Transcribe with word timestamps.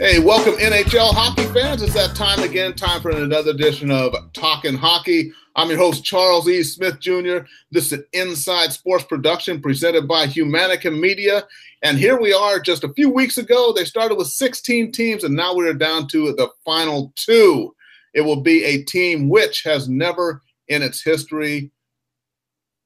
Hey, 0.00 0.20
welcome 0.20 0.52
NHL 0.54 1.12
hockey 1.12 1.42
fans. 1.46 1.82
It's 1.82 1.94
that 1.94 2.14
time 2.14 2.44
again, 2.44 2.72
time 2.74 3.00
for 3.00 3.10
another 3.10 3.50
edition 3.50 3.90
of 3.90 4.14
Talking 4.32 4.76
Hockey. 4.76 5.32
I'm 5.56 5.70
your 5.70 5.78
host, 5.78 6.04
Charles 6.04 6.48
E. 6.48 6.62
Smith 6.62 7.00
Jr. 7.00 7.38
This 7.72 7.86
is 7.86 7.94
an 7.94 8.04
Inside 8.12 8.72
Sports 8.72 9.02
Production 9.02 9.60
presented 9.60 10.06
by 10.06 10.28
Humanica 10.28 10.96
Media. 10.96 11.48
And 11.82 11.98
here 11.98 12.16
we 12.20 12.32
are 12.32 12.60
just 12.60 12.84
a 12.84 12.92
few 12.92 13.10
weeks 13.10 13.38
ago. 13.38 13.72
They 13.72 13.84
started 13.84 14.14
with 14.14 14.28
16 14.28 14.92
teams, 14.92 15.24
and 15.24 15.34
now 15.34 15.52
we're 15.56 15.74
down 15.74 16.06
to 16.08 16.32
the 16.32 16.48
final 16.64 17.12
two. 17.16 17.74
It 18.14 18.20
will 18.20 18.40
be 18.40 18.62
a 18.62 18.84
team 18.84 19.28
which 19.28 19.64
has 19.64 19.88
never 19.88 20.42
in 20.68 20.80
its 20.80 21.02
history 21.02 21.72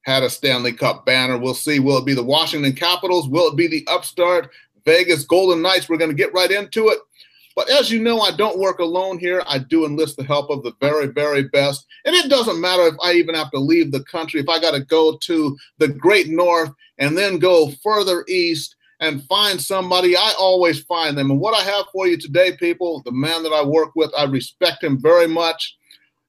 had 0.01 0.23
a 0.23 0.31
Stanley 0.31 0.73
Cup 0.73 1.05
banner. 1.05 1.37
We'll 1.37 1.53
see. 1.53 1.77
Will 1.77 1.99
it 1.99 2.07
be 2.07 2.15
the 2.15 2.23
Washington 2.23 2.73
Capitals? 2.73 3.29
Will 3.29 3.51
it 3.51 3.55
be 3.55 3.67
the 3.67 3.85
upstart 3.87 4.49
Vegas 4.85 5.23
Golden 5.25 5.61
Knights? 5.61 5.89
We're 5.89 5.97
going 5.97 6.11
to 6.11 6.15
get 6.15 6.33
right 6.33 6.51
into 6.51 6.89
it. 6.89 6.99
But 7.55 7.69
as 7.69 7.91
you 7.91 8.01
know, 8.01 8.21
I 8.21 8.35
don't 8.35 8.57
work 8.57 8.79
alone 8.79 9.19
here. 9.19 9.43
I 9.47 9.59
do 9.59 9.85
enlist 9.85 10.17
the 10.17 10.23
help 10.23 10.49
of 10.49 10.63
the 10.63 10.73
very, 10.81 11.07
very 11.07 11.43
best. 11.43 11.85
And 12.05 12.15
it 12.15 12.29
doesn't 12.29 12.59
matter 12.59 12.87
if 12.87 12.95
I 13.03 13.13
even 13.13 13.35
have 13.35 13.51
to 13.51 13.59
leave 13.59 13.91
the 13.91 14.03
country, 14.05 14.39
if 14.39 14.49
I 14.49 14.59
got 14.59 14.71
to 14.71 14.81
go 14.81 15.17
to 15.17 15.57
the 15.77 15.87
great 15.87 16.29
north 16.29 16.71
and 16.97 17.17
then 17.17 17.37
go 17.37 17.71
further 17.83 18.25
east 18.27 18.75
and 18.99 19.23
find 19.25 19.61
somebody, 19.61 20.15
I 20.15 20.33
always 20.39 20.81
find 20.83 21.17
them. 21.17 21.29
And 21.29 21.39
what 21.39 21.59
I 21.59 21.63
have 21.63 21.85
for 21.91 22.07
you 22.07 22.17
today, 22.17 22.55
people, 22.57 23.01
the 23.03 23.11
man 23.11 23.43
that 23.43 23.53
I 23.53 23.63
work 23.63 23.95
with, 23.95 24.11
I 24.17 24.23
respect 24.23 24.83
him 24.83 24.99
very 24.99 25.27
much. 25.27 25.77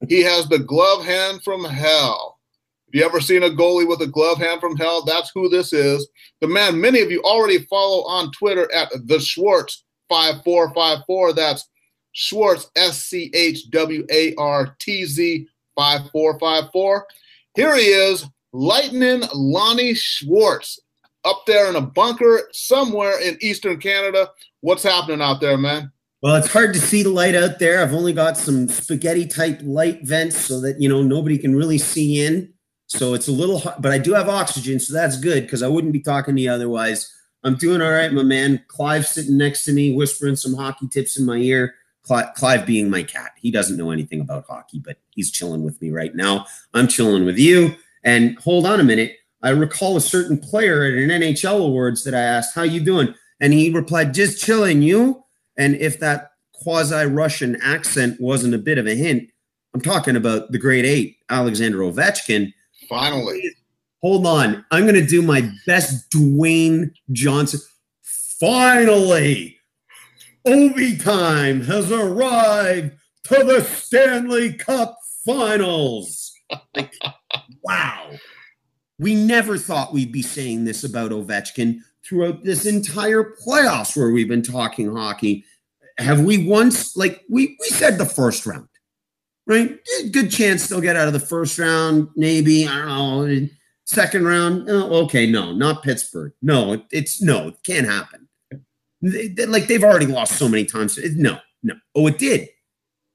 He 0.09 0.21
has 0.23 0.49
the 0.49 0.59
glove 0.59 1.05
hand 1.05 1.43
from 1.43 1.65
hell. 1.65 2.34
You 2.95 3.05
ever 3.05 3.21
seen 3.21 3.43
a 3.43 3.51
goalie 3.51 3.89
with 3.89 4.03
a 4.03 4.07
glove 4.07 4.39
hand 4.39 4.61
from 4.61 4.77
hell, 4.77 5.05
that's 5.05 5.33
who 5.35 5.49
this 5.49 5.73
is. 5.73 6.07
The 6.41 6.47
man 6.47 6.81
many 6.81 7.01
of 7.01 7.11
you 7.11 7.21
already 7.23 7.65
follow 7.65 8.05
on 8.05 8.31
Twitter 8.31 8.73
at 8.73 8.89
the 9.07 9.19
Schwartz 9.19 9.85
5454. 10.09 11.33
That's 11.33 11.69
Schwartz, 12.13 12.71
S 12.77 13.03
C 13.03 13.33
H 13.35 13.69
W 13.71 14.07
A 14.13 14.33
R 14.37 14.77
T 14.79 15.07
Z 15.07 15.45
5454. 15.77 17.07
Here 17.57 17.75
he 17.75 17.83
is, 17.83 18.27
Lightning 18.53 19.23
Launy 19.35 19.97
Schwartz, 19.97 20.79
up 21.25 21.43
there 21.49 21.69
in 21.69 21.75
a 21.75 21.81
bunker 21.81 22.49
somewhere 22.53 23.21
in 23.21 23.37
Eastern 23.41 23.81
Canada. 23.81 24.31
What's 24.61 24.85
happening 24.85 25.21
out 25.21 25.41
there, 25.41 25.59
man? 25.59 25.91
Well, 26.23 26.37
it's 26.37 26.53
hard 26.53 26.73
to 26.75 26.81
see 26.81 27.03
the 27.03 27.11
light 27.11 27.35
out 27.35 27.59
there. 27.59 27.83
I've 27.83 27.93
only 27.93 28.13
got 28.13 28.39
some 28.39 28.69
spaghetti 28.69 29.27
type 29.27 29.59
light 29.65 30.05
vents 30.05 30.39
so 30.39 30.61
that, 30.61 30.81
you 30.81 30.89
know, 30.89 31.03
nobody 31.03 31.37
can 31.37 31.57
really 31.57 31.77
see 31.77 32.25
in. 32.25 32.54
So 32.95 33.15
it's 33.15 33.27
a 33.27 33.33
little 33.33 33.59
hard, 33.59 33.83
but 33.83 33.91
I 33.91 33.99
do 33.99 34.13
have 34.15 34.29
oxygen, 34.29 34.79
so 34.79 34.95
that's 34.95 35.19
good 35.19 35.43
because 35.43 35.65
I 35.65 35.69
wouldn't 35.69 35.93
be 35.93 36.01
talking 36.01 36.37
to 36.37 36.43
you 36.43 36.51
otherwise. 36.51 37.13
I'm 37.43 37.57
doing 37.57 37.83
all 37.83 37.91
right, 37.91 38.13
my 38.13 38.23
man. 38.23 38.65
Clive 38.69 39.05
sitting 39.05 39.37
next 39.37 39.65
to 39.65 39.73
me, 39.73 39.93
whispering 39.93 40.37
some 40.37 40.55
hockey 40.55 40.87
tips 40.89 41.19
in 41.19 41.27
my 41.27 41.37
ear. 41.37 41.75
Clive, 42.05 42.33
Clive 42.35 42.65
being 42.65 42.89
my 42.89 43.03
cat. 43.03 43.33
He 43.41 43.51
doesn't 43.51 43.77
know 43.77 43.91
anything 43.91 44.21
about 44.21 44.47
hockey, 44.47 44.79
but 44.79 44.99
he's 45.11 45.33
chilling 45.33 45.65
with 45.65 45.83
me 45.83 45.91
right 45.91 46.15
now. 46.15 46.47
I'm 46.73 46.87
chilling 46.87 47.25
with 47.25 47.37
you. 47.37 47.75
And 48.05 48.39
hold 48.39 48.65
on 48.65 48.79
a 48.79 48.85
minute. 48.85 49.17
I 49.43 49.51
recall 49.51 49.97
a 49.97 50.01
certain 50.01 50.39
player 50.39 50.85
at 50.85 50.95
an 50.95 51.11
NHL 51.11 51.67
awards 51.67 52.05
that 52.05 52.15
I 52.15 52.21
asked, 52.21 52.55
"How 52.55 52.63
you 52.63 52.81
doing?" 52.81 53.13
And 53.41 53.53
he 53.53 53.71
replied, 53.71 54.15
"Just 54.15 54.43
chilling." 54.43 54.83
You. 54.83 55.25
And 55.57 55.75
if 55.77 55.99
that 55.99 56.31
quasi 56.53 57.07
Russian 57.07 57.57
accent 57.61 58.21
wasn't 58.21 58.55
a 58.55 58.59
bit 58.59 58.79
of 58.79 58.87
a 58.87 58.95
hint, 58.95 59.29
I'm 59.75 59.81
talking 59.81 60.17
about 60.17 60.53
the 60.53 60.59
great 60.59 60.85
eight, 60.85 61.17
Alexander 61.29 61.79
Ovechkin. 61.79 62.53
Finally, 62.89 63.51
hold 64.03 64.27
on. 64.27 64.65
I'm 64.71 64.83
going 64.85 64.95
to 64.95 65.07
do 65.07 65.23
my 65.23 65.51
best 65.67 66.11
Dwayne 66.11 66.93
Johnson. 67.13 67.61
Finally, 68.41 69.59
Ovi 70.47 71.03
time 71.03 71.63
has 71.63 71.91
arrived 71.91 72.93
to 73.25 73.45
the 73.45 73.63
Stanley 73.63 74.53
Cup 74.53 74.99
finals. 75.25 76.33
Like, 76.75 76.93
wow. 77.63 78.11
We 78.99 79.15
never 79.15 79.59
thought 79.59 79.93
we'd 79.93 80.13
be 80.13 80.23
saying 80.23 80.65
this 80.65 80.85
about 80.85 81.11
Ovechkin 81.11 81.81
throughout 82.05 82.45
this 82.45 82.67
entire 82.67 83.35
playoffs 83.45 83.97
where 83.97 84.11
we've 84.11 84.29
been 84.29 84.43
talking 84.43 84.95
hockey. 84.95 85.45
Have 85.99 86.21
we 86.21 86.47
once, 86.47 86.97
like, 86.97 87.23
we, 87.31 87.57
we 87.61 87.69
said 87.69 87.99
the 87.99 88.07
first 88.07 88.47
round, 88.47 88.69
right? 89.47 89.79
Good 90.11 90.31
chance 90.31 90.69
they'll 90.69 90.81
get 90.81 90.97
out 90.97 91.07
of 91.07 91.13
the 91.13 91.21
first 91.21 91.59
round, 91.59 92.09
maybe. 92.17 92.67
I 92.67 92.79
don't 92.79 92.89
know 92.89 93.49
Second 93.87 94.27
round, 94.27 94.69
oh, 94.71 95.05
okay, 95.05 95.31
no, 95.31 95.53
not 95.53 95.83
Pittsburgh. 95.83 96.33
No, 96.41 96.83
it's 96.91 97.21
no, 97.21 97.49
it 97.49 97.55
can't 97.65 97.87
happen. 97.87 98.27
They, 99.03 99.29
they, 99.29 99.45
like 99.45 99.67
they've 99.67 99.85
already 99.85 100.07
lost 100.07 100.39
so 100.39 100.49
many 100.49 100.65
times. 100.65 100.99
no, 101.17 101.39
no. 101.63 101.75
Oh, 101.95 102.07
it 102.07 102.17
did. 102.17 102.49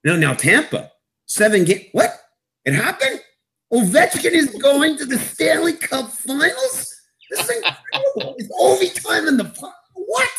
No, 0.04 0.16
now 0.16 0.36
Tampa, 0.36 0.92
seven 1.26 1.66
game. 1.66 1.88
What? 1.94 2.12
It 2.66 2.76
happened? 2.76 3.20
Ovechkin 3.74 4.32
is 4.32 4.50
going 4.62 4.98
to 4.98 5.06
the 5.06 5.18
Stanley 5.18 5.74
Cup 5.74 6.12
Finals. 6.12 6.96
This 7.32 7.40
is 7.40 7.50
incredible. 7.56 8.36
it's 8.38 8.52
overtime 8.60 9.28
in 9.28 9.38
the 9.38 9.46
what? 9.96 10.30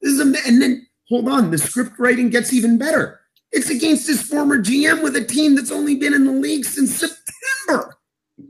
This 0.00 0.12
is 0.12 0.20
a, 0.20 0.46
and 0.46 0.62
then 0.62 0.86
hold 1.08 1.28
on. 1.28 1.50
The 1.50 1.58
script 1.58 1.98
writing 1.98 2.30
gets 2.30 2.52
even 2.52 2.78
better. 2.78 3.20
It's 3.52 3.70
against 3.70 4.06
his 4.06 4.22
former 4.22 4.58
GM 4.58 5.02
with 5.02 5.16
a 5.16 5.24
team 5.24 5.54
that's 5.54 5.70
only 5.70 5.96
been 5.96 6.14
in 6.14 6.24
the 6.24 6.32
league 6.32 6.64
since 6.64 6.94
September. 6.96 7.96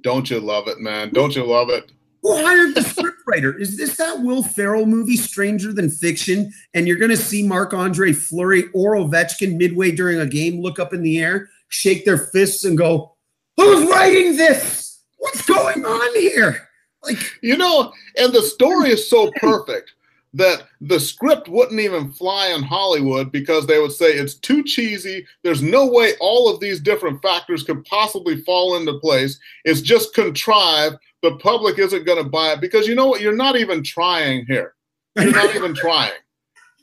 Don't 0.00 0.30
you 0.30 0.40
love 0.40 0.68
it, 0.68 0.80
man? 0.80 1.12
Don't 1.12 1.36
you 1.36 1.44
love 1.44 1.70
it? 1.70 1.92
Who 2.22 2.34
hired 2.44 2.74
the 2.74 2.80
scriptwriter? 2.80 3.58
Is 3.60 3.76
this 3.76 3.96
that 3.98 4.20
Will 4.20 4.42
Ferrell 4.42 4.86
movie, 4.86 5.16
Stranger 5.16 5.72
Than 5.72 5.90
Fiction? 5.90 6.52
And 6.74 6.88
you're 6.88 6.96
going 6.96 7.10
to 7.10 7.16
see 7.16 7.46
Marc 7.46 7.72
Andre 7.72 8.12
Fleury 8.12 8.64
or 8.74 8.94
Ovechkin 8.96 9.56
midway 9.56 9.92
during 9.92 10.18
a 10.18 10.26
game 10.26 10.60
look 10.60 10.80
up 10.80 10.92
in 10.92 11.02
the 11.02 11.20
air, 11.20 11.48
shake 11.68 12.04
their 12.04 12.18
fists, 12.18 12.64
and 12.64 12.76
go, 12.76 13.14
Who's 13.56 13.88
writing 13.88 14.36
this? 14.36 15.02
What's 15.18 15.46
going 15.46 15.84
on 15.84 16.20
here? 16.20 16.68
Like, 17.02 17.18
you 17.40 17.56
know, 17.56 17.92
and 18.18 18.32
the 18.32 18.42
story 18.42 18.90
is 18.90 19.08
so 19.08 19.30
perfect 19.36 19.92
that 20.36 20.64
the 20.82 21.00
script 21.00 21.48
wouldn't 21.48 21.80
even 21.80 22.12
fly 22.12 22.48
in 22.48 22.62
Hollywood 22.62 23.32
because 23.32 23.66
they 23.66 23.78
would 23.78 23.92
say 23.92 24.12
it's 24.12 24.34
too 24.34 24.62
cheesy. 24.62 25.26
There's 25.42 25.62
no 25.62 25.86
way 25.86 26.12
all 26.20 26.52
of 26.52 26.60
these 26.60 26.78
different 26.78 27.22
factors 27.22 27.62
could 27.62 27.84
possibly 27.86 28.42
fall 28.42 28.76
into 28.76 28.98
place. 28.98 29.38
It's 29.64 29.80
just 29.80 30.14
contrived. 30.14 30.96
The 31.22 31.36
public 31.36 31.78
isn't 31.78 32.04
going 32.04 32.22
to 32.22 32.28
buy 32.28 32.52
it 32.52 32.60
because 32.60 32.86
you 32.86 32.94
know 32.94 33.06
what? 33.06 33.22
You're 33.22 33.34
not 33.34 33.56
even 33.56 33.82
trying 33.82 34.44
here. 34.46 34.74
You're 35.16 35.32
not 35.32 35.54
even 35.56 35.74
trying. 35.74 36.12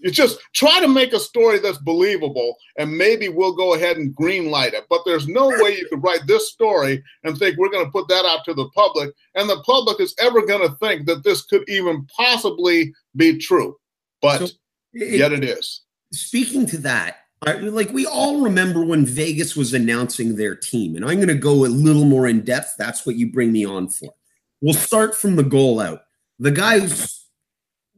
It's 0.04 0.18
just 0.18 0.40
try 0.54 0.82
to 0.82 0.88
make 0.88 1.14
a 1.14 1.20
story 1.20 1.60
that's 1.60 1.78
believable, 1.78 2.58
and 2.78 2.96
maybe 2.96 3.30
we'll 3.30 3.56
go 3.56 3.74
ahead 3.74 3.96
and 3.96 4.14
greenlight 4.14 4.74
it. 4.74 4.84
But 4.90 5.04
there's 5.06 5.30
no 5.30 5.48
way 5.48 5.78
you 5.78 5.88
could 5.90 6.04
write 6.04 6.28
this 6.28 6.52
story 6.52 7.02
and 7.24 7.38
think 7.38 7.58
we're 7.58 7.72
going 7.72 7.86
to 7.86 7.92
put 7.92 8.10
that 8.10 8.26
out 8.26 8.44
to 8.46 8.54
the 8.54 8.68
public, 8.76 9.12
and 9.36 9.50
the 9.50 9.64
public 9.66 10.02
is 10.02 10.14
ever 10.20 10.46
going 10.46 10.68
to 10.68 10.76
think 10.76 11.08
that 11.08 11.24
this 11.24 11.44
could 11.44 11.64
even 11.70 12.06
possibly 12.08 12.94
be 13.16 13.38
true. 13.38 13.78
But 14.22 14.40
so 14.40 14.46
it, 14.94 15.20
yet 15.20 15.34
it 15.34 15.44
is. 15.44 15.82
Speaking 16.12 16.66
to 16.68 16.78
that, 16.80 17.18
I, 17.46 17.54
like 17.54 17.90
we 17.90 18.06
all 18.06 18.42
remember 18.42 18.86
when 18.86 19.06
Vegas 19.06 19.56
was 19.56 19.74
announcing 19.74 20.36
their 20.36 20.56
team, 20.56 20.96
and 20.96 21.04
I'm 21.04 21.16
going 21.16 21.28
to 21.28 21.36
go 21.36 21.66
a 21.66 21.68
little 21.68 22.06
more 22.06 22.28
in 22.28 22.42
depth. 22.42 22.76
That's 22.78 23.06
what 23.06 23.16
you 23.16 23.32
bring 23.32 23.52
me 23.52 23.66
on 23.66 23.90
for. 23.90 24.14
We'll 24.62 24.74
start 24.74 25.16
from 25.16 25.36
the 25.36 25.44
goal 25.44 25.80
out. 25.80 26.02
The 26.40 26.52
guy 26.52 26.80
who's 26.80 27.26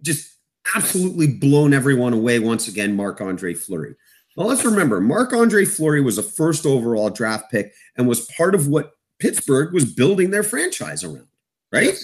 just 0.01 0.37
absolutely 0.75 1.27
blown 1.27 1.73
everyone 1.73 2.13
away 2.13 2.39
once 2.39 2.67
again, 2.67 2.95
Marc 2.95 3.21
Andre 3.21 3.53
Fleury. 3.53 3.95
Well, 4.35 4.47
let's 4.47 4.65
remember, 4.65 4.99
Marc 4.99 5.31
Andre 5.31 5.63
Fleury 5.63 6.01
was 6.01 6.17
a 6.17 6.23
first 6.23 6.65
overall 6.65 7.09
draft 7.09 7.51
pick 7.51 7.73
and 7.97 8.07
was 8.07 8.25
part 8.31 8.55
of 8.55 8.67
what 8.67 8.91
Pittsburgh 9.19 9.73
was 9.73 9.85
building 9.85 10.31
their 10.31 10.43
franchise 10.43 11.03
around, 11.03 11.27
right? 11.71 11.97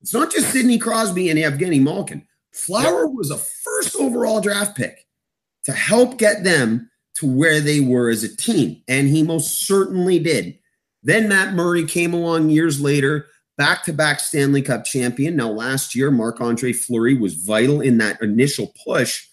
It's 0.00 0.12
not 0.12 0.32
just 0.32 0.50
Sidney 0.50 0.78
Crosby 0.78 1.30
and 1.30 1.38
Evgeny 1.38 1.80
Malkin. 1.80 2.26
Flower 2.56 3.06
was 3.06 3.30
a 3.30 3.38
first 3.38 3.96
overall 3.96 4.40
draft 4.40 4.76
pick 4.76 5.06
to 5.64 5.72
help 5.72 6.16
get 6.18 6.42
them 6.42 6.90
to 7.16 7.26
where 7.26 7.60
they 7.60 7.80
were 7.80 8.08
as 8.08 8.24
a 8.24 8.34
team, 8.34 8.82
and 8.88 9.08
he 9.08 9.22
most 9.22 9.66
certainly 9.66 10.18
did. 10.18 10.58
Then 11.02 11.28
Matt 11.28 11.54
Murray 11.54 11.84
came 11.84 12.14
along 12.14 12.50
years 12.50 12.80
later 12.80 13.26
back 13.56 13.84
to 13.84 13.92
back 13.92 14.20
Stanley 14.20 14.62
Cup 14.62 14.84
champion. 14.84 15.36
Now, 15.36 15.50
last 15.50 15.94
year, 15.94 16.10
Marc 16.10 16.40
Andre 16.40 16.72
Fleury 16.72 17.14
was 17.14 17.34
vital 17.34 17.80
in 17.80 17.98
that 17.98 18.20
initial 18.22 18.72
push, 18.84 19.26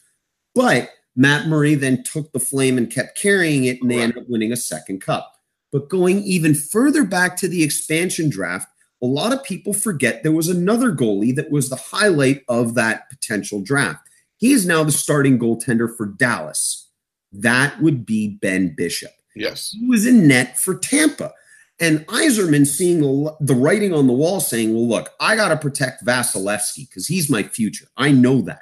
but 0.53 0.89
Matt 1.15 1.47
Murray 1.47 1.75
then 1.75 2.03
took 2.03 2.31
the 2.31 2.39
flame 2.39 2.77
and 2.77 2.91
kept 2.91 3.17
carrying 3.17 3.65
it, 3.65 3.81
and 3.81 3.89
they 3.89 4.01
ended 4.01 4.17
up 4.17 4.29
winning 4.29 4.51
a 4.51 4.57
second 4.57 5.01
cup. 5.01 5.33
But 5.71 5.89
going 5.89 6.23
even 6.23 6.53
further 6.55 7.03
back 7.03 7.37
to 7.37 7.47
the 7.47 7.63
expansion 7.63 8.29
draft, 8.29 8.67
a 9.03 9.05
lot 9.05 9.33
of 9.33 9.43
people 9.43 9.73
forget 9.73 10.23
there 10.23 10.31
was 10.31 10.47
another 10.47 10.91
goalie 10.93 11.35
that 11.35 11.51
was 11.51 11.69
the 11.69 11.75
highlight 11.75 12.43
of 12.47 12.73
that 12.75 13.09
potential 13.09 13.61
draft. 13.61 14.09
He 14.37 14.53
is 14.53 14.65
now 14.65 14.83
the 14.83 14.93
starting 14.93 15.37
goaltender 15.37 15.93
for 15.95 16.05
Dallas. 16.05 16.89
That 17.33 17.81
would 17.81 18.05
be 18.05 18.37
Ben 18.41 18.73
Bishop. 18.75 19.11
Yes. 19.35 19.71
He 19.71 19.85
was 19.85 20.05
in 20.05 20.27
net 20.27 20.57
for 20.57 20.75
Tampa. 20.75 21.33
And 21.79 22.05
Yzerman 22.07 22.65
seeing 22.65 23.01
the 23.01 23.55
writing 23.55 23.93
on 23.93 24.07
the 24.07 24.13
wall 24.13 24.39
saying, 24.39 24.73
well, 24.73 24.87
look, 24.87 25.09
I 25.19 25.35
got 25.35 25.49
to 25.49 25.57
protect 25.57 26.05
Vasilevskiy 26.05 26.87
because 26.87 27.07
he's 27.07 27.29
my 27.29 27.43
future. 27.43 27.87
I 27.97 28.11
know 28.11 28.41
that. 28.41 28.61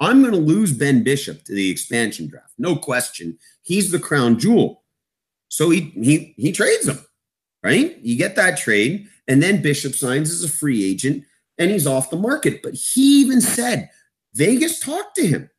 I'm 0.00 0.20
going 0.20 0.34
to 0.34 0.38
lose 0.38 0.72
Ben 0.72 1.02
Bishop 1.02 1.44
to 1.44 1.54
the 1.54 1.70
expansion 1.70 2.28
draft. 2.28 2.52
No 2.58 2.76
question. 2.76 3.38
He's 3.62 3.90
the 3.90 3.98
crown 3.98 4.38
jewel. 4.38 4.82
So 5.48 5.70
he 5.70 5.92
he 5.94 6.34
he 6.36 6.52
trades 6.52 6.86
him, 6.86 6.98
right? 7.62 7.96
You 8.02 8.16
get 8.18 8.36
that 8.36 8.58
trade, 8.58 9.08
and 9.28 9.42
then 9.42 9.62
Bishop 9.62 9.94
signs 9.94 10.30
as 10.30 10.42
a 10.42 10.48
free 10.48 10.84
agent 10.84 11.24
and 11.58 11.70
he's 11.70 11.86
off 11.86 12.10
the 12.10 12.16
market. 12.16 12.62
But 12.62 12.74
he 12.74 13.20
even 13.20 13.40
said 13.40 13.90
Vegas 14.34 14.80
talked 14.80 15.16
to 15.16 15.26
him 15.26 15.50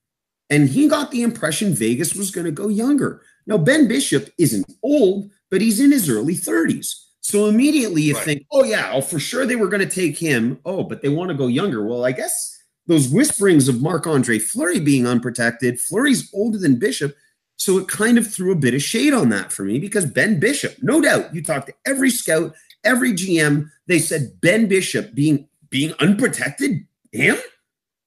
and 0.49 0.67
he 0.67 0.87
got 0.87 1.11
the 1.11 1.21
impression 1.21 1.73
Vegas 1.73 2.15
was 2.15 2.31
going 2.31 2.45
to 2.45 2.51
go 2.51 2.67
younger. 2.67 3.21
Now, 3.45 3.57
Ben 3.57 3.87
Bishop 3.87 4.29
isn't 4.37 4.71
old, 4.83 5.29
but 5.49 5.61
he's 5.61 5.79
in 5.79 5.91
his 5.91 6.09
early 6.09 6.35
30s. 6.35 6.93
So 7.21 7.45
immediately 7.45 8.01
you 8.01 8.15
right. 8.15 8.23
think, 8.23 8.45
oh, 8.51 8.63
yeah, 8.63 8.91
oh, 8.93 9.01
for 9.01 9.19
sure 9.19 9.45
they 9.45 9.55
were 9.55 9.67
going 9.67 9.87
to 9.87 9.95
take 9.95 10.17
him. 10.17 10.59
Oh, 10.65 10.83
but 10.83 11.01
they 11.01 11.09
want 11.09 11.29
to 11.29 11.35
go 11.35 11.47
younger. 11.47 11.85
Well, 11.85 12.05
I 12.05 12.11
guess 12.11 12.57
those 12.87 13.07
whisperings 13.07 13.67
of 13.67 13.81
Marc 13.81 14.07
Andre 14.07 14.39
Fleury 14.39 14.79
being 14.79 15.05
unprotected, 15.05 15.79
Fleury's 15.79 16.29
older 16.33 16.57
than 16.57 16.79
Bishop. 16.79 17.15
So 17.57 17.77
it 17.77 17.87
kind 17.87 18.17
of 18.17 18.31
threw 18.31 18.51
a 18.51 18.55
bit 18.55 18.73
of 18.73 18.81
shade 18.81 19.13
on 19.13 19.29
that 19.29 19.51
for 19.51 19.63
me 19.63 19.79
because 19.79 20.05
Ben 20.05 20.39
Bishop, 20.39 20.77
no 20.81 21.01
doubt, 21.01 21.35
you 21.35 21.43
talk 21.43 21.65
to 21.65 21.73
every 21.85 22.09
scout, 22.09 22.55
every 22.83 23.13
GM, 23.13 23.69
they 23.87 23.99
said 23.99 24.39
Ben 24.41 24.67
Bishop 24.67 25.13
being 25.13 25.47
being 25.69 25.93
unprotected, 25.99 26.85
him 27.11 27.37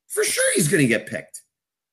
for 0.09 0.25
sure 0.25 0.55
he's 0.55 0.69
going 0.69 0.83
to 0.83 0.89
get 0.89 1.07
picked. 1.07 1.43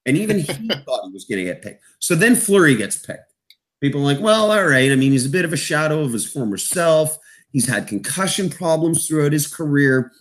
And 0.05 0.17
even 0.17 0.39
he 0.39 0.43
thought 0.85 1.05
he 1.05 1.13
was 1.13 1.25
going 1.25 1.39
to 1.39 1.45
get 1.45 1.61
picked. 1.61 1.83
So 1.99 2.15
then 2.15 2.35
Fleury 2.35 2.75
gets 2.75 2.97
picked. 2.97 3.33
People 3.81 4.01
are 4.01 4.05
like, 4.05 4.19
well, 4.19 4.51
all 4.51 4.65
right. 4.65 4.91
I 4.91 4.95
mean, 4.95 5.11
he's 5.11 5.25
a 5.25 5.29
bit 5.29 5.45
of 5.45 5.53
a 5.53 5.57
shadow 5.57 6.01
of 6.01 6.11
his 6.11 6.29
former 6.29 6.57
self. 6.57 7.17
He's 7.51 7.67
had 7.67 7.87
concussion 7.87 8.49
problems 8.49 9.07
throughout 9.07 9.31
his 9.31 9.47
career. 9.47 10.11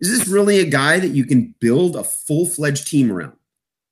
Is 0.00 0.10
this 0.10 0.28
really 0.28 0.60
a 0.60 0.66
guy 0.66 0.98
that 0.98 1.08
you 1.08 1.24
can 1.24 1.54
build 1.60 1.96
a 1.96 2.04
full 2.04 2.46
fledged 2.46 2.88
team 2.88 3.10
around? 3.10 3.36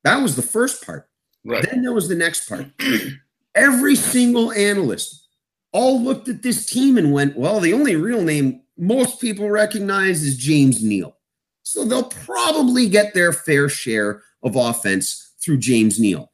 That 0.04 0.22
was 0.22 0.36
the 0.36 0.42
first 0.42 0.84
part. 0.84 1.08
Right. 1.44 1.68
Then 1.68 1.82
there 1.82 1.92
was 1.92 2.08
the 2.08 2.14
next 2.14 2.48
part. 2.48 2.66
Every 3.54 3.94
single 3.94 4.52
analyst 4.52 5.27
all 5.72 6.02
looked 6.02 6.28
at 6.28 6.42
this 6.42 6.66
team 6.66 6.96
and 6.98 7.12
went, 7.12 7.36
well, 7.36 7.60
the 7.60 7.72
only 7.72 7.96
real 7.96 8.22
name 8.22 8.62
most 8.76 9.20
people 9.20 9.50
recognize 9.50 10.22
is 10.22 10.36
James 10.36 10.82
Neal. 10.82 11.16
So 11.62 11.84
they'll 11.84 12.04
probably 12.04 12.88
get 12.88 13.12
their 13.12 13.32
fair 13.32 13.68
share 13.68 14.22
of 14.42 14.56
offense 14.56 15.34
through 15.42 15.58
James 15.58 16.00
Neal. 16.00 16.32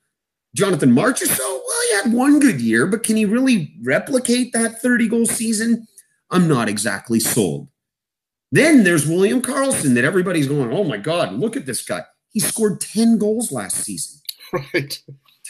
Jonathan 0.55 0.93
Marchessault, 0.93 1.39
well, 1.39 1.81
he 1.89 1.97
had 1.97 2.13
one 2.13 2.39
good 2.39 2.61
year, 2.61 2.87
but 2.87 3.03
can 3.03 3.17
he 3.17 3.25
really 3.25 3.75
replicate 3.83 4.53
that 4.53 4.81
30 4.81 5.09
goal 5.09 5.27
season? 5.27 5.87
I'm 6.31 6.47
not 6.47 6.69
exactly 6.69 7.19
sold. 7.19 7.69
Then 8.53 8.85
there's 8.85 9.09
William 9.09 9.43
Karlsson 9.43 9.95
that 9.95 10.05
everybody's 10.05 10.47
going, 10.47 10.73
oh 10.73 10.85
my 10.85 10.97
God, 10.97 11.33
look 11.33 11.57
at 11.57 11.67
this 11.67 11.85
guy. 11.85 12.03
He 12.31 12.39
scored 12.39 12.81
10 12.81 13.19
goals 13.19 13.51
last 13.51 13.79
season. 13.79 14.21
Right. 14.73 15.03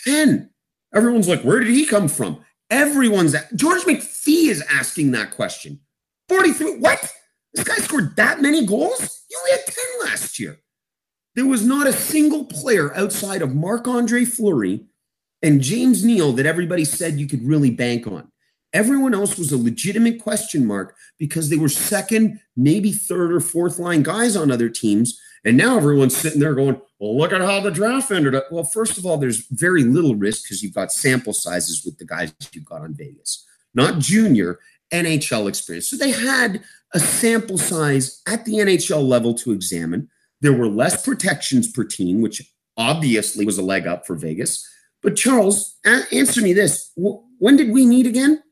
10. 0.06 0.48
Everyone's 0.94 1.28
like, 1.28 1.42
where 1.42 1.60
did 1.60 1.69
he 1.69 1.84
come 1.84 2.08
from? 2.08 2.42
Everyone's 2.74 3.36
at, 3.36 3.54
George 3.54 3.82
McPhee 3.82 4.48
is 4.48 4.60
asking 4.68 5.12
that 5.12 5.30
question. 5.30 5.78
43. 6.28 6.78
What? 6.78 7.08
This 7.52 7.62
guy 7.62 7.76
scored 7.76 8.16
that 8.16 8.42
many 8.42 8.66
goals? 8.66 9.22
You 9.30 9.38
only 9.38 9.52
had 9.52 9.64
10 9.64 9.74
last 10.10 10.40
year. 10.40 10.58
There 11.36 11.46
was 11.46 11.64
not 11.64 11.86
a 11.86 11.92
single 11.92 12.46
player 12.46 12.92
outside 12.96 13.42
of 13.42 13.54
Marc 13.54 13.86
Andre 13.86 14.24
Fleury 14.24 14.86
and 15.40 15.60
James 15.60 16.04
Neal 16.04 16.32
that 16.32 16.46
everybody 16.46 16.84
said 16.84 17.20
you 17.20 17.28
could 17.28 17.46
really 17.46 17.70
bank 17.70 18.08
on. 18.08 18.32
Everyone 18.72 19.14
else 19.14 19.38
was 19.38 19.52
a 19.52 19.56
legitimate 19.56 20.20
question 20.20 20.66
mark 20.66 20.96
because 21.16 21.50
they 21.50 21.56
were 21.56 21.68
second, 21.68 22.40
maybe 22.56 22.90
third 22.90 23.32
or 23.32 23.38
fourth 23.38 23.78
line 23.78 24.02
guys 24.02 24.34
on 24.34 24.50
other 24.50 24.68
teams. 24.68 25.16
And 25.44 25.56
now 25.56 25.76
everyone's 25.76 26.17
sitting 26.17 26.41
there 26.41 26.55
going, 26.55 26.81
well, 26.99 27.17
look 27.19 27.32
at 27.32 27.41
how 27.41 27.61
the 27.61 27.70
draft 27.70 28.11
ended 28.11 28.35
up. 28.35 28.50
Well, 28.50 28.64
first 28.64 28.99
of 28.99 29.05
all, 29.05 29.19
there's 29.19 29.46
very 29.49 29.82
little 29.82 30.14
risk 30.14 30.44
because 30.44 30.62
you've 30.62 30.75
got 30.75 30.93
sample 30.93 31.32
sizes 31.32 31.85
with 31.85 31.99
the 31.99 32.06
guys 32.06 32.32
you've 32.52 32.64
got 32.64 32.82
on 32.82 32.94
Vegas, 32.94 33.46
not 33.75 33.99
junior. 33.99 34.58
NHL 34.93 35.49
experience. 35.49 35.88
So 35.88 35.96
they 35.96 36.12
had 36.12 36.62
a 36.93 37.00
sample 37.00 37.58
size 37.58 38.23
at 38.29 38.44
the 38.44 38.56
NHL 38.58 39.05
level 39.05 39.35
to 39.35 39.50
examine. 39.50 40.08
There 40.41 40.52
were 40.52 40.69
less 40.69 41.02
protections 41.05 41.73
per 41.73 41.82
team, 41.82 42.20
which 42.20 42.43
obviously 42.76 43.44
was 43.44 43.58
a 43.58 43.62
leg 43.62 43.88
up 43.88 44.06
for 44.06 44.14
Vegas. 44.14 44.64
But 45.02 45.17
Charles, 45.17 45.76
answer 45.85 46.43
me 46.43 46.52
this: 46.52 46.93
When 46.96 47.56
did 47.56 47.70
we 47.70 47.87
meet 47.87 48.06
again? 48.06 48.43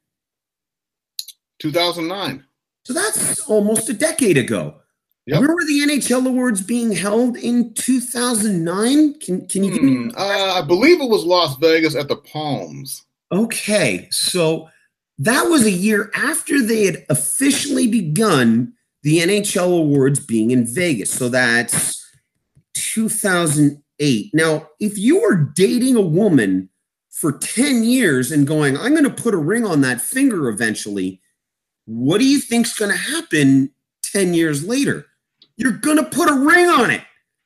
2009. 1.61 2.44
So 2.85 2.93
that's 2.93 3.41
almost 3.47 3.89
a 3.89 3.94
decade 3.94 4.39
ago. 4.39 4.81
Yep. 5.26 5.40
Where 5.40 5.54
were 5.54 5.64
the 5.64 5.80
NHL 5.80 6.26
awards 6.26 6.62
being 6.62 6.90
held 6.90 7.36
in 7.36 7.72
2009? 7.74 9.20
Can 9.20 9.46
can 9.46 9.64
you? 9.64 9.78
Hmm, 9.78 10.08
uh, 10.16 10.54
I 10.54 10.62
believe 10.62 11.00
it 11.00 11.08
was 11.08 11.24
Las 11.24 11.56
Vegas 11.58 11.94
at 11.94 12.08
the 12.08 12.16
Palms. 12.16 13.04
Okay, 13.30 14.08
so 14.10 14.69
that 15.19 15.44
was 15.44 15.64
a 15.64 15.70
year 15.70 16.10
after 16.14 16.60
they 16.60 16.84
had 16.84 17.06
officially 17.08 17.86
begun 17.86 18.72
the 19.02 19.19
NHL 19.19 19.78
awards 19.78 20.19
being 20.19 20.50
in 20.50 20.66
Vegas. 20.66 21.10
So 21.10 21.28
that's 21.28 22.04
2008. 22.74 24.30
Now, 24.34 24.69
if 24.80 24.98
you 24.98 25.20
were 25.20 25.36
dating 25.36 25.96
a 25.96 26.00
woman 26.00 26.69
for 27.10 27.32
10 27.38 27.84
years 27.84 28.32
and 28.32 28.46
going, 28.46 28.76
I'm 28.76 28.92
going 28.92 29.04
to 29.04 29.22
put 29.22 29.34
a 29.34 29.38
ring 29.38 29.64
on 29.64 29.80
that 29.82 30.00
finger 30.00 30.48
eventually, 30.48 31.20
what 31.86 32.19
do 32.19 32.24
you 32.24 32.40
think's 32.40 32.76
going 32.76 32.90
to 32.90 32.96
happen 32.96 33.70
10 34.02 34.34
years 34.34 34.66
later? 34.66 35.06
You're 35.56 35.72
going 35.72 35.99
to 35.99 36.04
put 36.04 36.28
a 36.28 36.34
ring 36.34 36.69
on 36.69 36.90
it. 36.90 37.02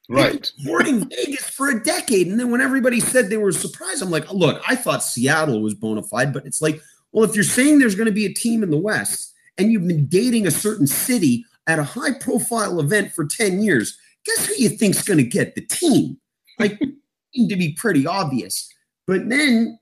Right. 0.08 0.50
Boarding 0.64 1.08
Vegas 1.08 1.48
for 1.48 1.68
a 1.68 1.82
decade. 1.82 2.28
And 2.28 2.38
then 2.38 2.50
when 2.50 2.60
everybody 2.60 3.00
said 3.00 3.28
they 3.28 3.36
were 3.36 3.52
surprised, 3.52 4.02
I'm 4.02 4.10
like, 4.10 4.32
look, 4.32 4.62
I 4.68 4.76
thought 4.76 5.02
Seattle 5.02 5.60
was 5.60 5.74
bona 5.74 6.02
fide, 6.02 6.32
but 6.32 6.46
it's 6.46 6.62
like, 6.62 6.80
well, 7.12 7.24
if 7.24 7.34
you're 7.34 7.44
saying 7.44 7.78
there's 7.78 7.96
going 7.96 8.06
to 8.06 8.12
be 8.12 8.26
a 8.26 8.32
team 8.32 8.62
in 8.62 8.70
the 8.70 8.78
West 8.78 9.32
and 9.58 9.72
you've 9.72 9.86
been 9.86 10.06
dating 10.06 10.46
a 10.46 10.50
certain 10.50 10.86
city 10.86 11.44
at 11.66 11.80
a 11.80 11.84
high 11.84 12.12
profile 12.20 12.78
event 12.78 13.12
for 13.12 13.24
10 13.24 13.62
years, 13.62 13.98
guess 14.24 14.46
who 14.46 14.54
you 14.54 14.68
think's 14.68 15.02
going 15.02 15.18
to 15.18 15.24
get 15.24 15.54
the 15.54 15.62
team? 15.62 16.18
Like, 16.58 16.78
seemed 17.34 17.50
to 17.50 17.56
be 17.56 17.72
pretty 17.72 18.06
obvious. 18.06 18.72
But 19.06 19.28
then 19.28 19.78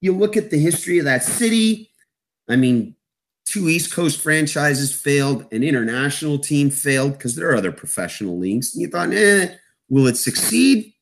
you 0.00 0.16
look 0.16 0.36
at 0.36 0.50
the 0.50 0.58
history 0.58 0.98
of 0.98 1.04
that 1.04 1.22
city. 1.22 1.90
I 2.48 2.56
mean, 2.56 2.94
two 3.50 3.68
East 3.68 3.92
Coast 3.92 4.20
franchises 4.20 4.94
failed, 4.94 5.46
an 5.52 5.62
international 5.62 6.38
team 6.38 6.70
failed 6.70 7.12
because 7.12 7.34
there 7.34 7.50
are 7.50 7.56
other 7.56 7.72
professional 7.72 8.38
leagues. 8.38 8.74
And 8.74 8.82
you 8.82 8.88
thought, 8.88 9.12
eh, 9.12 9.54
will 9.88 10.06
it 10.06 10.16
succeed? 10.16 10.92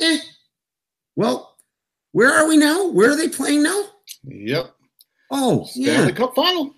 Eh. 0.00 0.18
Well, 1.16 1.56
where 2.12 2.32
are 2.32 2.46
we 2.46 2.56
now? 2.56 2.88
Where 2.88 3.10
are 3.10 3.16
they 3.16 3.28
playing 3.28 3.62
now? 3.62 3.82
Yep. 4.24 4.74
Oh, 5.30 5.64
Stanley 5.64 6.08
yeah. 6.08 6.10
Cup 6.12 6.34
final. 6.34 6.74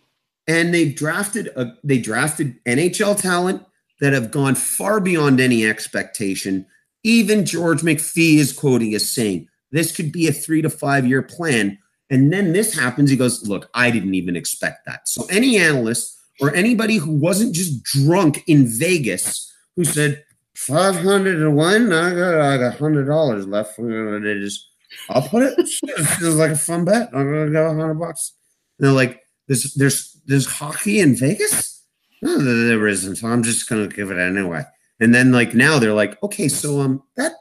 And 0.46 0.72
they've 0.72 0.94
drafted 0.94 1.48
a, 1.56 1.74
they 1.84 1.98
drafted 1.98 2.62
NHL 2.64 3.20
talent 3.20 3.64
that 4.00 4.12
have 4.12 4.30
gone 4.30 4.54
far 4.54 5.00
beyond 5.00 5.40
any 5.40 5.66
expectation. 5.66 6.64
Even 7.02 7.44
George 7.44 7.82
McPhee 7.82 8.36
is 8.36 8.52
quoting 8.52 8.94
as 8.94 9.10
saying, 9.10 9.48
this 9.70 9.94
could 9.94 10.12
be 10.12 10.28
a 10.28 10.32
three 10.32 10.62
to 10.62 10.70
five 10.70 11.06
year 11.06 11.22
plan. 11.22 11.78
And 12.10 12.32
then 12.32 12.52
this 12.52 12.74
happens. 12.74 13.10
He 13.10 13.16
goes, 13.16 13.46
Look, 13.46 13.68
I 13.74 13.90
didn't 13.90 14.14
even 14.14 14.36
expect 14.36 14.86
that. 14.86 15.08
So, 15.08 15.26
any 15.30 15.58
analyst 15.58 16.16
or 16.40 16.54
anybody 16.54 16.96
who 16.96 17.12
wasn't 17.12 17.54
just 17.54 17.82
drunk 17.82 18.44
in 18.46 18.66
Vegas 18.66 19.52
who 19.76 19.84
said, 19.84 20.24
500 20.54 21.38
to 21.38 21.50
one, 21.52 21.92
I 21.92 22.14
got, 22.14 22.40
I 22.40 22.56
got 22.56 22.78
$100 22.78 23.48
left. 23.48 23.78
It 23.78 24.26
is, 24.26 24.66
I'll 25.08 25.22
put 25.22 25.44
it. 25.44 25.54
it 25.58 25.70
It's 25.82 26.22
like 26.22 26.50
a 26.50 26.56
fun 26.56 26.84
bet. 26.84 27.10
I'm 27.14 27.30
going 27.30 27.46
to 27.46 27.52
go 27.52 27.68
100 27.68 27.94
bucks 27.94 28.32
they're 28.78 28.92
like, 28.92 29.22
there's 29.46 29.74
there's 29.74 30.20
there's 30.26 30.46
hockey 30.46 31.00
in 31.00 31.16
Vegas? 31.16 31.84
No, 32.22 32.38
there 32.38 32.86
isn't. 32.86 33.16
So 33.16 33.28
I'm 33.28 33.42
just 33.42 33.68
gonna 33.68 33.88
give 33.88 34.10
it 34.10 34.18
anyway. 34.18 34.64
And 35.00 35.14
then 35.14 35.32
like 35.32 35.54
now 35.54 35.78
they're 35.78 35.94
like, 35.94 36.22
okay, 36.22 36.48
so 36.48 36.80
um 36.80 37.02
that 37.16 37.32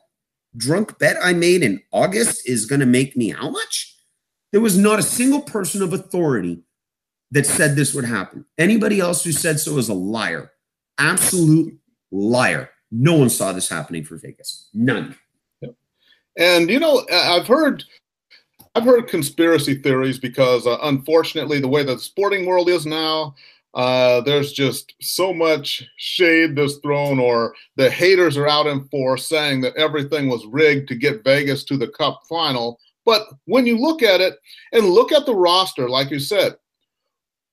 drunk 0.56 0.98
bet 1.00 1.18
I 1.22 1.34
made 1.34 1.64
in 1.64 1.82
August 1.92 2.48
is 2.48 2.66
gonna 2.66 2.86
make 2.86 3.16
me 3.18 3.30
how 3.30 3.50
much? 3.50 3.96
There 4.52 4.62
was 4.62 4.78
not 4.78 5.00
a 5.00 5.04
single 5.04 5.42
person 5.42 5.82
of 5.82 5.94
authority 5.94 6.62
that 7.32 7.46
said 7.46 7.76
this 7.76 7.94
would 7.94 8.06
happen. 8.06 8.46
Anybody 8.58 9.00
else 9.00 9.24
who 9.24 9.32
said 9.32 9.60
so 9.60 9.78
is 9.78 9.90
a 9.90 9.94
liar. 9.94 10.52
Absolute 10.98 11.78
liar. 12.12 12.70
No 12.92 13.18
one 13.18 13.30
saw 13.30 13.52
this 13.52 13.68
happening 13.68 14.04
for 14.04 14.18
Vegas. 14.18 14.70
None. 14.74 15.16
And 16.38 16.70
you 16.70 16.80
know, 16.80 17.06
I've 17.12 17.48
heard 17.48 17.84
I've 18.76 18.84
heard 18.84 19.08
conspiracy 19.08 19.74
theories 19.74 20.20
because, 20.20 20.68
uh, 20.68 20.78
unfortunately, 20.84 21.60
the 21.60 21.68
way 21.68 21.84
the 21.84 21.98
sporting 21.98 22.46
world 22.46 22.70
is 22.70 22.86
now, 22.86 23.34
uh, 23.74 24.22
there's 24.22 24.54
just 24.54 24.94
so 25.02 25.34
much 25.34 25.84
shade 25.98 26.56
that's 26.56 26.78
thrown, 26.78 27.20
or 27.20 27.56
the 27.76 27.90
haters 27.90 28.38
are 28.38 28.48
out 28.48 28.68
in 28.68 28.88
force 28.90 29.26
saying 29.26 29.62
that 29.62 29.76
everything 29.76 30.30
was 30.30 30.46
rigged 30.46 30.88
to 30.90 30.96
get 30.96 31.24
Vegas 31.24 31.64
to 31.64 31.76
the 31.76 31.88
Cup 31.88 32.22
final. 32.30 32.80
But 33.08 33.30
when 33.46 33.66
you 33.66 33.78
look 33.78 34.04
at 34.04 34.20
it 34.20 34.38
and 34.74 34.86
look 34.86 35.14
at 35.14 35.26
the 35.26 35.34
roster, 35.34 35.90
like 35.90 36.12
you 36.12 36.20
said, 36.20 36.58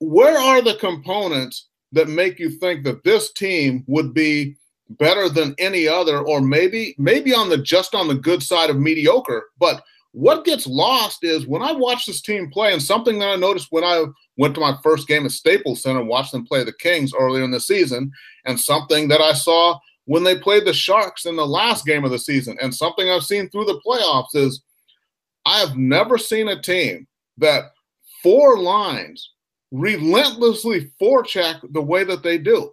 where 0.01 0.37
are 0.37 0.61
the 0.61 0.75
components 0.75 1.69
that 1.93 2.09
make 2.09 2.41
you 2.41 2.51
think 2.51 2.83
that 2.83 3.05
this 3.05 3.33
team 3.33 3.85
would 3.87 4.13
be 4.13 4.57
better 4.91 5.29
than 5.29 5.55
any 5.59 5.87
other, 5.87 6.19
or 6.19 6.41
maybe 6.41 6.97
maybe 6.99 7.33
on 7.33 7.49
the 7.49 7.57
just 7.57 7.95
on 7.95 8.09
the 8.09 8.17
good 8.17 8.43
side 8.43 8.69
of 8.69 8.81
mediocre. 8.81 9.45
But 9.59 9.85
what 10.11 10.45
gets 10.45 10.67
lost 10.67 11.23
is 11.23 11.47
when 11.47 11.63
I 11.63 11.71
watch 11.71 12.05
this 12.05 12.21
team 12.21 12.51
play, 12.51 12.73
and 12.73 12.83
something 12.83 13.21
that 13.21 13.29
I 13.29 13.37
noticed 13.37 13.69
when 13.71 13.85
I 13.85 14.05
went 14.37 14.57
to 14.57 14.61
my 14.61 14.77
first 14.83 15.07
game 15.07 15.25
at 15.25 15.31
Staples 15.31 15.83
Center 15.83 16.01
and 16.01 16.09
watched 16.09 16.33
them 16.33 16.45
play 16.45 16.65
the 16.65 16.73
Kings 16.73 17.13
earlier 17.17 17.45
in 17.45 17.53
the 17.53 17.61
season, 17.61 18.11
and 18.45 18.59
something 18.59 19.07
that 19.07 19.21
I 19.21 19.33
saw 19.33 19.79
when 20.07 20.25
they 20.25 20.37
played 20.37 20.65
the 20.65 20.75
Sharks 20.75 21.27
in 21.27 21.37
the 21.37 21.47
last 21.47 21.87
game 21.87 22.05
of 22.05 22.11
the 22.11 22.19
season, 22.19 22.59
and 22.61 22.75
something 22.75 23.09
I've 23.09 23.23
seen 23.23 23.49
through 23.49 23.67
the 23.67 23.81
playoffs 23.87 24.35
is 24.35 24.61
I 25.47 25.59
have 25.59 25.77
never 25.77 26.19
seen 26.19 26.49
a 26.49 26.61
team 26.61 27.07
that 27.39 27.73
four 28.23 28.59
lines 28.59 29.31
relentlessly 29.71 30.91
forecheck 31.01 31.61
the 31.73 31.83
way 31.83 32.05
that 32.05 32.23
they 32.23 32.39
do. 32.39 32.73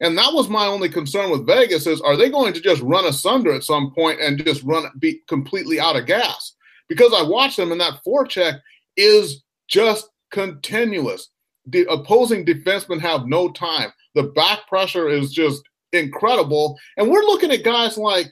And 0.00 0.16
that 0.16 0.32
was 0.32 0.48
my 0.48 0.66
only 0.66 0.88
concern 0.88 1.30
with 1.30 1.46
Vegas 1.46 1.86
is 1.86 2.00
are 2.00 2.16
they 2.16 2.30
going 2.30 2.52
to 2.54 2.60
just 2.60 2.82
run 2.82 3.04
asunder 3.04 3.52
at 3.52 3.64
some 3.64 3.92
point 3.92 4.20
and 4.20 4.44
just 4.44 4.62
run 4.62 4.90
be 4.98 5.20
completely 5.28 5.78
out 5.78 5.96
of 5.96 6.06
gas? 6.06 6.54
Because 6.88 7.12
I 7.14 7.22
watched 7.22 7.56
them 7.56 7.72
and 7.72 7.80
that 7.80 8.00
forecheck 8.06 8.60
is 8.96 9.42
just 9.68 10.08
continuous. 10.32 11.30
The 11.66 11.86
opposing 11.90 12.44
defensemen 12.44 13.00
have 13.00 13.26
no 13.26 13.50
time. 13.50 13.92
The 14.14 14.24
back 14.24 14.66
pressure 14.68 15.08
is 15.08 15.32
just 15.32 15.62
incredible. 15.92 16.78
And 16.96 17.08
we're 17.08 17.22
looking 17.22 17.52
at 17.52 17.62
guys 17.62 17.96
like, 17.96 18.30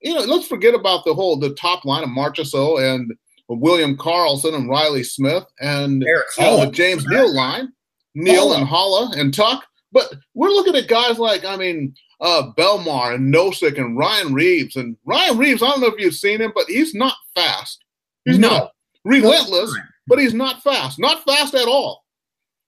you 0.00 0.14
know, 0.14 0.20
let's 0.20 0.46
forget 0.46 0.74
about 0.74 1.04
the 1.04 1.14
whole 1.14 1.38
the 1.38 1.54
top 1.54 1.84
line 1.84 2.04
of 2.04 2.10
Marchessault 2.10 2.94
and 2.94 3.12
William 3.56 3.96
Karlsson 3.96 4.54
and 4.54 4.68
Riley 4.68 5.02
Smith 5.02 5.44
and 5.60 6.02
the 6.36 6.70
James 6.70 7.06
Neal 7.06 7.34
line, 7.34 7.72
Neal 8.14 8.52
and 8.52 8.66
Haula 8.66 9.16
and 9.16 9.32
Tuch. 9.32 9.62
But 9.90 10.12
we're 10.34 10.50
looking 10.50 10.76
at 10.76 10.88
guys 10.88 11.18
like, 11.18 11.44
I 11.44 11.56
mean, 11.56 11.94
uh, 12.20 12.50
Bellemare 12.56 13.14
and 13.14 13.32
Nosek 13.32 13.78
and 13.78 13.96
Ryan 13.96 14.34
Reaves. 14.34 14.76
And 14.76 14.96
Ryan 15.04 15.38
Reaves, 15.38 15.62
I 15.62 15.68
don't 15.68 15.80
know 15.80 15.86
if 15.86 15.98
you've 15.98 16.14
seen 16.14 16.40
him, 16.40 16.52
but 16.54 16.66
he's 16.66 16.94
not 16.94 17.14
fast. 17.34 17.84
He's 18.24 18.38
no. 18.38 18.48
not 18.50 18.72
relentless, 19.04 19.74
but 20.06 20.18
he's 20.18 20.34
not 20.34 20.62
fast. 20.62 20.98
Not 20.98 21.24
fast 21.24 21.54
at 21.54 21.68
all. 21.68 22.04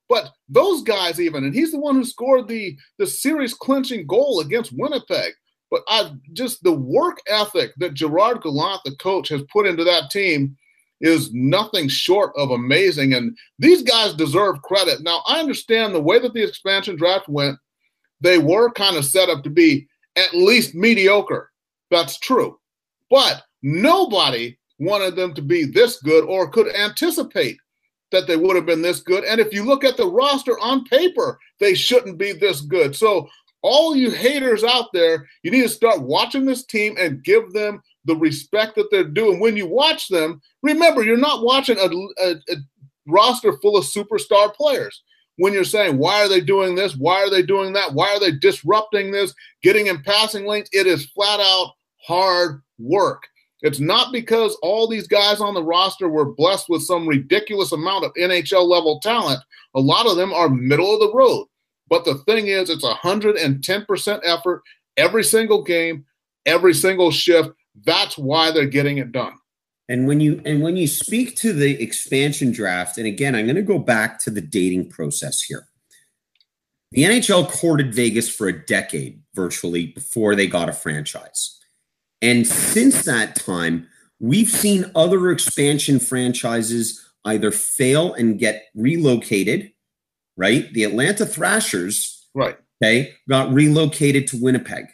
But 0.09 0.31
those 0.49 0.83
guys, 0.83 1.21
even, 1.21 1.45
and 1.45 1.55
he's 1.55 1.73
the 1.73 1.79
one 1.79 1.95
who 1.95 2.05
scored 2.05 2.49
the 2.49 2.77
the 2.99 3.07
series 3.07 3.55
clinching 3.55 4.07
goal 4.07 4.41
against 4.41 4.73
Winnipeg. 4.77 5.35
But 5.71 5.83
I 5.87 6.13
just 6.33 6.65
the 6.65 6.73
work 6.73 7.19
ethic 7.29 7.73
that 7.77 7.95
Gerard 7.95 8.43
Gallant, 8.43 8.81
the 8.85 8.97
coach, 8.97 9.29
has 9.29 9.43
put 9.53 9.69
into 9.69 9.85
that 9.85 10.11
team 10.11 10.57
is 11.01 11.33
nothing 11.33 11.89
short 11.89 12.33
of 12.37 12.51
amazing. 12.51 13.15
And 13.15 13.37
these 13.59 13.83
guys 13.83 14.15
deserve 14.15 14.63
credit. 14.63 15.03
Now, 15.03 15.23
I 15.27 15.41
understand 15.41 15.95
the 15.95 16.01
way 16.01 16.19
that 16.19 16.35
the 16.35 16.43
expansion 16.43 16.97
draft 16.97 17.29
went, 17.29 17.59
they 18.21 18.39
were 18.39 18.71
kind 18.73 18.97
of 18.97 19.05
set 19.05 19.29
up 19.29 19.43
to 19.45 19.51
be 19.51 19.89
at 20.17 20.35
least 20.35 20.75
mediocre. 20.75 21.51
That's 21.91 22.19
true. 22.19 22.59
But 23.09 23.43
nobody 23.63 24.59
wanted 24.79 25.17
them 25.17 25.35
to 25.35 25.43
be 25.43 25.65
this 25.65 26.01
good 26.03 26.25
or 26.25 26.51
could 26.51 26.75
anticipate 26.75 27.59
that 28.13 28.27
they 28.27 28.37
would 28.37 28.57
have 28.57 28.67
been 28.67 28.83
this 28.83 29.01
good. 29.01 29.25
And 29.25 29.41
if 29.41 29.53
you 29.53 29.65
look 29.65 29.85
at 29.85 29.97
the 29.97 30.07
roster 30.07 30.59
on 30.59 30.85
paper, 30.85 31.39
they 31.59 31.75
shouldn't 31.75 32.19
be 32.19 32.33
this 32.33 32.61
good. 32.61 32.95
So, 32.97 33.29
all 33.63 33.95
you 33.95 34.11
haters 34.11 34.65
out 34.65 34.87
there, 34.95 35.29
you 35.43 35.51
need 35.51 35.63
to 35.63 35.69
start 35.69 36.01
watching 36.01 36.47
this 36.47 36.65
team 36.65 36.95
and 36.99 37.23
give 37.23 37.53
them 37.53 37.83
the 38.11 38.17
respect 38.17 38.75
that 38.75 38.91
they're 38.91 39.05
due. 39.05 39.31
And 39.31 39.41
when 39.41 39.57
you 39.57 39.69
watch 39.69 40.09
them, 40.09 40.43
remember, 40.63 41.05
you're 41.05 41.17
not 41.17 41.45
watching 41.45 41.79
a, 41.79 41.89
a, 42.25 42.33
a 42.49 42.57
roster 43.07 43.57
full 43.59 43.77
of 43.77 43.85
superstar 43.85 44.53
players. 44.53 45.03
When 45.37 45.53
you're 45.53 45.65
saying, 45.65 45.97
why 45.97 46.23
are 46.23 46.29
they 46.29 46.41
doing 46.41 46.75
this? 46.75 46.97
Why 46.97 47.23
are 47.23 47.31
they 47.31 47.43
doing 47.43 47.73
that? 47.75 47.95
Why 47.95 48.09
are 48.09 48.19
they 48.21 48.33
disrupting 48.33 49.13
this? 49.13 49.33
Getting 49.63 49.87
in 49.87 50.03
passing 50.03 50.45
lanes? 50.45 50.69
It 50.73 50.89
is 50.89 51.07
flat 51.07 51.39
out 51.39 51.75
hard 52.05 52.61
work. 52.81 53.23
It's 53.63 53.79
not 53.79 54.13
because 54.13 54.59
all 54.61 54.89
these 54.89 55.07
guys 55.07 55.41
on 55.41 55.55
the 55.55 55.63
roster 55.63 56.09
were 56.09 56.35
blessed 56.35 56.69
with 56.69 56.83
some 56.83 57.07
ridiculous 57.07 57.71
amount 57.71 58.05
of 58.05 58.13
NHL 58.15 58.67
level 58.67 58.99
talent. 59.01 59.41
A 59.75 59.81
lot 59.81 60.07
of 60.07 60.17
them 60.17 60.33
are 60.33 60.49
middle 60.49 60.93
of 60.93 61.01
the 61.01 61.13
road. 61.15 61.47
But 61.89 62.05
the 62.05 62.17
thing 62.27 62.49
is, 62.49 62.71
it's 62.71 62.85
110% 62.85 64.21
effort 64.25 64.63
every 64.97 65.23
single 65.23 65.63
game, 65.63 66.05
every 66.45 66.75
single 66.75 67.11
shift. 67.11 67.51
That's 67.85 68.19
why 68.19 68.51
they're 68.51 68.67
getting 68.67 68.99
it 68.99 69.13
done. 69.13 69.35
And 69.89 70.07
when 70.07 70.21
you 70.21 70.41
and 70.45 70.63
when 70.63 70.77
you 70.77 70.87
speak 70.87 71.35
to 71.37 71.53
the 71.53 71.83
expansion 71.83 72.53
draft, 72.53 72.97
and 72.97 73.07
again, 73.07 73.35
I'm 73.35 73.47
going 73.47 73.57
to 73.57 73.63
go 73.63 73.79
back 73.79 74.21
to 74.21 74.31
the 74.31 74.41
dating 74.41 74.91
process 74.91 75.43
here. 75.43 75.67
The 76.93 77.03
NHL 77.03 77.49
courted 77.51 77.93
Vegas 77.95 78.29
for 78.29 78.47
a 78.49 78.67
decade 78.67 79.21
virtually 79.35 79.87
before 79.87 80.35
they 80.35 80.47
got 80.47 80.69
a 80.69 80.73
franchise. 80.73 81.59
And 82.23 82.47
since 82.47 83.05
that 83.05 83.35
time, 83.35 83.89
we've 84.21 84.49
seen 84.49 84.91
other 84.95 85.31
expansion 85.31 85.99
franchises 85.99 87.05
either 87.25 87.51
fail 87.51 88.15
and 88.15 88.39
get 88.39 88.67
relocated, 88.75 89.73
right? 90.37 90.73
The 90.73 90.85
Atlanta 90.85 91.27
Thrashers, 91.27 92.29
right, 92.35 92.57
okay, 92.83 93.15
got 93.29 93.53
relocated 93.53 94.27
to 94.29 94.41
Winnipeg. 94.41 94.87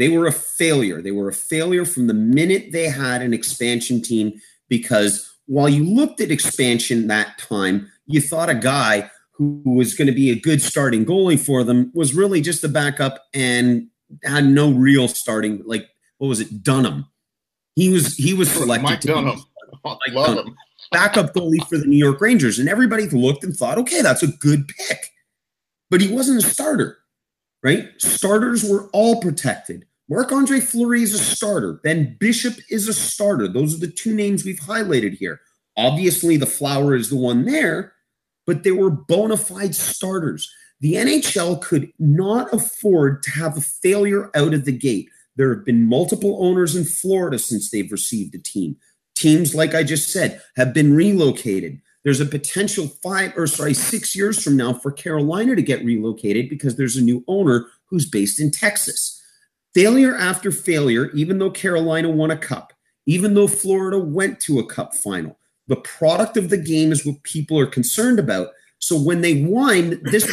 They 0.00 0.08
were 0.08 0.26
a 0.26 0.32
failure. 0.32 1.02
They 1.02 1.10
were 1.10 1.28
a 1.28 1.34
failure 1.34 1.84
from 1.84 2.06
the 2.06 2.14
minute 2.14 2.72
they 2.72 2.88
had 2.88 3.20
an 3.20 3.34
expansion 3.34 4.00
team 4.00 4.40
because 4.70 5.30
while 5.44 5.68
you 5.68 5.84
looked 5.84 6.22
at 6.22 6.30
expansion 6.30 7.06
that 7.08 7.36
time, 7.36 7.86
you 8.06 8.22
thought 8.22 8.48
a 8.48 8.54
guy 8.54 9.10
who 9.32 9.60
was 9.66 9.94
going 9.94 10.06
to 10.06 10.14
be 10.14 10.30
a 10.30 10.40
good 10.40 10.62
starting 10.62 11.04
goalie 11.04 11.38
for 11.38 11.64
them 11.64 11.92
was 11.94 12.14
really 12.14 12.40
just 12.40 12.64
a 12.64 12.68
backup 12.68 13.26
and 13.34 13.88
had 14.24 14.46
no 14.46 14.70
real 14.70 15.06
starting. 15.06 15.62
Like 15.66 15.86
what 16.16 16.28
was 16.28 16.40
it, 16.40 16.62
Dunham? 16.62 17.06
He 17.76 17.90
was 17.90 18.16
he 18.16 18.32
was 18.32 18.50
selected 18.50 18.82
Mike 18.88 19.00
to 19.00 19.08
Dunham. 19.08 19.36
Be, 19.36 20.12
Love 20.12 20.28
Dunham, 20.28 20.46
him. 20.46 20.56
backup 20.92 21.34
goalie 21.34 21.62
for 21.68 21.76
the 21.76 21.84
New 21.84 21.98
York 21.98 22.22
Rangers, 22.22 22.58
and 22.58 22.70
everybody 22.70 23.06
looked 23.10 23.44
and 23.44 23.54
thought, 23.54 23.76
okay, 23.76 24.00
that's 24.00 24.22
a 24.22 24.28
good 24.28 24.66
pick, 24.68 25.10
but 25.90 26.00
he 26.00 26.08
wasn't 26.08 26.42
a 26.42 26.48
starter. 26.48 26.96
Right? 27.62 27.90
Starters 27.98 28.64
were 28.64 28.88
all 28.94 29.20
protected. 29.20 29.84
Marc 30.10 30.32
Andre 30.32 30.58
Fleury 30.58 31.04
is 31.04 31.14
a 31.14 31.18
starter. 31.18 31.74
Ben 31.84 32.16
Bishop 32.18 32.54
is 32.68 32.88
a 32.88 32.92
starter. 32.92 33.46
Those 33.46 33.76
are 33.76 33.86
the 33.86 33.92
two 33.92 34.12
names 34.12 34.44
we've 34.44 34.58
highlighted 34.58 35.16
here. 35.16 35.40
Obviously, 35.76 36.36
the 36.36 36.46
flower 36.46 36.96
is 36.96 37.10
the 37.10 37.16
one 37.16 37.44
there, 37.44 37.92
but 38.44 38.64
they 38.64 38.72
were 38.72 38.90
bona 38.90 39.36
fide 39.36 39.76
starters. 39.76 40.52
The 40.80 40.94
NHL 40.94 41.62
could 41.62 41.92
not 42.00 42.52
afford 42.52 43.22
to 43.22 43.30
have 43.30 43.56
a 43.56 43.60
failure 43.60 44.32
out 44.34 44.52
of 44.52 44.64
the 44.64 44.76
gate. 44.76 45.08
There 45.36 45.54
have 45.54 45.64
been 45.64 45.86
multiple 45.86 46.44
owners 46.44 46.74
in 46.74 46.84
Florida 46.84 47.38
since 47.38 47.70
they've 47.70 47.92
received 47.92 48.34
a 48.34 48.38
team. 48.38 48.76
Teams, 49.14 49.54
like 49.54 49.76
I 49.76 49.84
just 49.84 50.10
said, 50.10 50.42
have 50.56 50.74
been 50.74 50.92
relocated. 50.92 51.80
There's 52.02 52.20
a 52.20 52.26
potential 52.26 52.88
five 53.00 53.32
or 53.36 53.46
sorry, 53.46 53.74
six 53.74 54.16
years 54.16 54.42
from 54.42 54.56
now 54.56 54.72
for 54.72 54.90
Carolina 54.90 55.54
to 55.54 55.62
get 55.62 55.84
relocated 55.84 56.48
because 56.48 56.74
there's 56.74 56.96
a 56.96 57.02
new 57.04 57.22
owner 57.28 57.68
who's 57.86 58.10
based 58.10 58.40
in 58.40 58.50
Texas. 58.50 59.18
Failure 59.74 60.16
after 60.16 60.50
failure, 60.50 61.10
even 61.10 61.38
though 61.38 61.50
Carolina 61.50 62.10
won 62.10 62.30
a 62.30 62.36
cup, 62.36 62.72
even 63.06 63.34
though 63.34 63.46
Florida 63.46 63.98
went 63.98 64.40
to 64.40 64.58
a 64.58 64.66
cup 64.66 64.94
final, 64.94 65.38
the 65.68 65.76
product 65.76 66.36
of 66.36 66.50
the 66.50 66.56
game 66.56 66.90
is 66.90 67.06
what 67.06 67.22
people 67.22 67.58
are 67.58 67.66
concerned 67.66 68.18
about. 68.18 68.48
So 68.80 68.98
when 68.98 69.20
they 69.20 69.42
whine, 69.42 70.02
this 70.04 70.28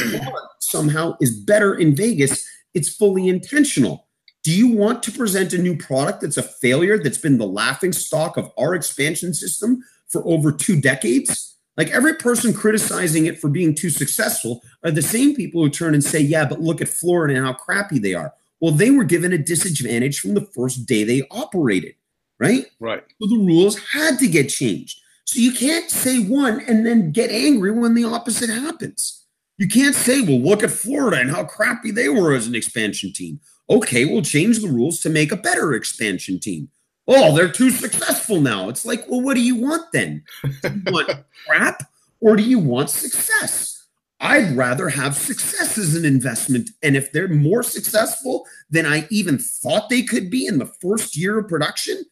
somehow 0.59 1.17
is 1.21 1.39
better 1.39 1.75
in 1.75 1.95
Vegas, 1.95 2.47
it's 2.73 2.89
fully 2.89 3.27
intentional. 3.27 4.07
Do 4.43 4.51
you 4.51 4.69
want 4.69 5.03
to 5.03 5.11
present 5.11 5.53
a 5.53 5.57
new 5.57 5.77
product 5.77 6.21
that's 6.21 6.37
a 6.37 6.43
failure 6.43 6.97
that's 6.97 7.17
been 7.17 7.37
the 7.37 7.45
laughing 7.45 7.91
stock 7.91 8.37
of 8.37 8.51
our 8.57 8.73
expansion 8.73 9.33
system 9.33 9.83
for 10.07 10.25
over 10.25 10.51
two 10.51 10.79
decades? 10.79 11.55
Like 11.75 11.89
every 11.89 12.15
person 12.15 12.53
criticizing 12.53 13.27
it 13.27 13.39
for 13.39 13.49
being 13.49 13.75
too 13.75 13.89
successful 13.89 14.63
are 14.83 14.91
the 14.91 15.01
same 15.01 15.35
people 15.35 15.61
who 15.61 15.69
turn 15.69 15.93
and 15.93 16.03
say, 16.03 16.19
yeah, 16.19 16.45
but 16.45 16.61
look 16.61 16.81
at 16.81 16.87
Florida 16.87 17.35
and 17.35 17.45
how 17.45 17.53
crappy 17.53 17.99
they 17.99 18.15
are. 18.15 18.33
Well, 18.59 18.71
they 18.71 18.89
were 18.89 19.03
given 19.03 19.33
a 19.33 19.37
disadvantage 19.37 20.19
from 20.19 20.33
the 20.33 20.47
first 20.55 20.85
day 20.85 21.03
they 21.03 21.23
operated, 21.29 21.95
right? 22.39 22.65
Right. 22.79 23.03
So 23.21 23.27
the 23.27 23.43
rules 23.43 23.77
had 23.77 24.17
to 24.19 24.27
get 24.27 24.49
changed. 24.49 24.99
So 25.25 25.39
you 25.39 25.51
can't 25.51 25.91
say 25.91 26.19
one 26.19 26.61
and 26.61 26.85
then 26.85 27.11
get 27.11 27.29
angry 27.29 27.71
when 27.71 27.93
the 27.93 28.05
opposite 28.05 28.49
happens. 28.49 29.25
You 29.57 29.67
can't 29.67 29.95
say, 29.95 30.21
well, 30.21 30.39
look 30.39 30.63
at 30.63 30.71
Florida 30.71 31.19
and 31.19 31.31
how 31.31 31.43
crappy 31.43 31.91
they 31.91 32.09
were 32.09 32.33
as 32.33 32.47
an 32.47 32.55
expansion 32.55 33.11
team. 33.11 33.39
Okay, 33.69 34.05
we'll 34.05 34.21
change 34.21 34.59
the 34.59 34.69
rules 34.69 35.01
to 35.01 35.09
make 35.09 35.31
a 35.31 35.37
better 35.37 35.73
expansion 35.73 36.39
team. 36.39 36.69
Oh, 37.07 37.35
they're 37.35 37.51
too 37.51 37.71
successful 37.71 38.39
now. 38.39 38.69
It's 38.69 38.85
like, 38.85 39.07
well, 39.09 39.21
what 39.21 39.35
do 39.35 39.41
you 39.41 39.55
want 39.55 39.91
then? 39.91 40.23
Do 40.61 40.69
you 40.69 40.91
want 40.91 41.09
crap 41.47 41.83
or 42.19 42.35
do 42.35 42.43
you 42.43 42.59
want 42.59 42.89
success? 42.89 43.76
I'd 44.19 44.57
rather 44.57 44.89
have 44.89 45.15
success 45.15 45.77
as 45.77 45.95
an 45.95 46.03
investment. 46.03 46.71
And 46.81 46.97
if 46.97 47.11
they're 47.11 47.27
more 47.27 47.61
successful 47.61 48.45
than 48.69 48.85
I 48.85 49.07
even 49.11 49.37
thought 49.37 49.89
they 49.89 50.01
could 50.01 50.31
be 50.31 50.47
in 50.47 50.57
the 50.57 50.71
first 50.81 51.15
year 51.15 51.37
of 51.39 51.47
production, 51.47 52.03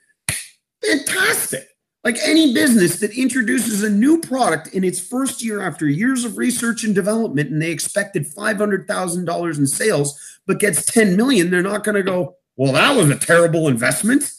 fantastic. 0.83 1.67
Like 2.03 2.17
any 2.23 2.53
business 2.53 2.99
that 2.99 3.17
introduces 3.17 3.81
a 3.81 3.89
new 3.89 4.21
product 4.21 4.67
in 4.67 4.83
its 4.83 4.99
first 4.99 5.43
year 5.43 5.61
after 5.61 5.87
years 5.87 6.23
of 6.23 6.37
research 6.37 6.83
and 6.83 6.93
development 6.93 7.49
and 7.49 7.59
they 7.59 7.71
expected 7.71 8.27
$500,000 8.27 9.57
in 9.57 9.65
sales 9.65 10.39
but 10.45 10.59
gets 10.59 10.85
10 10.85 11.17
million, 11.17 11.49
they're 11.49 11.63
not 11.63 11.83
going 11.83 11.95
to 11.95 12.03
go, 12.03 12.35
"Well, 12.55 12.73
that 12.73 12.95
was 12.95 13.09
a 13.09 13.17
terrible 13.17 13.67
investment." 13.67 14.31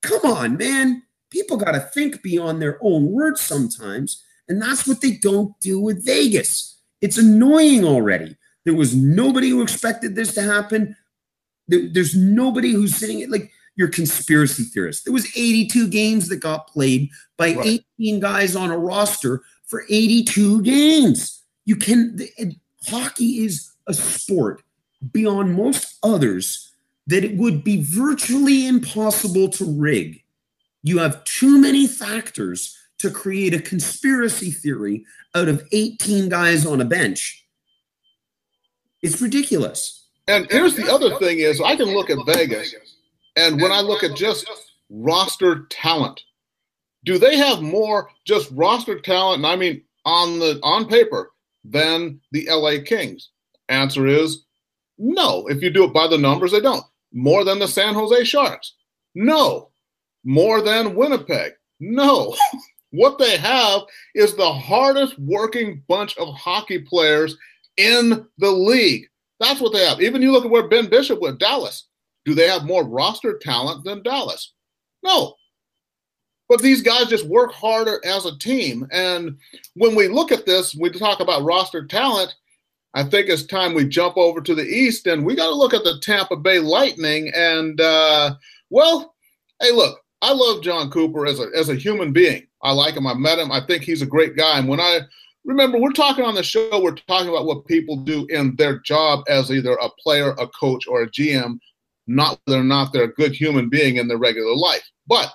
Come 0.00 0.22
on, 0.24 0.56
man. 0.56 1.02
People 1.28 1.58
got 1.58 1.72
to 1.72 1.80
think 1.80 2.22
beyond 2.22 2.62
their 2.62 2.78
own 2.80 3.12
words 3.12 3.42
sometimes, 3.42 4.24
and 4.48 4.60
that's 4.62 4.88
what 4.88 5.02
they 5.02 5.18
don't 5.20 5.52
do 5.60 5.78
with 5.78 6.02
Vegas. 6.04 6.79
It's 7.00 7.18
annoying 7.18 7.84
already. 7.84 8.36
There 8.64 8.74
was 8.74 8.94
nobody 8.94 9.50
who 9.50 9.62
expected 9.62 10.14
this 10.14 10.34
to 10.34 10.42
happen. 10.42 10.96
there's 11.68 12.16
nobody 12.16 12.72
who's 12.72 12.96
sitting 12.96 13.30
like 13.30 13.50
your 13.76 13.88
conspiracy 13.88 14.64
theorists. 14.64 15.04
There 15.04 15.12
was 15.12 15.26
82 15.36 15.88
games 15.88 16.28
that 16.28 16.36
got 16.36 16.68
played 16.68 17.10
by 17.36 17.54
right. 17.54 17.82
18 17.98 18.20
guys 18.20 18.56
on 18.56 18.70
a 18.70 18.78
roster 18.78 19.42
for 19.66 19.84
82 19.88 20.62
games. 20.62 21.42
You 21.64 21.76
can 21.76 22.18
hockey 22.86 23.44
is 23.44 23.72
a 23.86 23.94
sport 23.94 24.62
beyond 25.12 25.54
most 25.54 25.98
others 26.02 26.72
that 27.06 27.24
it 27.24 27.36
would 27.36 27.64
be 27.64 27.82
virtually 27.82 28.66
impossible 28.66 29.48
to 29.48 29.64
rig. 29.64 30.22
You 30.82 30.98
have 30.98 31.24
too 31.24 31.60
many 31.60 31.86
factors 31.86 32.76
to 33.00 33.10
create 33.10 33.54
a 33.54 33.60
conspiracy 33.60 34.50
theory 34.50 35.04
out 35.34 35.48
of 35.48 35.66
18 35.72 36.28
guys 36.28 36.66
on 36.66 36.80
a 36.80 36.84
bench. 36.84 37.46
It's 39.02 39.20
ridiculous. 39.20 40.08
And 40.28 40.46
here's 40.50 40.76
the 40.76 40.92
other 40.92 41.16
thing 41.18 41.38
is 41.38 41.60
I 41.60 41.76
can 41.76 41.88
look 41.88 42.10
at 42.10 42.18
Vegas 42.26 42.74
and 43.36 43.60
when 43.60 43.72
I 43.72 43.80
look 43.80 44.04
at 44.04 44.16
just 44.16 44.48
roster 44.90 45.66
talent, 45.70 46.20
do 47.04 47.18
they 47.18 47.36
have 47.36 47.62
more 47.62 48.10
just 48.24 48.50
roster 48.52 49.00
talent? 49.00 49.38
And 49.38 49.46
I 49.46 49.56
mean 49.56 49.82
on 50.04 50.38
the 50.38 50.60
on 50.62 50.86
paper 50.86 51.32
than 51.64 52.20
the 52.32 52.48
LA 52.50 52.82
Kings? 52.84 53.30
Answer 53.68 54.06
is 54.06 54.44
no. 54.98 55.46
If 55.48 55.62
you 55.62 55.70
do 55.70 55.84
it 55.84 55.92
by 55.92 56.06
the 56.06 56.18
numbers, 56.18 56.52
they 56.52 56.60
don't. 56.60 56.84
More 57.12 57.44
than 57.44 57.58
the 57.58 57.68
San 57.68 57.94
Jose 57.94 58.24
Sharks? 58.24 58.74
No. 59.14 59.70
More 60.24 60.60
than 60.60 60.94
Winnipeg? 60.94 61.52
No. 61.80 62.36
what 62.90 63.18
they 63.18 63.36
have 63.36 63.82
is 64.14 64.34
the 64.34 64.52
hardest 64.52 65.18
working 65.18 65.82
bunch 65.88 66.16
of 66.18 66.34
hockey 66.34 66.78
players 66.78 67.36
in 67.76 68.26
the 68.38 68.50
league. 68.50 69.06
That's 69.38 69.60
what 69.60 69.72
they 69.72 69.86
have. 69.86 70.00
Even 70.00 70.22
you 70.22 70.32
look 70.32 70.44
at 70.44 70.50
where 70.50 70.68
Ben 70.68 70.88
Bishop 70.88 71.20
went, 71.20 71.38
Dallas. 71.38 71.86
Do 72.24 72.34
they 72.34 72.48
have 72.48 72.64
more 72.64 72.86
roster 72.86 73.38
talent 73.38 73.84
than 73.84 74.02
Dallas? 74.02 74.52
No. 75.02 75.34
But 76.48 76.60
these 76.60 76.82
guys 76.82 77.06
just 77.06 77.26
work 77.26 77.52
harder 77.52 78.00
as 78.04 78.26
a 78.26 78.36
team. 78.38 78.86
And 78.92 79.38
when 79.74 79.94
we 79.94 80.08
look 80.08 80.32
at 80.32 80.46
this, 80.46 80.74
we 80.74 80.90
talk 80.90 81.20
about 81.20 81.44
roster 81.44 81.86
talent. 81.86 82.34
I 82.92 83.04
think 83.04 83.28
it's 83.28 83.46
time 83.46 83.72
we 83.72 83.86
jump 83.86 84.16
over 84.16 84.40
to 84.40 84.54
the 84.54 84.64
East 84.64 85.06
and 85.06 85.24
we 85.24 85.36
got 85.36 85.48
to 85.48 85.54
look 85.54 85.72
at 85.72 85.84
the 85.84 86.00
Tampa 86.02 86.36
Bay 86.36 86.58
Lightning. 86.58 87.30
And, 87.34 87.80
uh, 87.80 88.34
well, 88.68 89.14
hey, 89.60 89.70
look, 89.70 90.00
I 90.22 90.32
love 90.32 90.62
Jon 90.62 90.90
Cooper 90.90 91.24
as 91.24 91.38
a, 91.38 91.46
as 91.56 91.68
a 91.68 91.76
human 91.76 92.12
being. 92.12 92.46
I 92.62 92.72
like 92.72 92.94
him. 92.94 93.06
I 93.06 93.14
met 93.14 93.38
him. 93.38 93.50
I 93.50 93.60
think 93.66 93.82
he's 93.82 94.02
a 94.02 94.06
great 94.06 94.36
guy. 94.36 94.58
And 94.58 94.68
when 94.68 94.80
I 94.80 95.00
remember, 95.44 95.78
we're 95.78 95.92
talking 95.92 96.24
on 96.24 96.34
the 96.34 96.42
show, 96.42 96.80
we're 96.82 96.94
talking 96.94 97.28
about 97.28 97.46
what 97.46 97.66
people 97.66 97.96
do 97.96 98.26
in 98.26 98.54
their 98.56 98.78
job 98.80 99.24
as 99.28 99.50
either 99.50 99.72
a 99.72 99.88
player, 99.98 100.32
a 100.32 100.46
coach, 100.48 100.86
or 100.86 101.02
a 101.02 101.10
GM 101.10 101.58
not 102.10 102.40
whether 102.44 102.60
or 102.60 102.64
not 102.64 102.92
they're 102.92 103.04
a 103.04 103.14
good 103.14 103.34
human 103.34 103.68
being 103.68 103.96
in 103.96 104.08
their 104.08 104.18
regular 104.18 104.54
life. 104.54 104.82
But 105.06 105.32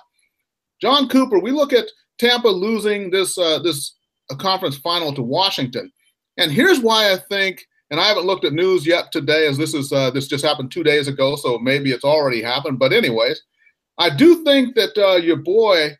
Jon 0.80 1.08
Cooper, 1.08 1.38
we 1.38 1.50
look 1.50 1.72
at 1.72 1.86
Tampa 2.18 2.48
losing 2.48 3.10
this 3.10 3.36
uh, 3.38 3.58
this 3.60 3.94
conference 4.38 4.76
final 4.76 5.12
to 5.14 5.22
Washington, 5.22 5.90
and 6.36 6.52
here's 6.52 6.80
why 6.80 7.12
I 7.12 7.16
think. 7.16 7.66
And 7.88 8.00
I 8.00 8.06
haven't 8.06 8.26
looked 8.26 8.44
at 8.44 8.52
news 8.52 8.84
yet 8.84 9.12
today, 9.12 9.46
as 9.46 9.56
this 9.56 9.72
is 9.72 9.92
uh, 9.92 10.10
this 10.10 10.26
just 10.26 10.44
happened 10.44 10.72
two 10.72 10.82
days 10.82 11.06
ago, 11.06 11.36
so 11.36 11.58
maybe 11.58 11.92
it's 11.92 12.04
already 12.04 12.42
happened. 12.42 12.80
But 12.80 12.92
anyways, 12.92 13.40
I 13.96 14.10
do 14.10 14.42
think 14.42 14.74
that 14.74 14.98
uh, 14.98 15.16
your 15.16 15.36
boy 15.36 15.96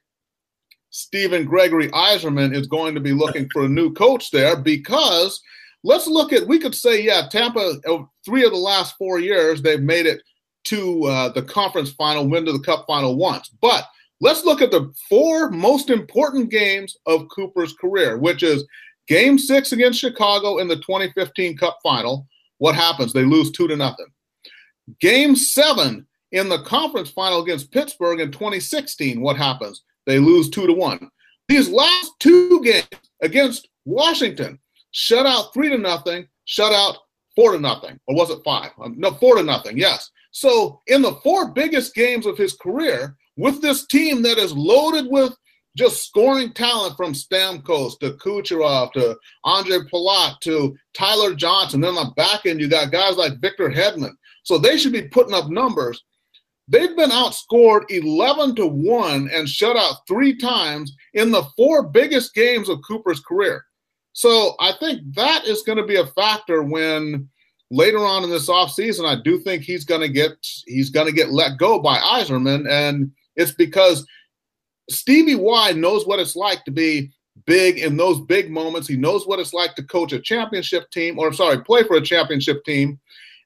Stephen 0.97 1.45
Gregory 1.45 1.89
Yzerman 1.89 2.55
is 2.55 2.67
going 2.67 2.95
to 2.95 3.01
be 3.01 3.13
looking 3.13 3.47
for 3.53 3.65
a 3.65 3.69
new 3.69 3.93
coach 3.93 4.31
there 4.31 4.57
because 4.57 5.43
let's 5.85 6.07
look 6.07 6.33
at 6.33 6.47
we 6.47 6.59
could 6.59 6.75
say 6.75 7.03
yeah 7.03 7.29
Tampa 7.31 7.75
three 8.25 8.45
of 8.47 8.51
the 8.51 8.57
last 8.57 8.97
four 8.97 9.19
years 9.19 9.61
they've 9.61 9.83
made 9.83 10.07
it 10.07 10.23
to 10.65 11.05
uh, 11.05 11.29
the 11.29 11.43
conference 11.43 11.93
final, 11.93 12.27
win 12.27 12.47
to 12.47 12.53
the 12.53 12.61
cup 12.61 12.87
final 12.87 13.17
once. 13.17 13.51
But 13.61 13.87
let's 14.23 14.45
look 14.45 14.63
at 14.63 14.71
the 14.71 14.93
four 15.07 15.51
most 15.51 15.91
important 15.91 16.51
games 16.51 16.97
of 17.05 17.29
Cooper's 17.29 17.75
career, 17.75 18.17
which 18.17 18.43
is 18.43 18.65
game 19.07 19.39
six 19.39 19.73
against 19.73 20.01
Chicago 20.01 20.59
in 20.59 20.67
the 20.67 20.77
2015 20.77 21.59
cup 21.59 21.79
final. 21.83 22.27
What 22.57 22.75
happens? 22.75 23.13
They 23.13 23.25
lose 23.25 23.53
two 23.53 23.69
to 23.69 23.77
nothing. 23.77 24.07
Game 25.01 25.37
seven 25.37 26.07
in 26.33 26.49
the 26.49 26.63
conference 26.63 27.11
final 27.11 27.43
against 27.43 27.71
Pittsburgh 27.71 28.21
in 28.21 28.33
2016. 28.33 29.21
What 29.21 29.37
happens? 29.37 29.83
They 30.07 30.19
lose 30.19 30.49
two 30.49 30.66
to 30.66 30.73
one. 30.73 31.11
These 31.49 31.69
last 31.69 32.12
two 32.19 32.62
games 32.62 32.87
against 33.23 33.69
Washington, 33.85 34.59
shut 34.92 35.27
out 35.27 35.53
three 35.53 35.69
to 35.69 35.79
nothing, 35.79 36.27
shut 36.45 36.73
out 36.73 36.97
four 37.35 37.53
to 37.53 37.59
nothing, 37.59 38.01
or 38.09 38.16
was 38.16 38.31
it 38.31 38.40
five? 38.45 38.71
Um, 38.83 38.95
no, 38.99 39.12
four 39.12 39.37
to 39.37 39.42
nothing. 39.42 39.79
Yes. 39.79 40.11
So, 40.33 40.81
in 40.87 41.03
the 41.03 41.14
four 41.23 41.53
biggest 41.53 41.95
games 41.95 42.27
of 42.27 42.37
his 42.37 42.55
career, 42.55 43.16
with 43.37 43.62
this 43.62 43.87
team 43.87 44.23
that 44.23 44.38
is 44.38 44.53
loaded 44.53 45.07
with 45.09 45.35
just 45.77 46.07
scoring 46.07 46.53
talent 46.53 46.97
from 46.97 47.12
Stamkos 47.12 47.99
to 48.01 48.12
Kucherov 48.12 48.92
to 48.92 49.16
Ondrej 49.45 49.88
Palat 49.90 50.40
to 50.40 50.75
Tyler 50.95 51.35
Johnson. 51.35 51.83
Then 51.83 51.99
on 51.99 52.07
the 52.07 52.12
back 52.16 52.47
end, 52.47 52.61
you 52.61 52.69
got 52.69 52.90
guys 52.90 53.16
like 53.16 53.40
Victor 53.40 53.69
Hedman. 53.69 54.16
So 54.42 54.57
they 54.57 54.79
should 54.79 54.92
be 54.92 55.09
putting 55.09 55.35
up 55.35 55.51
numbers. 55.51 56.03
They've 56.68 56.96
been 56.96 57.11
outscored 57.11 57.85
11 57.90 58.57
to 58.57 58.66
1 58.66 59.31
and 59.33 59.48
shut 59.48 59.76
out 59.76 60.07
three 60.09 60.37
times 60.37 60.94
in 61.14 61.31
the 61.31 61.44
four 61.57 61.85
biggest 61.88 62.35
games 62.35 62.68
of 62.68 62.81
Cooper's 62.87 63.20
career. 63.20 63.64
So 64.12 64.55
I 64.61 64.72
think 64.81 65.02
that 65.14 65.44
is 65.44 65.62
going 65.62 65.79
to 65.79 65.85
be 65.85 65.96
a 65.96 66.07
factor 66.07 66.62
when 66.62 67.29
later 67.70 67.98
on 67.98 68.24
in 68.24 68.31
this 68.31 68.48
offseason, 68.48 69.07
I 69.07 69.20
do 69.22 69.38
think 69.40 69.62
he's 69.62 69.85
going 69.85 70.00
to 70.00 70.09
get 70.09 70.33
he's 70.66 70.90
going 70.90 71.07
to 71.07 71.12
get 71.12 71.31
let 71.31 71.59
go 71.59 71.81
by 71.81 71.98
Yzerman, 71.98 72.68
and 72.70 73.12
it's 73.37 73.52
because 73.52 74.07
Stevie 74.88 75.35
Y 75.35 75.72
knows 75.72 76.07
what 76.07 76.20
it's 76.20 76.37
like 76.37 76.64
to 76.64 76.70
be 76.70 77.11
big 77.44 77.79
in 77.79 77.96
those 77.96 78.20
big 78.20 78.50
moments. 78.50 78.88
He 78.88 78.96
knows 78.96 79.26
what 79.26 79.38
it's 79.38 79.52
like 79.52 79.74
to 79.74 79.83
coach 79.83 80.12
a 80.12 80.20
championship 80.20 80.90
team, 80.90 81.18
or 81.18 81.33
sorry, 81.33 81.62
play 81.62 81.83
for 81.83 81.96
a 81.96 82.02
championship 82.02 82.64
team. 82.64 82.98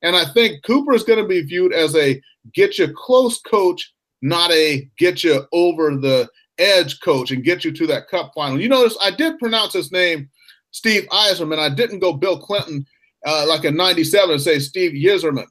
And 0.03 0.17
I 0.17 0.25
think 0.33 0.63
Cooper 0.65 0.95
is 0.95 1.03
going 1.03 1.19
to 1.19 1.29
be 1.29 1.43
viewed 1.43 1.73
as 1.73 1.95
a 1.97 2.21
get 2.55 2.79
you 2.79 2.93
close 2.95 3.41
coach, 3.41 3.93
not 4.23 4.51
a 4.51 4.89
get 4.99 5.23
you 5.23 5.47
over 5.53 5.97
the 5.97 6.29
edge 6.59 7.01
coach 7.01 7.31
and 7.31 7.45
get 7.45 7.65
you 7.65 7.73
to 7.73 7.87
that 7.87 8.09
cup 8.09 8.33
final. 8.35 8.61
You 8.61 8.69
notice 8.69 8.97
I 9.03 9.11
did 9.11 9.39
pronounce 9.39 9.73
his 9.73 9.93
name 9.93 10.29
Steve 10.71 11.07
Yzerman. 11.11 11.59
I 11.59 11.69
didn't 11.69 12.01
go 12.01 12.13
Bill 12.13 12.39
Clinton 12.39 12.87
uh, 13.27 13.47
like 13.49 13.65
a 13.65 13.71
97 13.71 14.31
and 14.31 14.41
say 14.41 14.59
Steve 14.59 14.93
Yzerman 14.93 15.47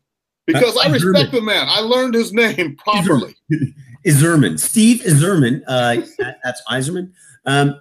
because 0.46 0.76
uh, 0.78 0.82
I 0.82 0.92
respect 0.92 1.32
the 1.32 1.42
man. 1.42 1.68
I 1.70 1.82
learned 1.82 2.16
his 2.16 2.34
name 2.34 2.76
properly. 2.78 3.36
Yzerman. 4.06 4.60
Steve 4.60 5.02
Yzerman. 5.02 5.62
Uh, 5.68 6.02
that's 6.44 6.62
Yzerman. 6.72 7.12
Um, 7.46 7.80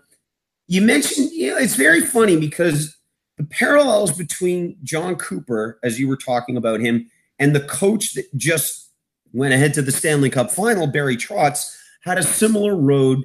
you 0.66 0.82
mentioned, 0.82 1.30
you 1.32 1.50
know, 1.50 1.58
it's 1.58 1.76
very 1.76 2.02
funny 2.02 2.36
because 2.36 2.97
the 3.38 3.44
parallels 3.44 4.12
between 4.12 4.76
Jon 4.84 5.16
Cooper, 5.16 5.78
as 5.82 5.98
you 5.98 6.08
were 6.08 6.16
talking 6.16 6.56
about 6.56 6.80
him, 6.80 7.10
and 7.38 7.54
the 7.54 7.60
coach 7.60 8.14
that 8.14 8.26
just 8.36 8.90
went 9.32 9.54
ahead 9.54 9.72
to 9.74 9.82
the 9.82 9.92
Stanley 9.92 10.30
Cup 10.30 10.50
final, 10.50 10.86
Barry 10.86 11.16
Trotz, 11.16 11.76
had 12.02 12.18
a 12.18 12.22
similar 12.22 12.76
road 12.76 13.24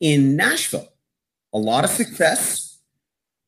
in 0.00 0.36
Nashville. 0.36 0.88
A 1.52 1.58
lot 1.58 1.84
of 1.84 1.90
success, 1.90 2.78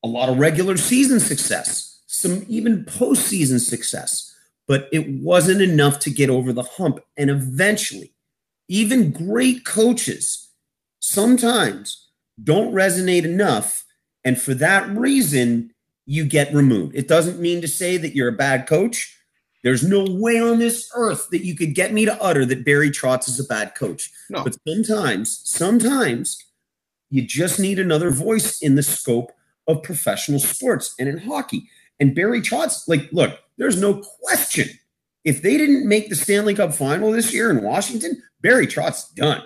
a 0.03 0.07
lot 0.07 0.29
of 0.29 0.39
regular 0.39 0.75
season 0.75 1.19
success 1.19 1.87
some 2.17 2.43
even 2.47 2.83
postseason 2.85 3.59
success, 3.59 4.33
but 4.67 4.89
it 4.91 5.07
wasn't 5.21 5.61
enough 5.61 5.99
to 5.99 6.09
get 6.09 6.29
over 6.29 6.51
the 6.51 6.63
hump. 6.63 6.99
And 7.15 7.29
eventually, 7.29 8.11
even 8.67 9.11
great 9.11 9.65
coaches 9.65 10.49
sometimes 10.99 12.07
don't 12.43 12.73
resonate 12.73 13.23
enough. 13.23 13.85
And 14.25 14.41
for 14.41 14.53
that 14.55 14.89
reason, 14.89 15.73
you 16.07 16.25
get 16.25 16.53
removed. 16.53 16.95
It 16.95 17.07
doesn't 17.07 17.39
mean 17.39 17.61
to 17.61 17.67
say 17.67 17.97
that 17.97 18.15
you're 18.15 18.29
a 18.29 18.33
bad 18.33 18.65
coach. 18.65 19.13
There's 19.63 19.83
no 19.83 20.05
way 20.07 20.39
on 20.39 20.57
this 20.57 20.89
earth 20.95 21.29
that 21.31 21.43
you 21.45 21.53
could 21.53 21.75
get 21.75 21.93
me 21.93 22.05
to 22.05 22.21
utter 22.21 22.45
that 22.45 22.63
Barry 22.65 22.89
Trotz 22.89 23.27
is 23.27 23.39
a 23.39 23.43
bad 23.43 23.75
coach. 23.75 24.09
No. 24.29 24.43
But 24.43 24.55
sometimes, 24.65 25.41
sometimes 25.43 26.41
you 27.09 27.21
just 27.21 27.59
need 27.59 27.77
another 27.77 28.09
voice 28.09 28.61
in 28.61 28.75
the 28.75 28.83
scope 28.83 29.33
of 29.67 29.83
professional 29.83 30.39
sports 30.39 30.95
and 30.97 31.09
in 31.09 31.17
hockey. 31.17 31.69
And 31.99 32.15
Barry 32.15 32.41
Trotz, 32.41 32.87
like, 32.87 33.09
look, 33.11 33.37
there's 33.57 33.79
no 33.79 34.01
question. 34.21 34.69
If 35.25 35.41
they 35.41 35.57
didn't 35.57 35.87
make 35.87 36.07
the 36.09 36.15
Stanley 36.15 36.55
Cup 36.55 36.73
final 36.73 37.11
this 37.11 37.33
year 37.33 37.51
in 37.51 37.63
Washington, 37.63 38.23
Barry 38.39 38.67
Trotz 38.67 39.13
done. 39.13 39.43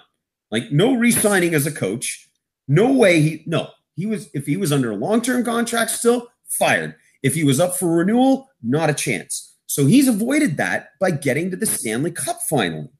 Like, 0.51 0.71
no 0.71 0.93
re 0.93 1.11
signing 1.11 1.55
as 1.55 1.65
a 1.65 1.71
coach. 1.71 2.29
No 2.67 2.91
way 2.91 3.21
he 3.21 3.43
no. 3.47 3.69
He 3.95 4.05
was 4.05 4.29
if 4.33 4.45
he 4.45 4.57
was 4.57 4.71
under 4.71 4.91
a 4.91 4.95
long-term 4.95 5.43
contract 5.43 5.91
still, 5.91 6.27
fired. 6.51 6.95
If 7.23 7.35
he 7.35 7.43
was 7.43 7.59
up 7.59 7.75
for 7.75 7.97
renewal, 7.97 8.49
not 8.63 8.89
a 8.89 8.93
chance. 8.93 9.55
So 9.67 9.85
he's 9.85 10.07
avoided 10.07 10.57
that 10.57 10.89
by 10.99 11.11
getting 11.11 11.49
to 11.51 11.57
the 11.57 11.65
Stanley 11.65 12.11
Cup 12.11 12.41
final. 12.41 12.91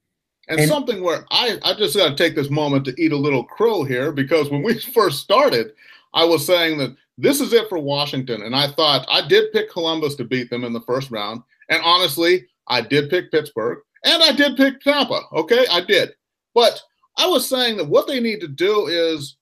And, 0.48 0.60
and 0.60 0.70
something 0.70 1.04
where 1.04 1.26
I, 1.32 1.58
I 1.64 1.74
just 1.74 1.96
got 1.96 2.10
to 2.10 2.16
take 2.16 2.36
this 2.36 2.50
moment 2.50 2.86
to 2.86 3.02
eat 3.02 3.12
a 3.12 3.18
little 3.18 3.44
crow 3.44 3.84
here 3.84 4.12
because 4.12 4.50
when 4.50 4.64
we 4.64 4.80
first 4.94 5.22
started, 5.22 5.74
I 6.14 6.26
was 6.26 6.46
saying 6.46 6.78
that 6.80 6.96
this 7.18 7.42
is 7.42 7.54
it 7.54 7.70
for 7.70 7.78
Washington. 7.78 8.44
And 8.44 8.56
I 8.56 8.68
thought 8.68 9.06
I 9.10 9.28
did 9.28 9.52
pick 9.52 9.72
Columbus 9.72 10.16
to 10.16 10.24
beat 10.24 10.50
them 10.50 10.64
in 10.64 10.74
the 10.74 10.82
first 10.82 11.12
round. 11.12 11.42
And 11.70 11.82
honestly, 11.84 12.48
I 12.68 12.82
did 12.82 13.10
pick 13.10 13.32
Pittsburgh 13.32 13.80
and 14.06 14.24
I 14.24 14.32
did 14.32 14.58
pick 14.58 14.82
Tampa. 14.82 15.22
Okay, 15.34 15.66
I 15.70 15.82
did. 15.82 16.12
But 16.54 16.82
I 17.18 17.28
was 17.28 17.48
saying 17.48 17.78
that 17.78 17.88
what 17.88 18.08
they 18.08 18.20
need 18.20 18.40
to 18.42 18.48
do 18.48 18.88
is 18.88 19.38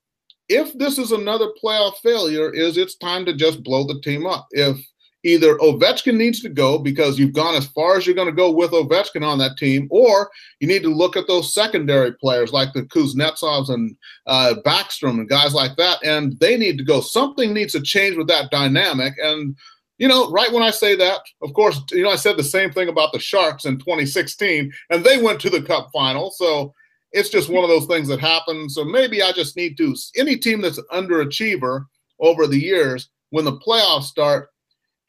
if 0.49 0.77
this 0.77 0.97
is 0.97 1.11
another 1.11 1.47
playoff 1.63 1.95
failure, 1.97 2.51
is 2.51 2.77
it's 2.77 2.95
time 2.95 3.25
to 3.25 3.33
just 3.33 3.63
blow 3.63 3.85
the 3.85 4.01
team 4.01 4.25
up. 4.25 4.47
If 4.51 4.77
either 5.23 5.57
Ovechkin 5.57 6.15
needs 6.15 6.41
to 6.41 6.49
go 6.49 6.79
because 6.79 7.19
you've 7.19 7.33
gone 7.33 7.55
as 7.55 7.67
far 7.67 7.97
as 7.97 8.05
you're 8.05 8.15
going 8.15 8.29
to 8.29 8.33
go 8.33 8.51
with 8.51 8.71
Ovechkin 8.71 9.25
on 9.25 9.37
that 9.39 9.57
team, 9.57 9.87
or 9.91 10.29
you 10.59 10.67
need 10.67 10.83
to 10.83 10.93
look 10.93 11.17
at 11.17 11.27
those 11.27 11.53
secondary 11.53 12.13
players 12.13 12.53
like 12.53 12.73
the 12.73 12.83
Kuznetsovs 12.83 13.69
and 13.69 13.95
uh, 14.27 14.55
Backstrom 14.65 15.19
and 15.19 15.29
guys 15.29 15.53
like 15.53 15.75
that, 15.77 16.03
and 16.03 16.39
they 16.39 16.57
need 16.57 16.77
to 16.77 16.83
go. 16.83 17.01
Something 17.01 17.53
needs 17.53 17.73
to 17.73 17.81
change 17.81 18.17
with 18.17 18.27
that 18.27 18.51
dynamic. 18.51 19.13
And, 19.21 19.55
you 19.97 20.07
know, 20.07 20.31
right 20.31 20.51
when 20.51 20.63
I 20.63 20.71
say 20.71 20.95
that, 20.95 21.19
of 21.41 21.53
course, 21.53 21.81
you 21.91 22.03
know, 22.03 22.11
I 22.11 22.15
said 22.15 22.37
the 22.37 22.43
same 22.43 22.71
thing 22.71 22.87
about 22.87 23.11
the 23.11 23.19
Sharks 23.19 23.65
in 23.65 23.77
2016, 23.77 24.71
and 24.89 25.03
they 25.03 25.21
went 25.21 25.41
to 25.41 25.49
the 25.49 25.61
Cup 25.61 25.89
final. 25.93 26.31
So, 26.31 26.73
it's 27.11 27.29
just 27.29 27.49
one 27.49 27.63
of 27.63 27.69
those 27.69 27.87
things 27.87 28.07
that 28.07 28.19
happen. 28.19 28.69
So 28.69 28.83
maybe 28.83 29.21
I 29.21 29.31
just 29.31 29.55
need 29.55 29.77
to 29.77 29.95
any 30.15 30.37
team 30.37 30.61
that's 30.61 30.77
an 30.77 30.85
underachiever 30.93 31.85
over 32.19 32.47
the 32.47 32.59
years 32.59 33.09
when 33.31 33.45
the 33.45 33.57
playoffs 33.57 34.03
start, 34.03 34.49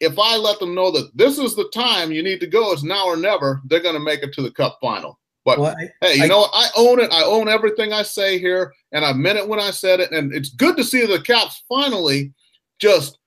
if 0.00 0.18
I 0.18 0.36
let 0.36 0.58
them 0.58 0.74
know 0.74 0.90
that 0.90 1.10
this 1.14 1.38
is 1.38 1.54
the 1.54 1.68
time 1.74 2.12
you 2.12 2.22
need 2.22 2.40
to 2.40 2.46
go, 2.46 2.72
it's 2.72 2.82
now 2.82 3.06
or 3.06 3.16
never, 3.16 3.60
they're 3.66 3.80
going 3.82 3.94
to 3.94 4.00
make 4.00 4.22
it 4.22 4.32
to 4.34 4.42
the 4.42 4.50
cup 4.50 4.78
final. 4.80 5.18
But 5.44 5.58
well, 5.58 5.74
I, 5.78 6.06
hey, 6.06 6.16
you 6.16 6.24
I, 6.24 6.26
know 6.26 6.38
what? 6.40 6.50
I 6.54 6.68
own 6.76 7.00
it. 7.00 7.12
I 7.12 7.22
own 7.22 7.48
everything 7.48 7.92
I 7.92 8.02
say 8.02 8.38
here, 8.38 8.72
and 8.92 9.04
I 9.04 9.12
meant 9.12 9.38
it 9.38 9.48
when 9.48 9.60
I 9.60 9.70
said 9.70 10.00
it. 10.00 10.12
And 10.12 10.34
it's 10.34 10.50
good 10.50 10.76
to 10.76 10.84
see 10.84 11.06
the 11.06 11.20
Caps 11.20 11.64
finally 11.68 12.32
just 12.78 13.18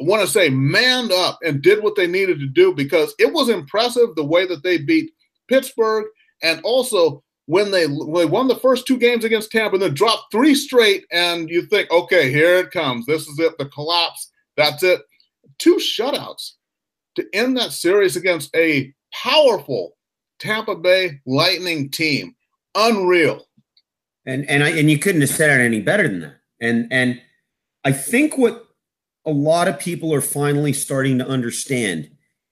want 0.00 0.20
to 0.22 0.26
say 0.26 0.48
manned 0.48 1.12
up 1.12 1.38
and 1.44 1.62
did 1.62 1.82
what 1.82 1.94
they 1.94 2.06
needed 2.06 2.40
to 2.40 2.46
do 2.46 2.74
because 2.74 3.14
it 3.18 3.32
was 3.32 3.48
impressive 3.48 4.14
the 4.16 4.24
way 4.24 4.46
that 4.46 4.62
they 4.62 4.78
beat 4.78 5.12
Pittsburgh 5.48 6.06
and 6.42 6.60
also 6.64 7.22
when 7.50 7.70
they, 7.70 7.86
when 7.86 8.14
they 8.14 8.26
won 8.26 8.48
the 8.48 8.56
first 8.56 8.86
two 8.86 8.98
games 8.98 9.24
against 9.24 9.50
Tampa 9.50 9.74
and 9.74 9.82
then 9.82 9.94
dropped 9.94 10.30
three 10.30 10.54
straight, 10.54 11.04
and 11.10 11.48
you 11.50 11.66
think, 11.66 11.90
okay, 11.90 12.30
here 12.30 12.56
it 12.58 12.70
comes. 12.70 13.06
This 13.06 13.26
is 13.26 13.38
it, 13.38 13.58
the 13.58 13.66
collapse. 13.66 14.30
That's 14.56 14.82
it 14.82 15.00
two 15.60 15.76
shutouts 15.76 16.52
to 17.14 17.26
end 17.32 17.56
that 17.56 17.70
series 17.70 18.16
against 18.16 18.54
a 18.56 18.92
powerful 19.12 19.96
Tampa 20.40 20.74
Bay 20.74 21.20
Lightning 21.26 21.90
team. 21.90 22.34
Unreal. 22.74 23.46
And 24.26 24.48
and 24.48 24.64
I 24.64 24.70
and 24.70 24.90
you 24.90 24.98
couldn't 24.98 25.20
have 25.20 25.30
said 25.30 25.60
it 25.60 25.62
any 25.62 25.80
better 25.80 26.08
than 26.08 26.20
that. 26.20 26.36
And 26.60 26.88
and 26.90 27.20
I 27.84 27.92
think 27.92 28.36
what 28.36 28.66
a 29.26 29.30
lot 29.30 29.68
of 29.68 29.78
people 29.78 30.12
are 30.14 30.20
finally 30.20 30.72
starting 30.72 31.18
to 31.18 31.26
understand 31.26 32.10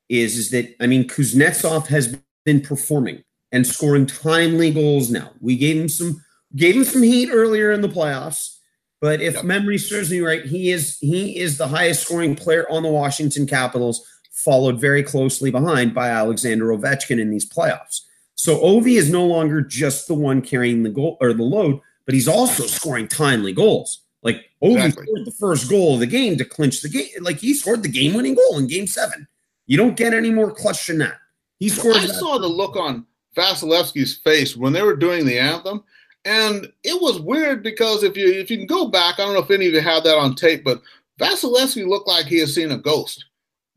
is 0.08 0.37
is 0.37 0.50
that 0.50 0.74
I 0.80 0.87
mean 0.87 1.08
Kuznetsov 1.08 1.87
has 1.88 2.18
been 2.44 2.61
performing 2.61 3.22
and 3.52 3.66
scoring 3.66 4.06
timely 4.06 4.70
goals 4.70 5.11
now. 5.11 5.30
We 5.40 5.56
gave 5.56 5.76
him 5.76 5.88
some 5.88 6.22
gave 6.56 6.76
him 6.76 6.84
some 6.84 7.02
heat 7.02 7.30
earlier 7.30 7.72
in 7.72 7.80
the 7.80 7.88
playoffs. 7.88 8.56
But 9.00 9.20
if 9.20 9.34
yep. 9.34 9.44
memory 9.44 9.78
serves 9.78 10.11
me 10.11 10.20
right, 10.20 10.44
he 10.44 10.70
is 10.70 10.98
he 10.98 11.38
is 11.38 11.56
the 11.56 11.68
highest 11.68 12.02
scoring 12.02 12.34
player 12.34 12.68
on 12.70 12.82
the 12.82 12.88
Washington 12.88 13.46
Capitals, 13.46 14.04
followed 14.32 14.80
very 14.80 15.02
closely 15.02 15.50
behind 15.50 15.94
by 15.94 16.08
Alexander 16.08 16.66
Ovechkin 16.66 17.20
in 17.20 17.30
these 17.30 17.48
playoffs. 17.48 18.00
So 18.34 18.58
Ovi 18.58 18.96
is 18.96 19.11
no 19.11 19.24
longer 19.24 19.61
just 19.61 20.08
the 20.08 20.14
one 20.14 20.42
carrying 20.42 20.82
the 20.82 20.90
goal 20.90 21.16
or 21.20 21.32
the 21.32 21.42
load, 21.42 21.80
but 22.06 22.14
he's 22.14 22.28
also 22.28 22.64
scoring 22.64 23.08
timely 23.08 23.52
goals. 23.52 24.00
Like 24.22 24.46
Ovi 24.62 24.76
exactly. 24.76 25.06
scored 25.06 25.26
the 25.26 25.37
first 25.38 25.70
goal 25.70 25.94
of 25.94 26.00
the 26.00 26.06
game 26.06 26.37
to 26.37 26.44
clinch 26.44 26.82
the 26.82 26.88
game. 26.88 27.08
Like 27.20 27.38
he 27.38 27.54
scored 27.54 27.82
the 27.82 27.88
game-winning 27.88 28.34
goal 28.34 28.58
in 28.58 28.66
Game 28.66 28.87
Seven. 28.87 29.28
You 29.66 29.76
don't 29.76 29.96
get 29.96 30.14
any 30.14 30.30
more 30.30 30.50
clutch 30.50 30.87
than 30.87 30.98
that. 30.98 31.18
He 31.58 31.68
scored. 31.68 31.96
I 31.96 32.06
saw 32.06 32.38
the 32.38 32.48
look 32.48 32.76
on 32.76 33.06
Vasilevskiy's 33.38 34.16
face 34.16 34.57
when 34.57 34.72
they 34.72 34.83
were 34.83 34.96
doing 34.96 35.24
the 35.24 35.38
anthem. 35.38 35.83
And 36.24 36.70
it 36.83 37.01
was 37.01 37.20
weird 37.20 37.62
because 37.62 38.03
if 38.03 38.16
you 38.16 38.29
if 38.29 38.51
you 38.51 38.59
can 38.59 38.66
go 38.66 38.88
back, 38.88 39.18
I 39.18 39.24
don't 39.24 39.35
know 39.35 39.40
if 39.40 39.51
any 39.51 39.66
of 39.66 39.72
you 39.72 39.81
have 39.81 40.05
that 40.05 40.18
on 40.18 40.35
tape, 40.35 40.64
but 40.64 40.83
Vasilevskiy 41.20 41.87
looked 41.87 42.09
like 42.09 42.27
he 42.27 42.38
had 42.38 42.48
seen 42.48 42.72
a 42.72 42.79
ghost 42.79 43.24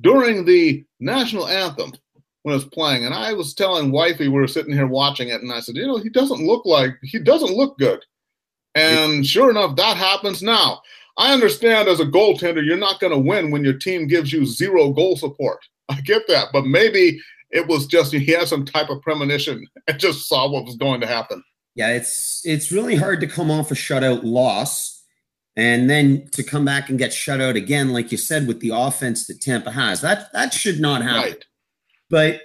during 0.01 0.43
the 0.43 0.83
national 0.99 1.47
anthem 1.47 1.91
when 2.43 2.53
it 2.53 2.55
was 2.55 2.65
playing. 2.65 3.05
And 3.05 3.13
I 3.13 3.33
was 3.33 3.53
telling 3.53 3.91
wifey 3.91 4.27
we 4.27 4.39
were 4.39 4.47
sitting 4.47 4.73
here 4.73 4.87
watching 4.87 5.29
it, 5.29 5.41
and 5.41 5.51
I 5.51 5.59
said, 5.59 5.75
you 5.75 5.87
know, 5.87 5.97
he 5.97 6.09
doesn't 6.09 6.45
look 6.45 6.65
like 6.65 6.97
he 7.03 7.19
doesn't 7.19 7.55
look 7.55 7.77
good. 7.77 8.03
And 8.75 9.25
sure 9.25 9.49
enough, 9.49 9.75
that 9.75 9.97
happens 9.97 10.41
now. 10.41 10.81
I 11.17 11.33
understand 11.33 11.87
as 11.87 11.99
a 11.99 12.05
goaltender, 12.05 12.65
you're 12.65 12.77
not 12.77 12.99
going 12.99 13.13
to 13.13 13.19
win 13.19 13.51
when 13.51 13.63
your 13.63 13.77
team 13.77 14.07
gives 14.07 14.31
you 14.31 14.45
zero 14.45 14.91
goal 14.91 15.17
support. 15.17 15.59
I 15.89 15.99
get 16.01 16.23
that, 16.29 16.47
but 16.53 16.65
maybe 16.65 17.19
it 17.51 17.67
was 17.67 17.85
just 17.85 18.13
he 18.13 18.31
had 18.31 18.47
some 18.47 18.65
type 18.65 18.89
of 18.89 19.01
premonition 19.01 19.67
and 19.87 19.99
just 19.99 20.27
saw 20.27 20.49
what 20.49 20.65
was 20.65 20.75
going 20.75 21.01
to 21.01 21.07
happen. 21.07 21.43
Yeah, 21.75 21.89
it's 21.89 22.41
it's 22.43 22.71
really 22.71 22.95
hard 22.95 23.21
to 23.21 23.27
come 23.27 23.49
off 23.49 23.71
a 23.71 23.75
shutout 23.75 24.21
loss 24.23 25.03
and 25.55 25.89
then 25.89 26.27
to 26.31 26.43
come 26.43 26.65
back 26.65 26.89
and 26.89 26.97
get 26.97 27.13
shut 27.13 27.41
out 27.41 27.55
again, 27.55 27.91
like 27.91 28.11
you 28.11 28.17
said, 28.17 28.47
with 28.47 28.59
the 28.59 28.71
offense 28.73 29.27
that 29.27 29.41
Tampa 29.41 29.71
has. 29.71 30.01
That 30.01 30.31
that 30.33 30.53
should 30.53 30.79
not 30.79 31.01
happen. 31.01 31.31
Right. 31.31 31.45
But 32.09 32.41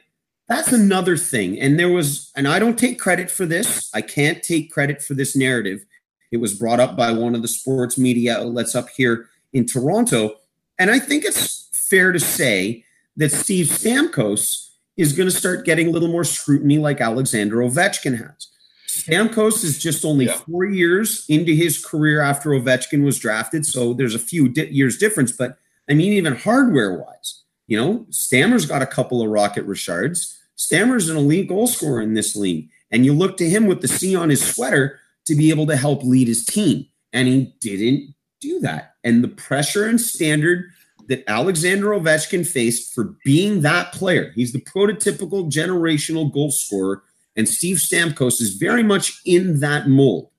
that's 0.49 0.73
another 0.73 1.17
thing. 1.17 1.59
And 1.59 1.79
there 1.79 1.91
was, 1.91 2.31
and 2.37 2.47
I 2.47 2.59
don't 2.59 2.79
take 2.79 3.01
credit 3.01 3.31
for 3.31 3.47
this. 3.47 3.91
I 3.93 4.01
can't 4.01 4.43
take 4.43 4.71
credit 4.71 5.03
for 5.03 5.15
this 5.15 5.35
narrative. 5.35 5.85
It 6.31 6.37
was 6.37 6.55
brought 6.55 6.81
up 6.81 6.97
by 6.97 7.13
one 7.13 7.35
of 7.35 7.43
the 7.43 7.49
sports 7.49 7.99
media 7.99 8.39
outlets 8.39 8.75
up 8.75 8.89
here 8.91 9.29
in 9.53 9.67
Toronto. 9.67 10.37
And 10.79 10.91
I 10.91 10.99
think 10.99 11.25
it's 11.25 11.69
fair 11.73 12.13
to 12.13 12.21
say 12.21 12.85
that 13.17 13.33
Steve 13.33 13.67
Stamkos 13.67 14.66
is 14.97 15.13
going 15.13 15.29
to 15.29 15.35
start 15.35 15.65
getting 15.65 15.89
a 15.89 15.91
little 15.91 16.09
more 16.09 16.25
scrutiny 16.25 16.79
like 16.79 17.01
Alexander 17.01 17.57
Ovechkin 17.57 18.19
has. 18.19 18.49
Stamkos 18.87 19.63
is 19.63 19.79
just 19.79 20.05
only 20.05 20.27
yeah. 20.27 20.39
four 20.39 20.65
years 20.65 21.27
into 21.29 21.53
his 21.53 21.85
career 21.85 22.21
after 22.21 22.51
Ovechkin 22.51 23.05
was 23.05 23.19
drafted, 23.19 23.67
so 23.67 23.93
there's 23.93 24.15
a 24.15 24.19
few 24.19 24.49
di- 24.49 24.69
years 24.69 24.97
difference. 24.97 25.33
But 25.33 25.59
I 25.89 25.95
mean, 25.95 26.13
even 26.13 26.35
hardware 26.35 26.95
wise, 26.95 27.43
you 27.67 27.79
know, 27.79 28.07
Stammer's 28.11 28.65
got 28.65 28.83
a 28.83 28.87
couple 28.87 29.23
of 29.23 29.29
Rocket 29.29 29.65
Richards. 29.65 30.39
Stammer's 30.57 31.11
an 31.11 31.19
elite 31.19 31.49
goal 31.49 31.67
scorer 31.67 32.01
in 32.01 32.15
this 32.15 32.35
league, 32.35 32.71
and 32.91 33.05
you 33.05 33.13
look 33.13 33.37
to 33.37 33.49
him 33.49 33.67
with 33.67 33.83
the 33.83 33.89
C 33.89 34.17
on 34.17 34.31
his 34.31 34.43
sweater 34.43 34.99
to 35.27 35.35
be 35.35 35.51
able 35.51 35.67
to 35.67 35.77
help 35.77 36.03
lead 36.03 36.29
his 36.29 36.45
team, 36.45 36.87
and 37.13 37.29
he 37.29 37.55
didn't 37.61 38.15
do 38.41 38.61
that. 38.61 38.95
And 39.05 39.23
the 39.23 39.29
pressure 39.29 39.87
and 39.87 40.01
standard 40.01 40.71
that 41.09 41.25
Alexander 41.29 41.89
Ovechkin 41.89 42.47
faced 42.47 42.95
for 42.95 43.17
being 43.25 43.61
that 43.63 43.93
player, 43.93 44.33
he's 44.35 44.53
the 44.53 44.61
prototypical 44.61 45.51
generational 45.51 46.33
goal 46.33 46.51
scorer 46.51 47.03
and 47.37 47.49
Steve 47.49 47.77
Stamkos 47.77 48.41
is 48.41 48.55
very 48.55 48.83
much 48.83 49.21
in 49.25 49.61
that 49.61 49.89
mold. 49.89 50.31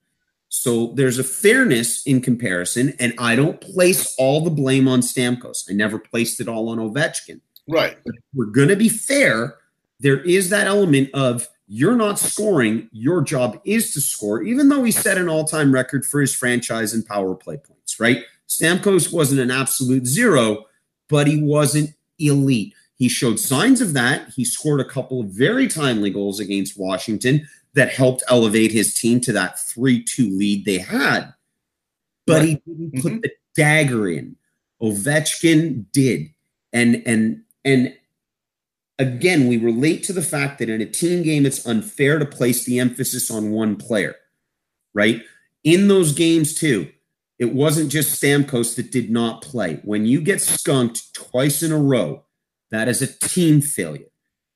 So 0.50 0.88
there's 0.96 1.20
a 1.20 1.24
fairness 1.24 2.06
in 2.06 2.22
comparison, 2.22 2.94
and 3.00 3.14
I 3.20 3.36
don't 3.36 3.62
place 3.62 4.16
all 4.18 4.42
the 4.42 4.50
blame 4.50 4.88
on 4.88 5.02
Stamkos. 5.02 5.70
I 5.70 5.74
never 5.74 6.00
placed 6.00 6.42
it 6.42 6.48
all 6.48 6.70
on 6.70 6.80
Ovechkin. 6.80 7.42
Right. 7.68 7.98
But 8.04 8.16
we're 8.34 8.46
going 8.46 8.70
to 8.70 8.76
be 8.76 8.90
fair. 8.90 9.58
There 10.00 10.22
is 10.22 10.50
that 10.50 10.68
element 10.68 11.10
of 11.14 11.48
you're 11.68 11.98
not 11.98 12.18
scoring. 12.18 12.90
Your 12.92 13.22
job 13.22 13.60
is 13.66 13.92
to 13.94 14.02
score, 14.02 14.42
even 14.42 14.70
though 14.70 14.84
he 14.84 14.92
set 14.92 15.18
an 15.18 15.28
all 15.28 15.44
time 15.44 15.74
record 15.74 16.06
for 16.06 16.22
his 16.22 16.34
franchise 16.34 16.94
in 16.94 17.04
power 17.04 17.36
play 17.36 17.58
points, 17.58 18.00
right? 18.00 18.24
Stamkos 18.48 19.12
wasn't 19.12 19.42
an 19.42 19.52
absolute 19.52 20.06
zero, 20.06 20.66
but 21.10 21.28
he 21.28 21.42
wasn't 21.42 21.94
elite. 22.20 22.74
He 22.96 23.10
showed 23.10 23.40
signs 23.40 23.82
of 23.82 23.94
that. 23.94 24.30
He 24.30 24.46
scored 24.46 24.80
a 24.80 24.86
couple 24.86 25.22
of 25.22 25.28
very 25.28 25.68
timely 25.68 26.10
goals 26.10 26.40
against 26.40 26.80
Washington 26.80 27.48
that 27.74 27.92
helped 27.92 28.24
elevate 28.28 28.72
his 28.72 28.94
team 28.94 29.20
to 29.22 29.32
that 29.34 29.60
3 29.60 30.04
2 30.04 30.30
lead 30.30 30.66
they 30.66 30.80
had. 30.80 31.34
But 32.26 32.40
right. 32.40 32.46
he 32.46 32.56
didn't 32.66 32.92
mm-hmm. 32.94 33.02
put 33.02 33.22
the 33.22 33.32
dagger 33.56 34.08
in. 34.10 34.36
Ovechkin 34.82 35.86
did. 35.92 36.30
And, 36.74 37.04
and, 37.06 37.44
and, 37.64 37.94
Again, 39.00 39.48
we 39.48 39.58
relate 39.58 40.04
to 40.06 40.14
the 40.14 40.24
fact 40.24 40.58
that 40.58 40.70
in 40.70 40.82
a 40.82 40.86
team 40.86 41.22
game, 41.22 41.46
it's 41.46 41.68
unfair 41.68 42.18
to 42.18 42.26
place 42.26 42.66
the 42.66 42.80
emphasis 42.80 43.30
on 43.30 43.52
one 43.52 43.76
player, 43.76 44.16
right? 44.96 45.22
In 45.64 45.88
those 45.88 46.14
games, 46.14 46.56
too, 46.56 46.90
it 47.40 47.54
wasn't 47.54 47.92
just 47.92 48.22
Stamkos 48.22 48.76
that 48.76 48.92
did 48.92 49.10
not 49.10 49.42
play. 49.42 49.80
When 49.84 50.06
you 50.06 50.22
get 50.22 50.42
skunked 50.42 51.14
twice 51.14 51.62
in 51.62 51.72
a 51.72 51.78
row, 51.78 52.24
that 52.72 52.88
is 52.88 53.02
a 53.02 53.08
team 53.08 53.62
failure. 53.62 54.08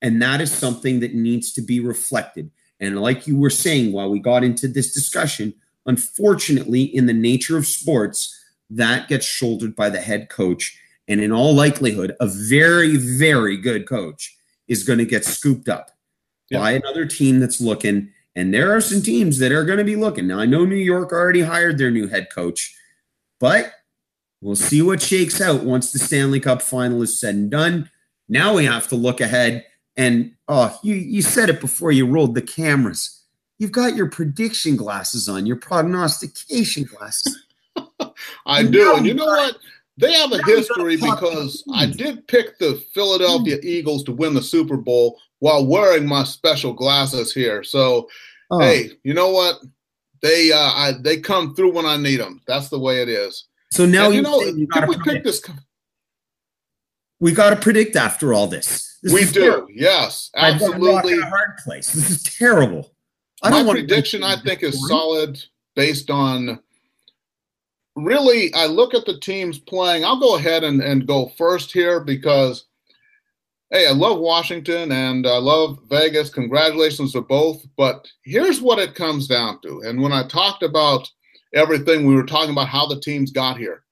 And 0.01 0.21
that 0.21 0.41
is 0.41 0.51
something 0.51 0.99
that 1.01 1.13
needs 1.13 1.53
to 1.53 1.61
be 1.61 1.79
reflected. 1.79 2.49
And 2.79 2.99
like 2.99 3.27
you 3.27 3.37
were 3.37 3.51
saying 3.51 3.91
while 3.91 4.09
we 4.09 4.19
got 4.19 4.43
into 4.43 4.67
this 4.67 4.93
discussion, 4.93 5.53
Unfortunately, 5.85 6.83
in 6.83 7.07
the 7.07 7.13
nature 7.13 7.57
of 7.57 7.65
sports, 7.65 8.37
that 8.69 9.07
gets 9.07 9.25
shouldered 9.25 9.75
by 9.75 9.89
the 9.89 10.01
head 10.01 10.29
coach. 10.29 10.77
And 11.07 11.19
in 11.19 11.31
all 11.31 11.53
likelihood, 11.53 12.15
a 12.19 12.27
very, 12.27 12.95
very 12.97 13.57
good 13.57 13.87
coach 13.87 14.37
is 14.67 14.83
going 14.83 14.99
to 14.99 15.05
get 15.05 15.25
scooped 15.25 15.67
up 15.67 15.91
yeah. 16.49 16.59
by 16.59 16.71
another 16.71 17.05
team 17.05 17.39
that's 17.39 17.59
looking. 17.59 18.11
And 18.35 18.53
there 18.53 18.75
are 18.75 18.81
some 18.81 19.01
teams 19.01 19.39
that 19.39 19.51
are 19.51 19.65
going 19.65 19.77
to 19.77 19.83
be 19.83 19.95
looking. 19.95 20.27
Now, 20.27 20.39
I 20.39 20.45
know 20.45 20.65
New 20.65 20.75
York 20.75 21.11
already 21.11 21.41
hired 21.41 21.77
their 21.77 21.91
new 21.91 22.07
head 22.07 22.27
coach, 22.33 22.73
but 23.39 23.73
we'll 24.41 24.55
see 24.55 24.81
what 24.81 25.01
shakes 25.01 25.41
out 25.41 25.63
once 25.63 25.91
the 25.91 25.99
Stanley 25.99 26.39
Cup 26.39 26.61
final 26.61 27.01
is 27.01 27.19
said 27.19 27.35
and 27.35 27.51
done. 27.51 27.89
Now 28.29 28.55
we 28.55 28.65
have 28.65 28.87
to 28.89 28.95
look 28.95 29.19
ahead. 29.19 29.65
And 29.97 30.33
oh, 30.47 30.77
you, 30.83 30.95
you 30.95 31.21
said 31.21 31.49
it 31.49 31.59
before 31.59 31.91
you 31.91 32.05
rolled 32.05 32.35
the 32.35 32.41
cameras 32.41 33.21
You've 33.61 33.71
got 33.71 33.95
your 33.95 34.09
prediction 34.09 34.75
glasses 34.75 35.29
on, 35.29 35.45
your 35.45 35.55
prognostication 35.55 36.83
glasses. 36.85 37.45
I 38.47 38.63
do. 38.63 38.95
And 38.97 39.05
you 39.05 39.13
know 39.13 39.27
what? 39.27 39.57
They 39.97 40.13
have 40.13 40.31
a 40.31 40.41
history 40.45 40.95
because 40.95 41.63
I 41.71 41.85
did 41.85 42.27
pick 42.27 42.57
the 42.57 42.83
Philadelphia. 42.91 43.59
Eagles 43.61 44.03
to 44.05 44.13
win 44.13 44.33
the 44.33 44.41
Super 44.41 44.77
Bowl 44.77 45.19
while 45.41 45.65
wearing 45.65 46.07
my 46.07 46.23
special 46.23 46.71
glasses 46.71 47.33
here. 47.33 47.63
So, 47.63 48.07
oh. 48.51 48.59
hey, 48.59 48.91
you 49.03 49.13
know 49.13 49.31
what? 49.31 49.57
They 50.21 50.51
uh, 50.51 50.57
I, 50.57 50.93
they 51.01 51.19
come 51.19 51.55
through 51.55 51.73
when 51.73 51.85
I 51.85 51.97
need 51.97 52.19
them. 52.19 52.41
That's 52.47 52.69
the 52.69 52.79
way 52.79 53.01
it 53.01 53.09
is. 53.09 53.47
So 53.71 53.85
now 53.85 54.05
and, 54.05 54.15
you 54.15 54.21
know, 54.21 54.37
we 54.37 54.67
predict. 54.67 55.03
pick 55.03 55.23
this? 55.23 55.41
We 57.19 57.31
got 57.31 57.51
to 57.51 57.55
predict 57.55 57.95
after 57.95 58.33
all 58.33 58.47
this. 58.47 58.99
this 59.01 59.13
we 59.13 59.25
do. 59.25 59.41
Terrible. 59.41 59.67
Yes, 59.73 60.29
absolutely. 60.35 61.17
a 61.17 61.25
hard 61.25 61.57
place. 61.63 61.91
This 61.91 62.09
is 62.09 62.23
terrible. 62.23 62.93
I 63.43 63.49
My 63.49 63.71
prediction, 63.71 64.23
I 64.23 64.35
think, 64.41 64.61
is 64.61 64.87
solid 64.87 65.43
based 65.75 66.11
on 66.11 66.59
really. 67.95 68.53
I 68.53 68.67
look 68.67 68.93
at 68.93 69.05
the 69.05 69.19
teams 69.19 69.57
playing. 69.57 70.05
I'll 70.05 70.19
go 70.19 70.35
ahead 70.35 70.63
and, 70.63 70.81
and 70.81 71.07
go 71.07 71.29
first 71.37 71.71
here 71.71 71.99
because, 71.99 72.65
hey, 73.71 73.87
I 73.87 73.91
love 73.91 74.19
Washington 74.19 74.91
and 74.91 75.25
I 75.25 75.37
love 75.37 75.79
Vegas. 75.89 76.29
Congratulations 76.29 77.13
to 77.13 77.21
both. 77.21 77.65
But 77.77 78.05
here's 78.23 78.61
what 78.61 78.79
it 78.79 78.95
comes 78.95 79.27
down 79.27 79.61
to. 79.61 79.81
And 79.85 80.01
when 80.01 80.11
I 80.11 80.27
talked 80.27 80.61
about 80.61 81.09
everything, 81.53 82.05
we 82.05 82.13
were 82.13 82.25
talking 82.25 82.51
about 82.51 82.67
how 82.67 82.85
the 82.85 82.99
teams 82.99 83.31
got 83.31 83.57
here. 83.57 83.83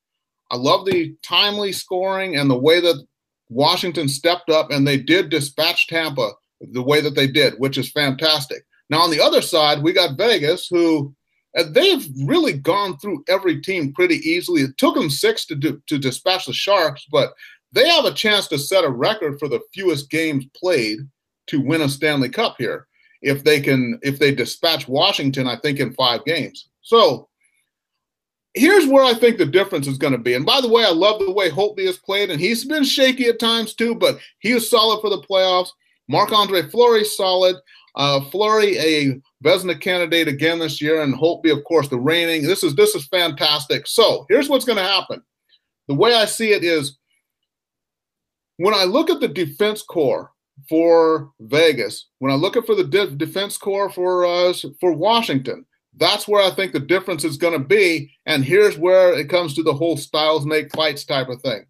I 0.52 0.58
love 0.58 0.86
the 0.86 1.16
timely 1.24 1.72
scoring 1.72 2.36
and 2.36 2.50
the 2.50 2.58
way 2.58 2.82
that 2.82 3.06
Washington 3.50 4.10
stepped 4.10 4.50
up 4.50 4.70
and 4.70 4.86
they 4.86 4.98
did 4.98 5.30
dispatch 5.30 5.88
Tampa 5.88 6.32
the 6.60 6.84
way 6.84 7.00
that 7.00 7.16
they 7.16 7.28
did, 7.28 7.54
which 7.58 7.78
is 7.78 7.92
fantastic. 7.92 8.64
Now, 8.90 9.02
on 9.02 9.12
the 9.12 9.22
other 9.22 9.42
side, 9.42 9.82
we 9.82 9.94
got 9.94 10.18
Vegas, 10.18 10.68
who 10.68 11.14
they've 11.70 12.06
really 12.26 12.54
gone 12.54 12.98
through 12.98 13.24
every 13.30 13.62
team 13.62 13.94
pretty 13.94 14.18
easily. 14.18 14.62
It 14.64 14.78
took 14.78 14.96
them 14.96 15.10
six 15.10 15.46
to 15.46 15.56
do, 15.56 15.82
to 15.88 15.98
dispatch 15.98 16.48
the 16.48 16.54
Sharks, 16.54 17.06
but 17.10 17.34
they 17.72 17.88
have 17.88 18.06
a 18.06 18.14
chance 18.14 18.48
to 18.48 18.58
set 18.58 18.84
a 18.84 18.90
record 18.90 19.40
for 19.40 19.48
the 19.48 19.62
fewest 19.74 20.10
games 20.10 20.46
played 20.56 21.00
to 21.48 21.62
win 21.62 21.82
a 21.82 21.90
Stanley 21.90 22.30
Cup 22.30 22.56
here 22.58 22.88
if 23.22 23.44
they 23.44 23.60
can 23.60 24.00
if 24.02 24.20
they 24.20 24.34
dispatch 24.34 24.88
Washington. 24.88 25.48
I 25.48 25.58
think 25.58 25.80
in 25.80 25.94
five 25.94 26.26
games. 26.26 26.70
So 26.82 27.30
here's 28.54 28.88
where 28.88 29.04
I 29.04 29.14
think 29.14 29.38
the 29.38 29.46
difference 29.46 29.88
is 29.88 29.98
going 29.98 30.14
to 30.14 30.20
be. 30.20 30.34
And 30.34 30.46
by 30.46 30.62
the 30.62 30.70
way, 30.70 30.84
I 30.84 30.92
love 30.92 31.20
the 31.20 31.32
way 31.32 31.50
Holtby 31.50 31.86
has 31.86 31.98
played, 31.98 32.30
and 32.30 32.40
he's 32.40 32.66
been 32.66 32.84
shaky 32.84 33.26
at 33.28 33.40
times 33.40 33.74
too, 33.74 33.96
but 33.96 34.20
he 34.40 34.52
is 34.52 34.70
solid 34.70 35.02
for 35.02 35.10
the 35.10 35.22
playoffs. 35.22 35.70
Marc 36.08 36.32
Andre 36.32 36.64
Fleury 36.64 37.06
solid. 37.06 37.56
Uh, 37.96 38.22
Fleury, 38.30 38.78
a 38.78 39.20
Vezina 39.44 39.80
candidate 39.80 40.28
again 40.28 40.60
this 40.60 40.82
year, 40.82 41.02
and 41.02 41.14
Holtby, 41.14 41.52
of 41.52 41.64
course, 41.64 41.88
the 41.90 42.00
reigning. 42.00 42.44
This 42.44 42.64
is 42.64 42.76
this 42.76 42.96
is 42.96 43.08
fantastic. 43.08 43.88
So 43.88 44.26
here's 44.30 44.48
what's 44.50 44.66
going 44.66 44.78
to 44.78 44.84
happen. 44.84 45.22
The 45.88 45.96
way 45.96 46.14
I 46.14 46.26
see 46.26 46.52
it 46.52 46.64
is, 46.64 46.98
when 48.60 48.74
I 48.74 48.84
look 48.84 49.10
at 49.10 49.20
the 49.22 49.28
defense 49.28 49.82
core 49.82 50.32
for 50.68 51.32
Vegas, 51.40 52.08
when 52.20 52.32
I 52.32 52.36
look 52.36 52.58
at 52.58 52.66
for 52.66 52.76
the 52.76 52.84
de- 52.84 53.12
defense 53.12 53.58
core 53.58 53.90
for 53.90 54.26
uh, 54.26 54.54
for 54.80 54.92
Washington, 54.92 55.66
that's 55.96 56.28
where 56.28 56.44
I 56.44 56.52
think 56.52 56.74
the 56.74 56.80
difference 56.80 57.24
is 57.24 57.38
going 57.38 57.54
to 57.54 57.66
be. 57.66 58.12
And 58.26 58.44
here's 58.44 58.78
where 58.78 59.18
it 59.18 59.30
comes 59.30 59.56
to 59.56 59.64
the 59.64 59.74
whole 59.74 59.98
styles 59.98 60.46
make 60.46 60.76
fights 60.76 61.06
type 61.06 61.30
of 61.30 61.42
thing 61.42 61.66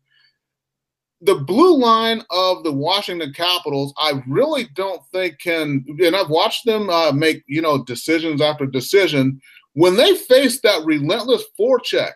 the 1.22 1.36
blue 1.36 1.78
line 1.78 2.24
of 2.30 2.64
the 2.64 2.72
Washington 2.72 3.34
Capitals, 3.34 3.94
I 3.98 4.24
really 4.28 4.68
don't 4.76 5.02
think 5.12 5.40
can, 5.40 5.86
and 6.04 6.16
I've 6.16 6.30
watched 6.30 6.66
them 6.66 6.90
uh, 6.90 7.12
make, 7.12 7.44
you 7.46 7.62
know, 7.62 7.84
decisions 7.84 8.42
after 8.42 8.66
decision. 8.66 9.40
When 9.74 9.96
they 9.96 10.16
face 10.16 10.62
that 10.62 10.86
relentless 10.86 11.44
forecheck 11.60 12.14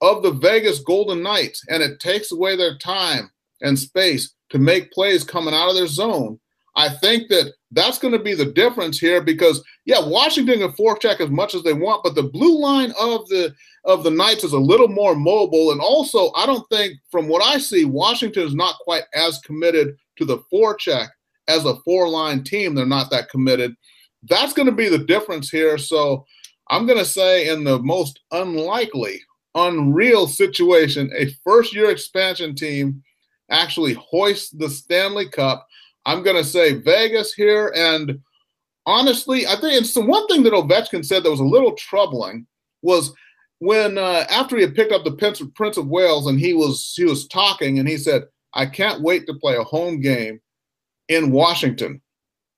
of 0.00 0.22
the 0.22 0.32
Vegas 0.32 0.80
Golden 0.80 1.22
Knights, 1.22 1.64
and 1.68 1.82
it 1.82 2.00
takes 2.00 2.32
away 2.32 2.56
their 2.56 2.76
time 2.78 3.30
and 3.62 3.78
space 3.78 4.34
to 4.50 4.58
make 4.58 4.92
plays 4.92 5.24
coming 5.24 5.54
out 5.54 5.68
of 5.68 5.74
their 5.74 5.86
zone, 5.86 6.38
I 6.74 6.88
think 6.88 7.28
that 7.28 7.52
that's 7.70 7.98
going 7.98 8.12
to 8.12 8.22
be 8.22 8.34
the 8.34 8.46
difference 8.46 8.98
here 8.98 9.20
because 9.20 9.62
yeah, 9.84 10.00
Washington 10.00 10.60
can 10.60 10.72
forecheck 10.72 11.20
as 11.20 11.30
much 11.30 11.54
as 11.54 11.62
they 11.62 11.72
want, 11.72 12.02
but 12.02 12.14
the 12.14 12.22
blue 12.22 12.58
line 12.60 12.92
of 12.98 13.26
the 13.28 13.54
of 13.84 14.04
the 14.04 14.10
Knights 14.10 14.44
is 14.44 14.52
a 14.52 14.58
little 14.58 14.88
more 14.88 15.16
mobile, 15.16 15.72
and 15.72 15.80
also 15.80 16.30
I 16.36 16.46
don't 16.46 16.68
think, 16.70 16.94
from 17.10 17.28
what 17.28 17.42
I 17.42 17.58
see, 17.58 17.84
Washington 17.84 18.46
is 18.46 18.54
not 18.54 18.76
quite 18.84 19.04
as 19.14 19.40
committed 19.40 19.96
to 20.16 20.24
the 20.24 20.38
forecheck 20.52 21.08
as 21.48 21.64
a 21.64 21.76
four 21.80 22.08
line 22.08 22.44
team. 22.44 22.74
They're 22.74 22.86
not 22.86 23.10
that 23.10 23.28
committed. 23.28 23.74
That's 24.28 24.52
going 24.52 24.66
to 24.66 24.72
be 24.72 24.88
the 24.88 24.98
difference 24.98 25.50
here. 25.50 25.78
So 25.78 26.24
I'm 26.68 26.86
going 26.86 26.98
to 26.98 27.04
say, 27.04 27.48
in 27.48 27.64
the 27.64 27.80
most 27.80 28.20
unlikely, 28.30 29.20
unreal 29.54 30.28
situation, 30.28 31.10
a 31.16 31.34
first 31.44 31.74
year 31.74 31.90
expansion 31.90 32.54
team 32.54 33.02
actually 33.52 33.94
hoist 33.94 34.58
the 34.58 34.68
Stanley 34.68 35.28
Cup 35.28 35.66
I'm 36.04 36.22
going 36.22 36.36
to 36.36 36.44
say 36.44 36.74
Vegas 36.74 37.32
here. 37.32 37.72
And 37.76 38.20
honestly, 38.86 39.46
I 39.46 39.56
think 39.56 39.80
it's 39.80 39.94
the 39.94 40.04
one 40.04 40.26
thing 40.26 40.42
that 40.44 40.52
Ovechkin 40.52 41.04
said 41.04 41.22
that 41.22 41.30
was 41.30 41.40
a 41.40 41.44
little 41.44 41.72
troubling 41.72 42.46
was 42.82 43.12
when 43.58 43.96
uh, 43.98 44.24
after 44.28 44.56
he 44.56 44.62
had 44.62 44.74
picked 44.74 44.92
up 44.92 45.04
the 45.04 45.12
Prince, 45.54 45.76
of 45.76 45.86
Wales 45.86 46.26
and 46.26 46.40
he 46.40 46.52
was 46.52 46.92
he 46.96 47.04
was 47.04 47.28
talking 47.28 47.78
and 47.78 47.88
he 47.88 47.96
said, 47.96 48.24
"I 48.54 48.66
can't 48.66 49.02
wait 49.02 49.26
to 49.26 49.34
play 49.34 49.56
a 49.56 49.62
home 49.62 50.00
game 50.00 50.40
in 51.08 51.30
Washington." 51.30 52.00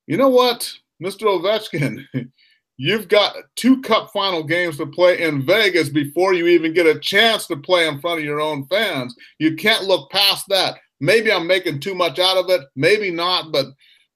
You 0.06 0.16
know 0.16 0.30
what, 0.30 0.72
Mr. 1.02 1.24
Ovechkin, 1.24 2.06
you've 2.78 3.08
got 3.08 3.36
two 3.54 3.82
Cup 3.82 4.10
final 4.14 4.42
games 4.42 4.78
to 4.78 4.86
play 4.86 5.20
in 5.20 5.44
Vegas 5.44 5.90
before 5.90 6.32
you 6.32 6.46
even 6.46 6.72
get 6.72 6.86
a 6.86 6.98
chance 6.98 7.46
to 7.48 7.56
play 7.56 7.86
in 7.86 8.00
front 8.00 8.20
of 8.20 8.24
your 8.24 8.40
own 8.40 8.64
fans. 8.68 9.14
You 9.38 9.56
can't 9.56 9.84
look 9.84 10.10
past 10.10 10.46
that. 10.48 10.78
Maybe 11.04 11.30
I'm 11.30 11.46
making 11.46 11.80
too 11.80 11.94
much 11.94 12.18
out 12.18 12.36
of 12.36 12.48
it. 12.48 12.62
Maybe 12.76 13.10
not, 13.10 13.52
but 13.52 13.66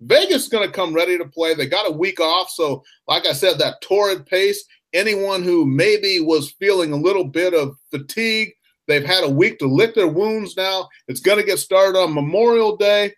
Vegas 0.00 0.44
is 0.44 0.48
going 0.48 0.66
to 0.66 0.72
come 0.72 0.94
ready 0.94 1.18
to 1.18 1.24
play. 1.26 1.54
They 1.54 1.66
got 1.66 1.88
a 1.88 1.92
week 1.92 2.20
off. 2.20 2.50
So, 2.50 2.82
like 3.06 3.26
I 3.26 3.32
said, 3.32 3.58
that 3.58 3.80
torrid 3.82 4.26
pace, 4.26 4.64
anyone 4.92 5.42
who 5.42 5.66
maybe 5.66 6.20
was 6.20 6.52
feeling 6.52 6.92
a 6.92 6.96
little 6.96 7.24
bit 7.24 7.52
of 7.52 7.76
fatigue, 7.90 8.52
they've 8.86 9.04
had 9.04 9.24
a 9.24 9.30
week 9.30 9.58
to 9.58 9.66
lick 9.66 9.94
their 9.94 10.08
wounds 10.08 10.56
now. 10.56 10.88
It's 11.08 11.20
going 11.20 11.38
to 11.38 11.44
get 11.44 11.58
started 11.58 11.98
on 11.98 12.14
Memorial 12.14 12.76
Day. 12.76 13.12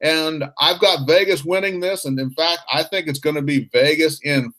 And 0.00 0.44
I've 0.58 0.80
got 0.80 1.06
Vegas 1.06 1.44
winning 1.44 1.78
this. 1.78 2.06
And 2.06 2.18
in 2.18 2.30
fact, 2.32 2.62
I 2.72 2.82
think 2.82 3.06
it's 3.06 3.20
going 3.20 3.36
to 3.36 3.42
be 3.42 3.68
Vegas 3.72 4.20
in 4.24 4.52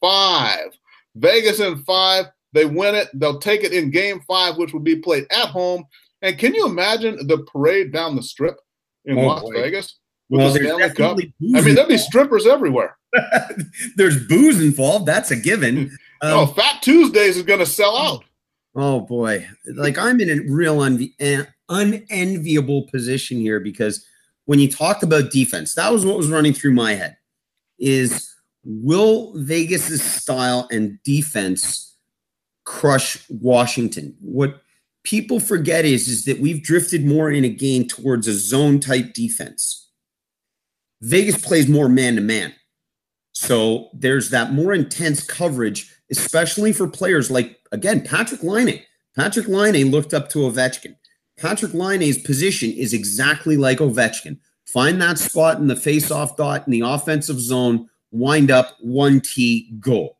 five. 0.00 0.76
Vegas 1.14 1.60
in 1.60 1.78
five. 1.84 2.26
They 2.52 2.66
win 2.66 2.94
it. 2.94 3.08
They'll 3.14 3.38
take 3.38 3.62
it 3.62 3.72
in 3.72 3.90
game 3.90 4.20
five, 4.28 4.58
which 4.58 4.72
will 4.74 4.80
be 4.80 4.96
played 4.96 5.26
at 5.30 5.48
home. 5.48 5.84
And 6.22 6.38
can 6.38 6.54
you 6.54 6.66
imagine 6.66 7.26
the 7.26 7.38
parade 7.38 7.92
down 7.92 8.16
the 8.16 8.22
strip 8.22 8.56
in 9.04 9.18
oh, 9.18 9.26
Las 9.26 9.42
boy. 9.42 9.54
Vegas 9.54 9.98
with 10.28 10.40
well, 10.40 10.52
the 10.52 10.60
Stanley 10.60 10.90
Cup? 10.90 11.18
I 11.56 11.60
mean, 11.62 11.74
there'd 11.74 11.88
be 11.88 11.98
strippers 11.98 12.46
everywhere. 12.46 12.96
there's 13.96 14.26
booze 14.26 14.60
involved. 14.60 15.06
That's 15.06 15.30
a 15.30 15.36
given. 15.36 15.96
Um, 16.22 16.32
oh, 16.34 16.46
Fat 16.48 16.82
Tuesdays 16.82 17.38
is 17.38 17.44
going 17.44 17.60
to 17.60 17.64
sell 17.64 17.96
out. 17.96 18.24
Oh 18.74 19.00
boy, 19.00 19.48
like 19.74 19.96
I'm 19.96 20.20
in 20.20 20.28
a 20.28 20.52
real 20.52 20.82
uh, 20.82 21.44
unenviable 21.70 22.88
position 22.88 23.38
here 23.38 23.58
because 23.58 24.04
when 24.44 24.58
you 24.58 24.70
talk 24.70 25.02
about 25.02 25.30
defense, 25.30 25.74
that 25.76 25.90
was 25.90 26.04
what 26.04 26.18
was 26.18 26.28
running 26.28 26.52
through 26.52 26.74
my 26.74 26.92
head. 26.92 27.16
Is 27.78 28.34
will 28.64 29.32
Vegas's 29.36 30.02
style 30.02 30.68
and 30.70 31.02
defense 31.04 31.96
crush 32.64 33.18
Washington? 33.30 34.14
What 34.20 34.60
people 35.04 35.40
forget 35.40 35.84
is, 35.84 36.08
is 36.08 36.24
that 36.24 36.40
we've 36.40 36.62
drifted 36.62 37.04
more 37.06 37.30
in 37.30 37.44
a 37.44 37.48
game 37.48 37.86
towards 37.86 38.28
a 38.28 38.34
zone 38.34 38.80
type 38.80 39.14
defense. 39.14 39.88
Vegas 41.00 41.40
plays 41.40 41.68
more 41.68 41.88
man 41.88 42.16
to 42.16 42.20
man. 42.20 42.54
So 43.32 43.88
there's 43.94 44.30
that 44.30 44.52
more 44.52 44.74
intense 44.74 45.24
coverage, 45.24 45.90
especially 46.10 46.72
for 46.72 46.86
players 46.86 47.30
like, 47.30 47.58
again, 47.72 48.02
Patrik 48.02 48.42
Laine. 48.42 48.82
Patrik 49.18 49.48
Laine 49.48 49.90
looked 49.90 50.12
up 50.12 50.28
to 50.30 50.40
Ovechkin. 50.40 50.94
Patrik 51.38 51.72
Laine's 51.72 52.18
position 52.18 52.70
is 52.70 52.92
exactly 52.92 53.56
like 53.56 53.78
Ovechkin. 53.78 54.38
Find 54.66 55.00
that 55.00 55.18
spot 55.18 55.58
in 55.58 55.68
the 55.68 55.76
face-off 55.76 56.36
dot 56.36 56.66
in 56.66 56.70
the 56.70 56.82
offensive 56.82 57.40
zone, 57.40 57.88
wind 58.10 58.50
up, 58.50 58.76
one 58.80 59.20
T, 59.20 59.72
goal. 59.80 60.18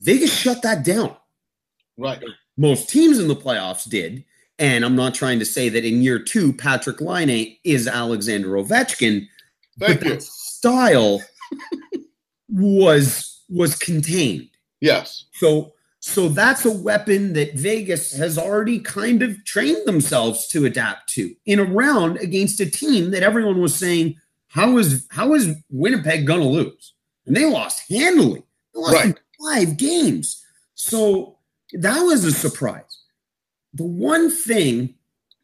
Vegas 0.00 0.36
shut 0.36 0.62
that 0.62 0.84
down. 0.84 1.16
Right. 1.96 2.22
Most 2.60 2.90
teams 2.90 3.18
in 3.18 3.26
the 3.26 3.34
playoffs 3.34 3.88
did. 3.88 4.22
And 4.58 4.84
I'm 4.84 4.94
not 4.94 5.14
trying 5.14 5.38
to 5.38 5.46
say 5.46 5.70
that 5.70 5.86
in 5.86 6.02
year 6.02 6.18
two, 6.18 6.52
Patrik 6.52 7.00
Laine 7.00 7.56
is 7.64 7.88
Alexander 7.88 8.48
Ovechkin. 8.50 9.26
Thank 9.78 10.00
but 10.00 10.04
you. 10.04 10.10
that 10.10 10.22
style 10.22 11.22
was 12.50 13.40
was 13.48 13.74
contained. 13.76 14.48
Yes. 14.80 15.24
So 15.32 15.72
so 16.00 16.28
that's 16.28 16.64
a 16.66 16.70
weapon 16.70 17.32
that 17.34 17.54
Vegas 17.54 18.12
has 18.12 18.36
already 18.38 18.78
kind 18.78 19.22
of 19.22 19.42
trained 19.44 19.86
themselves 19.86 20.46
to 20.48 20.66
adapt 20.66 21.08
to 21.14 21.34
in 21.46 21.58
a 21.58 21.64
round 21.64 22.18
against 22.18 22.60
a 22.60 22.70
team 22.70 23.10
that 23.10 23.22
everyone 23.22 23.60
was 23.60 23.74
saying, 23.74 24.16
how 24.48 24.76
is 24.76 25.06
how 25.10 25.32
is 25.34 25.54
Winnipeg 25.70 26.26
gonna 26.26 26.44
lose? 26.44 26.92
And 27.26 27.34
they 27.34 27.46
lost 27.46 27.88
handily. 27.88 28.42
They 28.74 28.80
lost 28.80 29.04
in 29.04 29.10
Right. 29.12 29.20
five 29.66 29.76
games. 29.78 30.44
So 30.74 31.38
that 31.74 32.00
was 32.00 32.24
a 32.24 32.32
surprise. 32.32 32.98
The 33.74 33.84
one 33.84 34.30
thing 34.30 34.94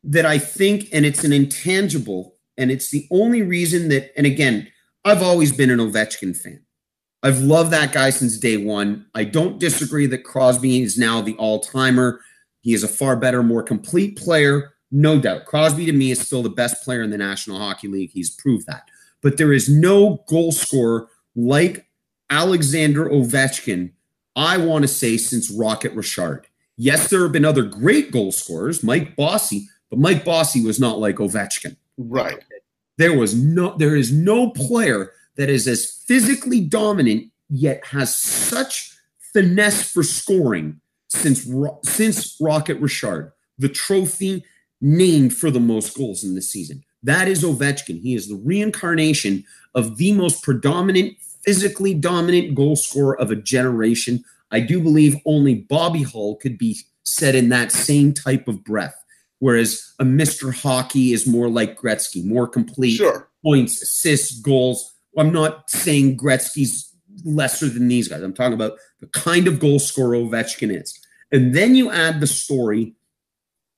that 0.05 0.27
I 0.27 0.39
think, 0.39 0.89
and 0.93 1.05
it's 1.05 1.25
an 1.25 1.33
intangible, 1.33 2.35
and 2.57 2.71
it's 2.71 2.91
the 2.91 3.07
only 3.11 3.43
reason 3.43 3.89
that, 3.89 4.13
and 4.17 4.27
again, 4.27 4.69
I've 5.05 5.23
always 5.23 5.53
been 5.53 5.71
an 5.71 5.79
Ovechkin 5.79 6.37
fan. 6.37 6.61
I've 7.23 7.41
loved 7.41 7.71
that 7.73 7.93
guy 7.93 8.11
since 8.11 8.39
day 8.39 8.57
one. 8.57 9.07
I 9.15 9.25
don't 9.25 9.59
disagree 9.59 10.07
that 10.07 10.25
Crosby 10.25 10.83
is 10.83 10.99
now 10.99 11.21
the 11.21 11.35
all 11.37 11.61
timer. 11.61 12.21
He 12.61 12.75
is 12.75 12.85
a 12.85 12.89
far 12.89 13.17
better, 13.17 13.43
more 13.43 13.63
complete 13.63 14.17
player, 14.17 14.75
no 14.91 15.21
doubt. 15.21 15.45
Crosby 15.47 15.87
to 15.87 15.93
me 15.93 16.11
is 16.11 16.21
still 16.21 16.43
the 16.43 16.51
best 16.51 16.85
player 16.85 17.03
in 17.03 17.11
the 17.11 17.19
National 17.19 17.59
Hockey 17.59 17.89
League. 17.89 18.11
He's 18.13 18.31
proved 18.31 18.67
that. 18.67 18.89
But 19.23 19.39
there 19.39 19.53
is 19.53 19.69
no 19.69 20.25
goal 20.29 20.53
scorer 20.53 21.09
like 21.35 21.87
Alexander 22.31 23.09
Ovechkin, 23.09 23.93
I 24.37 24.59
want 24.59 24.83
to 24.83 24.89
say, 24.89 25.17
since 25.17 25.51
Rocket 25.51 25.93
Richard. 25.95 26.47
Yes, 26.77 27.09
there 27.09 27.23
have 27.23 27.33
been 27.33 27.47
other 27.47 27.63
great 27.63 28.13
goal 28.13 28.33
scorers, 28.33 28.85
Mike 28.85 29.17
Bossy, 29.17 29.67
but 29.89 29.99
Mike 29.99 30.25
Bossy 30.25 30.63
was 30.63 30.79
not 30.79 30.99
like 30.99 31.17
Ovechkin. 31.17 31.77
Right. 31.97 32.45
There 32.99 33.17
was 33.17 33.35
no 33.35 33.77
there 33.77 33.97
is 33.97 34.13
no 34.13 34.51
player 34.51 35.13
that 35.37 35.49
is 35.49 35.67
as 35.67 35.91
physically 36.07 36.61
dominant 36.61 37.31
yet 37.49 37.85
has 37.87 38.15
such 38.15 38.93
finesse 39.33 39.91
for 39.91 40.03
scoring 40.03 40.81
since 41.09 41.49
since 41.83 42.37
Rocket 42.41 42.79
Richard, 42.79 43.33
the 43.59 43.69
trophy 43.69 44.45
named 44.81 45.35
for 45.35 45.51
the 45.51 45.61
most 45.61 45.97
goals 45.97 46.25
in 46.25 46.35
the 46.35 46.43
season. 46.43 46.83
That 47.03 47.29
is 47.29 47.45
Ovechkin. 47.45 48.01
He 48.01 48.15
is 48.15 48.29
the 48.29 48.37
reincarnation 48.37 49.45
of 49.75 49.97
the 49.97 50.13
most 50.13 50.43
predominant, 50.43 51.17
physically 51.47 51.95
dominant 51.95 52.55
goal 52.55 52.77
scorer 52.77 53.19
of 53.19 53.31
a 53.31 53.37
generation. 53.37 54.23
I 54.51 54.61
do 54.61 54.81
believe 54.83 55.17
only 55.25 55.55
Bobby 55.55 56.03
Hull 56.03 56.37
could 56.37 56.59
be 56.59 56.79
said 57.05 57.35
in 57.35 57.49
that 57.51 57.73
same 57.73 58.13
type 58.13 58.49
of 58.49 58.65
breath. 58.65 58.97
Whereas 59.39 59.93
a 60.01 60.05
Mr. 60.05 60.53
Hockey 60.55 61.13
is 61.13 61.27
more 61.27 61.49
like 61.49 61.79
Gretzky, 61.79 62.25
more 62.25 62.49
complete 62.49 62.97
Sure. 62.97 63.29
points, 63.45 63.81
assists, 63.83 64.41
goals. 64.41 64.93
I'm 65.17 65.33
not 65.33 65.71
saying 65.71 66.17
Gretzky's 66.19 66.91
lesser 67.25 67.69
than 67.69 67.89
these 67.89 68.09
guys. 68.09 68.23
I'm 68.23 68.33
talking 68.35 68.55
about 68.55 68.79
the 69.01 69.07
kind 69.09 69.47
of 69.47 69.61
goal 69.61 69.79
scorer 69.79 70.17
Ovechkin 70.17 70.75
is. 70.83 70.99
And 71.33 71.55
then 71.55 71.75
you 71.75 71.91
add 71.91 72.21
the 72.21 72.27
story 72.27 72.95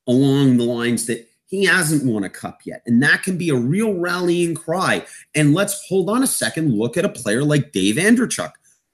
along 0.07 0.57
the 0.57 0.63
lines 0.63 1.05
that 1.05 1.28
he 1.49 1.65
hasn't 1.65 2.05
won 2.05 2.23
a 2.23 2.29
cup 2.29 2.61
yet. 2.63 2.83
And 2.85 3.01
that 3.01 3.23
can 3.23 3.35
be 3.35 3.49
a 3.49 3.55
real 3.55 3.95
rallying 3.95 4.53
cry. 4.53 5.03
And 5.33 5.55
let's 5.55 5.83
hold 5.87 6.07
on 6.09 6.21
a 6.21 6.27
second, 6.27 6.77
look 6.77 6.95
at 6.95 7.05
a 7.05 7.09
player 7.09 7.43
like 7.43 7.71
Dave 7.71 7.95
Andreychuk 7.95 8.51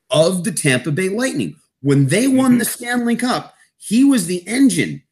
of 0.10 0.46
the 0.46 0.54
Tampa 0.54 0.92
Bay 0.92 1.10
Lightning. 1.10 1.58
When 1.82 2.08
they 2.08 2.28
won 2.28 2.56
Mhm. 2.56 2.60
the 2.60 2.66
Stanley 2.66 3.18
Cup, 3.18 3.54
he 3.78 4.06
was 4.06 4.28
the 4.28 4.48
engine. 4.48 5.04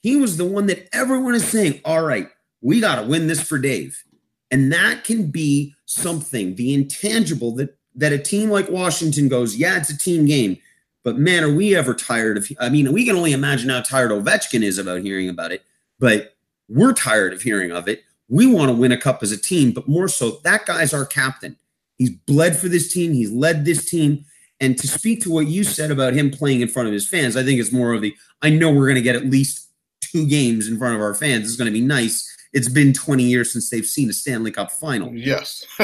He 0.00 0.16
was 0.16 0.36
the 0.36 0.44
one 0.44 0.66
that 0.66 0.88
everyone 0.92 1.36
is 1.36 1.46
saying, 1.46 1.80
all 1.84 2.02
right, 2.02 2.28
we 2.60 2.80
got 2.80 2.96
to 2.96 3.06
win 3.06 3.28
this 3.28 3.40
for 3.40 3.58
Dave. 3.58 4.02
And 4.50 4.72
that 4.72 5.04
can 5.04 5.30
be 5.30 5.74
something, 5.86 6.56
the 6.56 6.74
intangible 6.74 7.54
that 7.56 7.76
that 7.94 8.12
a 8.12 8.18
team 8.18 8.50
like 8.50 8.70
Washington 8.70 9.28
goes, 9.28 9.56
yeah, 9.56 9.76
it's 9.76 9.90
a 9.90 9.98
team 9.98 10.24
game. 10.24 10.56
But 11.02 11.18
man, 11.18 11.42
are 11.44 11.52
we 11.52 11.74
ever 11.74 11.94
tired 11.94 12.36
of 12.36 12.50
I 12.58 12.68
mean, 12.68 12.92
we 12.92 13.04
can 13.04 13.16
only 13.16 13.32
imagine 13.32 13.68
how 13.68 13.80
tired 13.80 14.10
Ovechkin 14.10 14.62
is 14.62 14.78
about 14.78 15.02
hearing 15.02 15.28
about 15.28 15.52
it, 15.52 15.62
but 15.98 16.34
we're 16.70 16.92
tired 16.92 17.32
of 17.32 17.42
hearing 17.42 17.72
of 17.72 17.88
it. 17.88 18.02
We 18.28 18.46
want 18.46 18.70
to 18.70 18.76
win 18.76 18.92
a 18.92 18.96
cup 18.96 19.22
as 19.22 19.32
a 19.32 19.36
team, 19.36 19.72
but 19.72 19.88
more 19.88 20.08
so, 20.08 20.38
that 20.44 20.64
guy's 20.64 20.94
our 20.94 21.04
captain. 21.04 21.56
He's 21.98 22.10
bled 22.10 22.56
for 22.56 22.68
this 22.68 22.92
team, 22.92 23.12
he's 23.12 23.30
led 23.30 23.64
this 23.64 23.84
team. 23.84 24.24
And 24.62 24.78
to 24.78 24.86
speak 24.86 25.22
to 25.22 25.30
what 25.30 25.46
you 25.46 25.64
said 25.64 25.90
about 25.90 26.12
him 26.12 26.30
playing 26.30 26.60
in 26.60 26.68
front 26.68 26.86
of 26.86 26.92
his 26.92 27.08
fans, 27.08 27.36
I 27.36 27.42
think 27.42 27.58
it's 27.60 27.72
more 27.72 27.92
of 27.92 28.02
the 28.02 28.14
I 28.42 28.50
know 28.50 28.70
we're 28.70 28.86
going 28.86 28.96
to 28.96 29.02
get 29.02 29.16
at 29.16 29.26
least 29.26 29.68
two 30.00 30.26
games 30.26 30.68
in 30.68 30.78
front 30.78 30.94
of 30.94 31.00
our 31.00 31.14
fans. 31.14 31.46
It's 31.46 31.56
going 31.56 31.72
to 31.72 31.78
be 31.78 31.84
nice. 31.84 32.26
It's 32.52 32.68
been 32.68 32.92
20 32.92 33.22
years 33.22 33.52
since 33.52 33.70
they've 33.70 33.86
seen 33.86 34.10
a 34.10 34.12
Stanley 34.12 34.50
Cup 34.50 34.70
final. 34.70 35.14
Yes. 35.14 35.64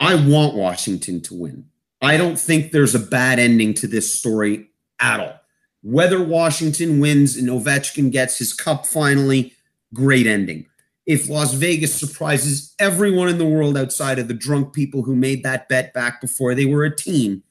I 0.00 0.14
want 0.14 0.54
Washington 0.54 1.20
to 1.22 1.34
win. 1.34 1.66
I 2.00 2.16
don't 2.16 2.38
think 2.38 2.70
there's 2.70 2.94
a 2.94 3.00
bad 3.00 3.38
ending 3.38 3.74
to 3.74 3.86
this 3.88 4.14
story 4.14 4.70
at 5.00 5.20
all. 5.20 5.40
Whether 5.88 6.22
Washington 6.22 7.00
wins 7.00 7.34
and 7.34 7.48
Ovechkin 7.48 8.12
gets 8.12 8.36
his 8.36 8.52
cup 8.52 8.86
finally, 8.86 9.54
great 9.94 10.26
ending. 10.26 10.66
If 11.06 11.30
Las 11.30 11.54
Vegas 11.54 11.98
surprises 11.98 12.74
everyone 12.78 13.30
in 13.30 13.38
the 13.38 13.46
world 13.46 13.74
outside 13.74 14.18
of 14.18 14.28
the 14.28 14.34
drunk 14.34 14.74
people 14.74 15.02
who 15.02 15.16
made 15.16 15.42
that 15.44 15.66
bet 15.70 15.94
back 15.94 16.20
before 16.20 16.54
they 16.54 16.66
were 16.66 16.84
a 16.84 16.94
team, 16.94 17.42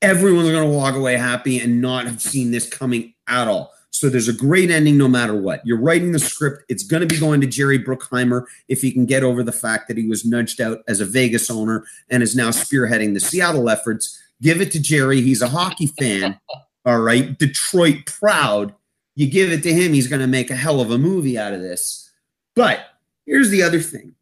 everyone's 0.00 0.48
going 0.48 0.66
to 0.66 0.74
walk 0.74 0.94
away 0.94 1.18
happy 1.18 1.60
and 1.60 1.82
not 1.82 2.06
have 2.06 2.22
seen 2.22 2.52
this 2.52 2.66
coming 2.66 3.12
at 3.26 3.48
all. 3.48 3.74
So 3.90 4.08
there's 4.08 4.28
a 4.28 4.32
great 4.32 4.70
ending 4.70 4.96
no 4.96 5.06
matter 5.06 5.38
what. 5.38 5.60
You're 5.66 5.78
writing 5.78 6.12
the 6.12 6.18
script. 6.18 6.62
It's 6.70 6.84
going 6.84 7.02
to 7.02 7.06
be 7.06 7.20
going 7.20 7.42
to 7.42 7.46
Jerry 7.46 7.78
Bruckheimer 7.78 8.46
if 8.68 8.80
he 8.80 8.92
can 8.92 9.04
get 9.04 9.22
over 9.22 9.42
the 9.42 9.52
fact 9.52 9.88
that 9.88 9.98
he 9.98 10.06
was 10.06 10.24
nudged 10.24 10.62
out 10.62 10.78
as 10.88 11.02
a 11.02 11.04
Vegas 11.04 11.50
owner 11.50 11.84
and 12.08 12.22
is 12.22 12.34
now 12.34 12.48
spearheading 12.48 13.12
the 13.12 13.20
Seattle 13.20 13.68
efforts. 13.68 14.18
Give 14.40 14.62
it 14.62 14.72
to 14.72 14.80
Jerry. 14.80 15.20
He's 15.20 15.42
a 15.42 15.48
hockey 15.48 15.88
fan. 15.88 16.40
All 16.88 17.00
right. 17.00 17.38
Detroit 17.38 18.06
proud. 18.06 18.74
You 19.14 19.28
give 19.28 19.52
it 19.52 19.62
to 19.64 19.72
him, 19.74 19.92
he's 19.92 20.06
going 20.08 20.22
to 20.22 20.26
make 20.26 20.50
a 20.50 20.56
hell 20.56 20.80
of 20.80 20.90
a 20.90 20.96
movie 20.96 21.36
out 21.36 21.52
of 21.52 21.60
this. 21.60 22.10
But 22.54 22.80
here's 23.26 23.50
the 23.50 23.62
other 23.62 23.80
thing. 23.80 24.14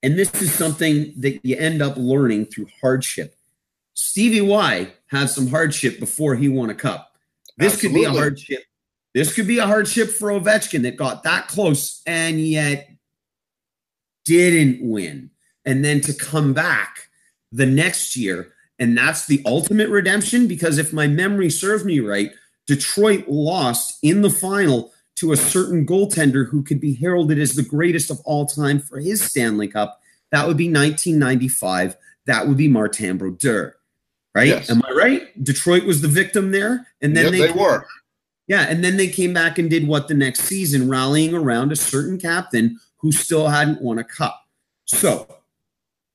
And 0.00 0.16
this 0.16 0.32
is 0.40 0.54
something 0.54 1.12
that 1.16 1.44
you 1.44 1.56
end 1.56 1.82
up 1.82 1.96
learning 1.96 2.46
through 2.46 2.68
hardship. 2.80 3.34
Stevie 3.94 4.40
Y 4.40 4.92
had 5.06 5.30
some 5.30 5.48
hardship 5.48 5.98
before 5.98 6.36
he 6.36 6.48
won 6.48 6.70
a 6.70 6.74
cup. 6.74 7.16
This 7.56 7.80
could 7.80 7.92
be 7.92 8.04
a 8.04 8.10
hardship. 8.10 8.62
This 9.12 9.34
could 9.34 9.48
be 9.48 9.58
a 9.58 9.66
hardship 9.66 10.10
for 10.10 10.28
Ovechkin 10.28 10.82
that 10.82 10.96
got 10.96 11.24
that 11.24 11.48
close 11.48 12.02
and 12.06 12.38
yet 12.40 12.88
didn't 14.24 14.88
win. 14.88 15.30
And 15.64 15.84
then 15.84 16.00
to 16.02 16.14
come 16.14 16.54
back 16.54 17.08
the 17.50 17.66
next 17.66 18.14
year, 18.14 18.53
and 18.78 18.96
that's 18.96 19.26
the 19.26 19.42
ultimate 19.46 19.88
redemption 19.88 20.46
because 20.48 20.78
if 20.78 20.92
my 20.92 21.06
memory 21.06 21.50
serves 21.50 21.84
me 21.84 22.00
right, 22.00 22.30
Detroit 22.66 23.28
lost 23.28 23.98
in 24.02 24.22
the 24.22 24.30
final 24.30 24.92
to 25.16 25.32
a 25.32 25.36
certain 25.36 25.86
goaltender 25.86 26.48
who 26.48 26.62
could 26.62 26.80
be 26.80 26.94
heralded 26.94 27.38
as 27.38 27.54
the 27.54 27.62
greatest 27.62 28.10
of 28.10 28.20
all 28.24 28.46
time 28.46 28.80
for 28.80 28.98
his 28.98 29.22
Stanley 29.22 29.68
Cup. 29.68 30.00
That 30.32 30.48
would 30.48 30.56
be 30.56 30.64
1995. 30.66 31.96
That 32.26 32.48
would 32.48 32.56
be 32.56 32.68
Martin 32.68 33.18
Brodeur. 33.18 33.76
Right? 34.34 34.48
Yes. 34.48 34.68
Am 34.70 34.82
I 34.84 34.90
right? 34.90 35.44
Detroit 35.44 35.84
was 35.84 36.00
the 36.00 36.08
victim 36.08 36.50
there. 36.50 36.88
And 37.00 37.16
then 37.16 37.26
Yeah, 37.26 37.30
they, 37.30 37.52
they 37.52 37.52
were. 37.52 37.86
yeah, 38.48 38.62
and 38.62 38.82
then 38.82 38.96
they 38.96 39.06
came 39.06 39.32
back 39.32 39.58
and 39.58 39.70
did 39.70 39.86
what 39.86 40.08
the 40.08 40.14
next 40.14 40.40
season, 40.40 40.88
rallying 40.88 41.34
around 41.34 41.70
a 41.70 41.76
certain 41.76 42.18
captain 42.18 42.80
who 42.96 43.12
still 43.12 43.46
hadn't 43.46 43.80
won 43.82 43.98
a 44.00 44.04
cup. 44.04 44.42
So, 44.86 45.28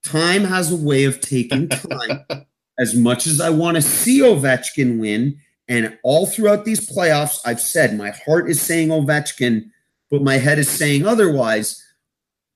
time 0.03 0.43
has 0.43 0.71
a 0.71 0.75
way 0.75 1.05
of 1.05 1.21
taking 1.21 1.69
time. 1.69 2.25
as 2.79 2.95
much 2.95 3.27
as 3.27 3.41
I 3.41 3.49
want 3.49 3.75
to 3.75 3.81
see 3.81 4.19
Ovechkin 4.19 4.99
win, 4.99 5.39
and 5.67 5.97
all 6.03 6.25
throughout 6.25 6.65
these 6.65 6.89
playoffs, 6.89 7.39
I've 7.45 7.61
said 7.61 7.95
my 7.95 8.11
heart 8.25 8.49
is 8.49 8.59
saying 8.59 8.89
Ovechkin, 8.89 9.69
but 10.09 10.23
my 10.23 10.37
head 10.37 10.57
is 10.57 10.69
saying 10.69 11.05
otherwise. 11.05 11.85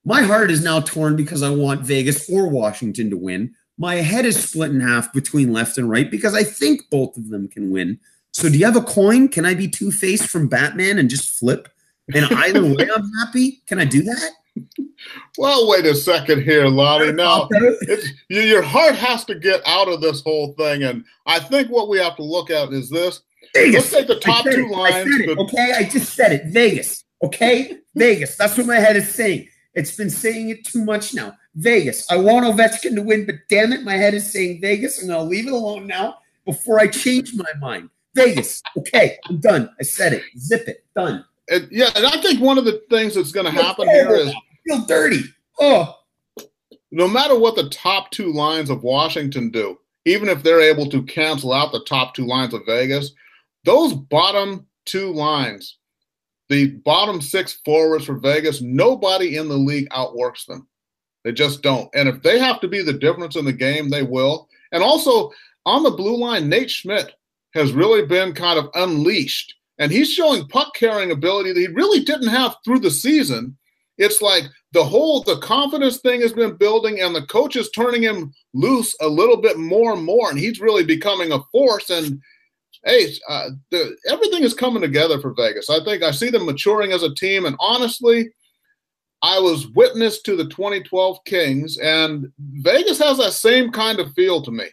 My 0.05 0.23
heart 0.23 0.49
is 0.49 0.63
now 0.63 0.79
torn 0.81 1.15
because 1.15 1.43
I 1.43 1.49
want 1.49 1.81
Vegas 1.81 2.29
or 2.29 2.49
Washington 2.49 3.09
to 3.11 3.17
win. 3.17 3.53
My 3.77 3.95
head 3.95 4.25
is 4.25 4.41
split 4.41 4.71
in 4.71 4.81
half 4.81 5.13
between 5.13 5.53
left 5.53 5.77
and 5.77 5.89
right 5.89 6.09
because 6.09 6.33
I 6.33 6.43
think 6.43 6.89
both 6.89 7.15
of 7.15 7.29
them 7.29 7.47
can 7.47 7.71
win. 7.71 7.99
So, 8.31 8.49
do 8.49 8.57
you 8.57 8.65
have 8.65 8.75
a 8.75 8.81
coin? 8.81 9.27
Can 9.27 9.45
I 9.45 9.53
be 9.53 9.67
Two 9.67 9.91
Faced 9.91 10.27
from 10.27 10.47
Batman 10.47 10.97
and 10.97 11.09
just 11.09 11.37
flip? 11.37 11.69
And 12.13 12.25
either 12.25 12.63
way, 12.63 12.89
I'm 12.93 13.11
happy. 13.19 13.61
Can 13.67 13.79
I 13.79 13.85
do 13.85 14.01
that? 14.03 14.31
Well, 15.37 15.67
wait 15.67 15.85
a 15.85 15.95
second 15.95 16.43
here, 16.43 16.67
Launy. 16.67 17.11
Now, 17.15 17.47
it's, 17.51 18.07
your 18.29 18.61
heart 18.61 18.95
has 18.95 19.25
to 19.25 19.35
get 19.35 19.61
out 19.65 19.87
of 19.87 20.01
this 20.01 20.21
whole 20.21 20.53
thing. 20.53 20.83
And 20.83 21.03
I 21.25 21.39
think 21.39 21.69
what 21.69 21.89
we 21.89 21.97
have 21.99 22.15
to 22.17 22.23
look 22.23 22.49
at 22.49 22.71
is 22.71 22.89
this. 22.89 23.21
Let's 23.55 23.91
take 23.91 24.07
the 24.07 24.19
top 24.19 24.45
two 24.45 24.51
it. 24.51 24.75
I 24.75 24.77
lines. 24.77 25.11
said 25.11 25.29
it, 25.29 25.37
okay, 25.37 25.73
I 25.77 25.83
just 25.83 26.13
said 26.13 26.31
it. 26.31 26.45
Vegas. 26.47 27.03
Okay, 27.23 27.77
Vegas. 27.95 28.35
That's 28.35 28.57
what 28.57 28.67
my 28.67 28.77
head 28.77 28.95
is 28.95 29.13
saying. 29.13 29.47
It's 29.75 29.95
been 29.95 30.09
saying 30.09 30.49
it 30.49 30.65
too 30.65 30.83
much 30.83 31.13
now. 31.13 31.33
Vegas. 31.55 32.09
I 32.11 32.17
want 32.17 32.45
Ovechkin 32.45 32.95
to 32.95 33.01
win, 33.01 33.25
but 33.25 33.35
damn 33.49 33.73
it, 33.73 33.83
my 33.83 33.93
head 33.93 34.13
is 34.13 34.31
saying 34.31 34.61
Vegas, 34.61 35.01
and 35.01 35.11
I'll 35.11 35.25
leave 35.25 35.47
it 35.47 35.53
alone 35.53 35.87
now 35.87 36.17
before 36.45 36.79
I 36.79 36.87
change 36.87 37.33
my 37.33 37.51
mind. 37.59 37.89
Vegas. 38.15 38.61
Okay, 38.77 39.17
I'm 39.27 39.39
done. 39.39 39.69
I 39.79 39.83
said 39.83 40.13
it. 40.13 40.23
Zip 40.37 40.67
it. 40.67 40.85
Done. 40.95 41.25
And, 41.53 41.67
yeah, 41.71 41.89
and 41.95 42.05
I 42.05 42.19
think 42.21 42.41
one 42.41 42.57
of 42.57 42.65
the 42.65 42.81
things 42.89 43.13
that's 43.13 43.31
going 43.31 43.45
to 43.45 43.51
happen 43.51 43.87
here 43.87 44.15
is 44.15 44.33
feel 44.67 44.85
dirty. 44.85 45.21
Oh, 45.59 45.95
no 46.91 47.07
matter 47.07 47.37
what 47.37 47.55
the 47.55 47.69
top 47.69 48.09
two 48.09 48.33
lines 48.33 48.71
of 48.71 48.81
Washington 48.81 49.51
do, 49.51 49.77
even 50.05 50.29
if 50.29 50.41
they're 50.41 50.61
able 50.61 50.89
to 50.89 51.03
cancel 51.03 51.53
out 51.53 51.71
the 51.71 51.83
top 51.85 52.15
two 52.15 52.25
lines 52.25 52.53
of 52.53 52.65
Vegas, 52.65 53.13
those 53.65 53.93
bottom 53.93 54.65
two 54.85 55.13
lines, 55.13 55.77
the 56.49 56.71
bottom 56.85 57.21
six 57.21 57.61
forwards 57.63 58.05
for 58.05 58.17
Vegas, 58.17 58.61
nobody 58.61 59.37
in 59.37 59.47
the 59.47 59.57
league 59.57 59.87
outworks 59.91 60.45
them. 60.45 60.67
They 61.23 61.31
just 61.31 61.61
don't. 61.61 61.89
And 61.93 62.09
if 62.09 62.21
they 62.21 62.39
have 62.39 62.59
to 62.61 62.67
be 62.67 62.81
the 62.81 62.93
difference 62.93 63.35
in 63.35 63.45
the 63.45 63.53
game, 63.53 63.89
they 63.89 64.03
will. 64.03 64.49
And 64.71 64.83
also 64.83 65.31
on 65.65 65.83
the 65.83 65.91
blue 65.91 66.17
line, 66.17 66.49
Nate 66.49 66.71
Schmidt 66.71 67.13
has 67.53 67.73
really 67.73 68.05
been 68.05 68.33
kind 68.33 68.57
of 68.57 68.69
unleashed. 68.73 69.53
And 69.79 69.91
he's 69.91 70.11
showing 70.11 70.47
puck 70.47 70.73
carrying 70.75 71.11
ability 71.11 71.51
that 71.53 71.59
he 71.59 71.67
really 71.67 72.01
didn't 72.01 72.27
have 72.27 72.55
through 72.63 72.79
the 72.79 72.91
season. 72.91 73.57
It's 73.97 74.21
like 74.21 74.43
the 74.71 74.83
whole 74.83 75.23
the 75.23 75.37
confidence 75.37 75.99
thing 75.99 76.21
has 76.21 76.33
been 76.33 76.57
building, 76.57 76.99
and 76.99 77.15
the 77.15 77.25
coach 77.27 77.55
is 77.55 77.69
turning 77.71 78.01
him 78.01 78.33
loose 78.53 78.95
a 79.01 79.07
little 79.07 79.37
bit 79.37 79.57
more 79.57 79.93
and 79.93 80.03
more, 80.03 80.29
and 80.29 80.39
he's 80.39 80.59
really 80.59 80.83
becoming 80.83 81.31
a 81.31 81.43
force. 81.51 81.89
And 81.89 82.19
hey, 82.83 83.13
uh, 83.29 83.49
the, 83.69 83.95
everything 84.07 84.43
is 84.43 84.53
coming 84.53 84.81
together 84.81 85.19
for 85.19 85.33
Vegas. 85.33 85.69
I 85.69 85.83
think 85.83 86.03
I 86.03 86.11
see 86.11 86.29
them 86.29 86.45
maturing 86.45 86.91
as 86.91 87.03
a 87.03 87.13
team, 87.15 87.45
and 87.45 87.55
honestly, 87.59 88.31
I 89.21 89.39
was 89.39 89.67
witness 89.69 90.21
to 90.23 90.35
the 90.35 90.49
2012 90.49 91.23
Kings, 91.25 91.77
and 91.77 92.31
Vegas 92.39 92.99
has 92.99 93.17
that 93.19 93.33
same 93.33 93.71
kind 93.71 93.99
of 93.99 94.11
feel 94.13 94.41
to 94.41 94.51
me. 94.51 94.65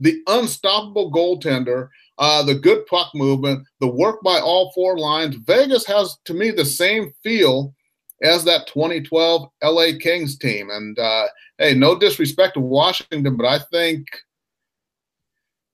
The 0.00 0.20
unstoppable 0.26 1.12
goaltender, 1.12 1.90
uh, 2.18 2.42
the 2.42 2.54
good 2.54 2.86
puck 2.86 3.10
movement, 3.14 3.66
the 3.80 3.88
work 3.88 4.22
by 4.22 4.38
all 4.38 4.72
four 4.72 4.98
lines. 4.98 5.36
Vegas 5.36 5.84
has, 5.86 6.16
to 6.24 6.34
me, 6.34 6.50
the 6.50 6.64
same 6.64 7.12
feel 7.22 7.74
as 8.22 8.44
that 8.44 8.66
2012 8.68 9.48
LA 9.62 9.86
Kings 10.00 10.38
team. 10.38 10.70
And 10.70 10.98
uh, 10.98 11.26
hey, 11.58 11.74
no 11.74 11.98
disrespect 11.98 12.54
to 12.54 12.60
Washington, 12.60 13.36
but 13.36 13.46
I 13.46 13.58
think 13.58 14.06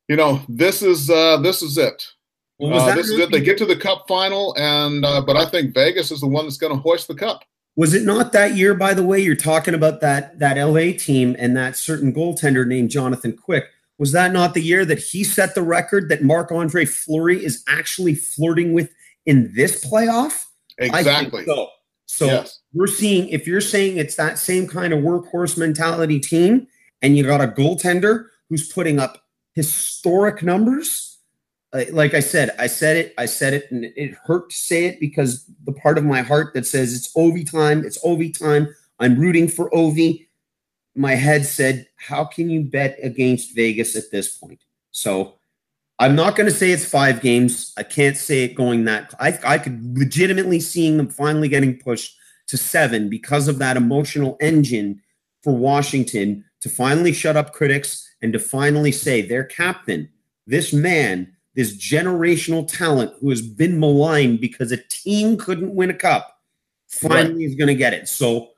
you 0.09 0.17
know 0.17 0.43
this 0.49 0.83
is 0.83 1.09
uh, 1.09 1.39
this 1.39 1.63
is 1.63 1.79
it. 1.79 2.07
Well, 2.59 2.75
uh, 2.75 2.95
this 2.95 3.09
is 3.09 3.19
it. 3.19 3.31
They 3.31 3.41
get 3.41 3.57
to 3.59 3.67
the 3.67 3.77
Cup 3.77 4.05
final, 4.09 4.55
and 4.59 5.05
uh, 5.05 5.23
but 5.23 5.37
I 5.37 5.49
think 5.49 5.73
Vegas 5.73 6.11
is 6.11 6.21
the 6.21 6.27
one 6.27 6.45
that's 6.45 6.59
going 6.59 6.75
to 6.75 6.81
hoist 6.81 7.09
the 7.09 7.15
cup. 7.15 7.45
Was 7.77 7.95
it 7.95 8.05
not 8.05 8.33
that 8.33 8.57
year, 8.57 8.75
by 8.75 8.93
the 8.93 9.03
way? 9.03 9.21
You're 9.21 9.37
talking 9.37 9.75
about 9.75 10.01
that 10.01 10.39
that 10.41 10.59
LA 10.59 10.93
team 10.99 11.37
and 11.39 11.57
that 11.57 11.77
certain 11.77 12.13
goaltender 12.13 12.67
named 12.67 12.91
Jonathan 12.91 13.37
Quick. 13.37 13.67
Was 14.01 14.13
that 14.13 14.33
not 14.33 14.55
the 14.55 14.63
year 14.63 14.87
that 14.87 14.99
he 14.99 15.23
set 15.25 15.55
the 15.55 15.63
record 15.63 16.09
that 16.09 16.23
Marc 16.23 16.51
Andre 16.51 16.87
Fleury 16.87 17.45
is 17.45 17.63
actually 17.69 18.15
flirting 18.15 18.73
with 18.73 18.91
in 19.27 19.53
this 19.55 19.85
playoff? 19.85 20.47
Exactly. 20.79 21.45
so. 21.45 21.69
So 22.07 22.25
yes. 22.25 22.59
we're 22.73 22.89
seeing 22.89 23.29
if 23.29 23.47
you're 23.47 23.61
saying 23.61 23.99
it's 23.99 24.17
that 24.17 24.37
same 24.37 24.67
kind 24.67 24.93
of 24.93 24.99
workhorse 25.01 25.57
mentality 25.57 26.19
team, 26.19 26.67
and 27.03 27.17
you 27.17 27.23
got 27.23 27.41
a 27.41 27.47
goaltender 27.47 28.25
who's 28.49 28.73
putting 28.73 28.99
up 28.99 29.23
historic 29.55 30.43
numbers. 30.43 31.19
Uh, 31.73 31.85
like 31.93 32.15
I 32.15 32.21
said, 32.21 32.51
I 32.59 32.67
said 32.67 32.97
it, 32.97 33.15
I 33.17 33.27
said 33.27 33.55
it, 33.55 33.71
and 33.71 33.85
it 33.85 34.15
hurt 34.25 34.51
to 34.51 34.57
say 34.57 34.87
it 34.87 34.99
because 34.99 35.45
the 35.67 35.73
part 35.73 35.99
of 35.99 36.05
my 36.05 36.23
heart 36.23 36.53
that 36.55 36.67
says 36.67 36.95
it's 36.95 37.15
Ovi 37.15 37.49
time, 37.49 37.85
it's 37.85 38.03
Ovi 38.03 38.37
time. 38.37 38.75
I'm 38.99 39.17
rooting 39.17 39.47
for 39.47 39.71
Ovi. 39.71 40.27
My 40.95 41.15
head 41.15 41.47
said, 41.47 41.87
"How 41.97 42.25
can 42.25 42.51
you 42.51 42.63
bet 42.63 42.99
against 43.03 43.55
Vegas 43.55 43.97
at 43.97 44.11
this 44.11 44.37
point?" 44.37 44.61
So 44.91 45.37
I'm 46.01 46.17
not 46.17 46.35
going 46.35 46.49
to 46.49 46.55
say 46.55 46.71
it's 46.71 46.89
five 46.89 47.21
games. 47.21 47.75
I 47.77 47.83
can't 47.83 48.17
say 48.17 48.45
it 48.45 48.55
going 48.55 48.85
that. 48.85 49.13
I, 49.21 49.39
I 49.45 49.59
could 49.59 49.99
legitimately 49.99 50.59
seeing 50.59 50.97
them 50.97 51.09
finally 51.09 51.49
getting 51.49 51.77
pushed 51.79 52.17
to 52.49 52.57
seven 52.57 53.11
because 53.11 53.49
of 53.49 53.59
that 53.59 53.77
emotional 53.77 54.39
engine 54.41 55.03
for 55.43 55.55
Washington 55.55 56.45
to 56.63 56.71
finally 56.71 57.13
shut 57.13 57.37
up 57.37 57.53
critics 57.53 58.09
and 58.23 58.33
to 58.33 58.39
finally 58.39 58.93
say 58.93 59.21
their 59.21 59.45
captain, 59.45 60.09
this 60.47 60.73
man, 60.73 61.37
this 61.55 61.77
generational 61.77 62.67
talent 62.67 63.13
who 63.21 63.29
has 63.29 63.43
been 63.43 63.79
maligned 63.79 64.41
because 64.41 64.73
a 64.73 64.79
team 64.89 65.37
couldn't 65.37 65.75
win 65.75 65.91
a 65.91 65.95
cup, 65.95 66.39
finally 66.89 67.45
right. 67.45 67.51
is 67.51 67.55
going 67.55 67.69
to 67.69 67.75
get 67.75 67.93
it. 67.93 68.09
So 68.09 68.49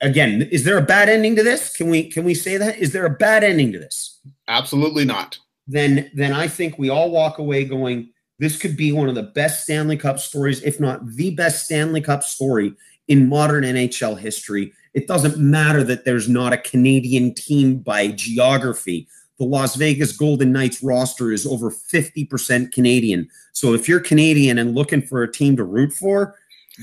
again, 0.00 0.42
is 0.42 0.64
there 0.64 0.78
a 0.78 0.82
bad 0.82 1.08
ending 1.08 1.36
to 1.36 1.42
this? 1.42 1.76
Can 1.76 1.90
we 1.90 2.10
can 2.10 2.24
we 2.24 2.34
say 2.34 2.56
that? 2.56 2.78
Is 2.78 2.92
there 2.92 3.06
a 3.06 3.10
bad 3.10 3.44
ending 3.44 3.72
to 3.72 3.78
this? 3.78 4.20
Absolutely 4.48 5.04
not 5.04 5.38
then 5.68 6.10
then 6.14 6.32
I 6.32 6.48
think 6.48 6.78
we 6.78 6.88
all 6.88 7.10
walk 7.10 7.38
away 7.38 7.64
going, 7.64 8.10
this 8.38 8.56
could 8.56 8.76
be 8.76 8.90
one 8.90 9.08
of 9.08 9.14
the 9.14 9.22
best 9.22 9.64
Stanley 9.64 9.96
Cup 9.96 10.18
stories, 10.18 10.62
if 10.62 10.80
not 10.80 11.06
the 11.06 11.30
best 11.30 11.66
Stanley 11.66 12.00
Cup 12.00 12.24
story 12.24 12.74
in 13.06 13.28
modern 13.28 13.64
NHL 13.64 14.18
history. 14.18 14.72
It 14.94 15.06
doesn't 15.06 15.38
matter 15.38 15.84
that 15.84 16.04
there's 16.04 16.28
not 16.28 16.52
a 16.52 16.58
Canadian 16.58 17.34
team 17.34 17.76
by 17.76 18.08
geography. 18.08 19.06
The 19.38 19.44
Las 19.44 19.76
Vegas 19.76 20.12
Golden 20.12 20.50
Knights 20.50 20.82
roster 20.82 21.30
is 21.30 21.46
over 21.46 21.70
50% 21.70 22.72
Canadian. 22.72 23.28
So 23.52 23.74
if 23.74 23.88
you're 23.88 24.00
Canadian 24.00 24.58
and 24.58 24.74
looking 24.74 25.02
for 25.02 25.22
a 25.22 25.30
team 25.30 25.56
to 25.56 25.64
root 25.64 25.92
for, 25.92 26.34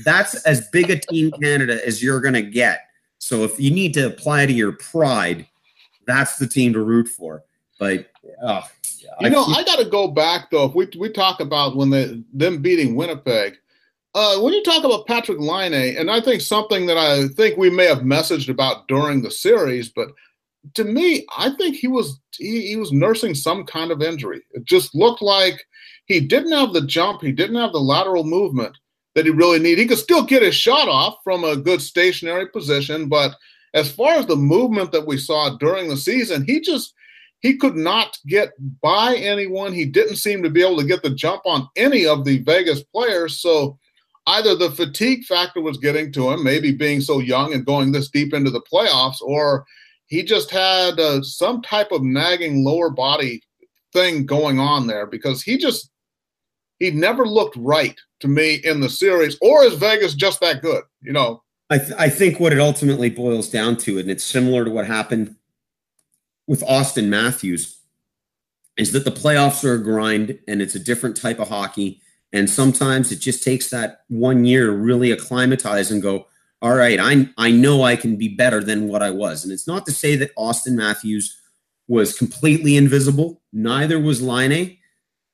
that's 0.04 0.34
as 0.44 0.68
big 0.68 0.90
a 0.90 0.98
team 0.98 1.32
Canada 1.42 1.84
as 1.86 2.02
you're 2.02 2.20
going 2.20 2.34
to 2.34 2.42
get. 2.42 2.80
So 3.18 3.44
if 3.44 3.58
you 3.58 3.70
need 3.70 3.94
to 3.94 4.06
apply 4.06 4.46
to 4.46 4.52
your 4.52 4.72
pride, 4.72 5.46
that's 6.06 6.38
the 6.38 6.46
team 6.46 6.72
to 6.74 6.80
root 6.80 7.08
for. 7.08 7.44
But 7.78 8.10
oh, 8.42 8.62
you 9.20 9.30
know, 9.30 9.44
I, 9.44 9.58
I 9.58 9.64
got 9.64 9.78
to 9.78 9.84
go 9.84 10.08
back 10.08 10.50
though. 10.50 10.66
If 10.66 10.74
we 10.74 10.88
we 10.98 11.10
talk 11.10 11.40
about 11.40 11.76
when 11.76 11.90
they 11.90 12.22
them 12.32 12.62
beating 12.62 12.94
Winnipeg, 12.94 13.56
uh, 14.14 14.38
when 14.40 14.52
you 14.52 14.62
talk 14.62 14.84
about 14.84 15.06
Patrik 15.06 15.40
Laine, 15.40 15.96
and 15.96 16.10
I 16.10 16.20
think 16.20 16.40
something 16.40 16.86
that 16.86 16.96
I 16.96 17.28
think 17.28 17.58
we 17.58 17.68
may 17.68 17.86
have 17.86 17.98
messaged 17.98 18.48
about 18.48 18.88
during 18.88 19.22
the 19.22 19.30
series, 19.30 19.88
but 19.88 20.08
to 20.74 20.84
me, 20.84 21.26
I 21.36 21.50
think 21.50 21.76
he 21.76 21.88
was 21.88 22.18
he, 22.36 22.68
he 22.68 22.76
was 22.76 22.92
nursing 22.92 23.34
some 23.34 23.64
kind 23.64 23.90
of 23.90 24.02
injury. 24.02 24.42
It 24.52 24.64
just 24.64 24.94
looked 24.94 25.22
like 25.22 25.66
he 26.06 26.20
didn't 26.20 26.52
have 26.52 26.72
the 26.72 26.86
jump, 26.86 27.20
he 27.20 27.32
didn't 27.32 27.56
have 27.56 27.72
the 27.72 27.80
lateral 27.80 28.24
movement 28.24 28.76
that 29.16 29.24
he 29.24 29.30
really 29.30 29.58
needed. 29.58 29.80
He 29.80 29.88
could 29.88 29.98
still 29.98 30.22
get 30.22 30.42
his 30.42 30.54
shot 30.54 30.88
off 30.88 31.16
from 31.24 31.42
a 31.42 31.56
good 31.56 31.80
stationary 31.80 32.48
position, 32.50 33.08
but 33.08 33.34
as 33.72 33.90
far 33.90 34.12
as 34.12 34.26
the 34.26 34.36
movement 34.36 34.92
that 34.92 35.06
we 35.06 35.16
saw 35.16 35.56
during 35.56 35.88
the 35.88 35.96
season, 35.96 36.44
he 36.44 36.60
just 36.60 36.92
he 37.40 37.56
could 37.56 37.76
not 37.76 38.18
get 38.26 38.50
by 38.82 39.16
anyone. 39.16 39.72
He 39.72 39.86
didn't 39.86 40.16
seem 40.16 40.42
to 40.42 40.50
be 40.50 40.62
able 40.62 40.76
to 40.78 40.86
get 40.86 41.02
the 41.02 41.10
jump 41.10 41.42
on 41.46 41.68
any 41.76 42.06
of 42.06 42.24
the 42.24 42.38
Vegas 42.42 42.82
players. 42.82 43.40
So 43.40 43.78
either 44.26 44.54
the 44.54 44.70
fatigue 44.70 45.24
factor 45.24 45.62
was 45.62 45.78
getting 45.78 46.12
to 46.12 46.30
him, 46.30 46.44
maybe 46.44 46.72
being 46.72 47.00
so 47.00 47.18
young 47.18 47.54
and 47.54 47.64
going 47.64 47.92
this 47.92 48.10
deep 48.10 48.34
into 48.34 48.50
the 48.50 48.62
playoffs, 48.70 49.22
or 49.22 49.64
he 50.08 50.22
just 50.24 50.50
had 50.50 51.00
uh, 51.00 51.22
some 51.22 51.62
type 51.62 51.90
of 51.90 52.02
nagging 52.02 52.64
lower 52.64 52.90
body 52.90 53.42
thing 53.94 54.26
going 54.26 54.58
on 54.58 54.86
there 54.86 55.06
because 55.06 55.42
he 55.42 55.56
just 55.56 55.90
he 56.78 56.90
never 56.90 57.26
looked 57.26 57.56
right 57.56 57.98
to 58.20 58.28
me 58.28 58.60
in 58.64 58.80
the 58.80 58.88
series. 58.88 59.36
Or 59.40 59.64
is 59.64 59.74
Vegas 59.74 60.14
just 60.14 60.40
that 60.40 60.62
good? 60.62 60.84
You 61.02 61.12
know. 61.12 61.42
I, 61.68 61.78
th- 61.78 61.92
I 61.98 62.08
think 62.08 62.38
what 62.38 62.52
it 62.52 62.60
ultimately 62.60 63.10
boils 63.10 63.48
down 63.48 63.76
to, 63.78 63.98
and 63.98 64.08
it's 64.08 64.22
similar 64.22 64.64
to 64.64 64.70
what 64.70 64.86
happened 64.86 65.34
with 66.46 66.62
Auston 66.62 67.08
Matthews 67.08 67.80
is 68.76 68.92
that 68.92 69.04
the 69.04 69.10
playoffs 69.10 69.64
are 69.64 69.74
a 69.74 69.82
grind 69.82 70.38
and 70.46 70.62
it's 70.62 70.74
a 70.74 70.80
different 70.80 71.16
type 71.16 71.38
of 71.38 71.48
hockey. 71.48 72.00
And 72.32 72.48
sometimes 72.48 73.10
it 73.10 73.16
just 73.16 73.42
takes 73.42 73.70
that 73.70 74.02
one 74.08 74.44
year 74.44 74.66
to 74.66 74.72
really 74.72 75.10
acclimatize 75.10 75.90
and 75.90 76.02
go, 76.02 76.26
all 76.62 76.74
right, 76.74 76.98
I, 77.00 77.28
I 77.38 77.50
know 77.50 77.82
I 77.82 77.96
can 77.96 78.16
be 78.16 78.28
better 78.28 78.62
than 78.62 78.88
what 78.88 79.02
I 79.02 79.10
was. 79.10 79.44
And 79.44 79.52
it's 79.52 79.66
not 79.66 79.86
to 79.86 79.92
say 79.92 80.16
that 80.16 80.34
Auston 80.36 80.74
Matthews 80.74 81.36
was 81.88 82.16
completely 82.16 82.76
invisible. 82.76 83.40
Neither 83.52 83.98
was 83.98 84.22
Laine, 84.22 84.75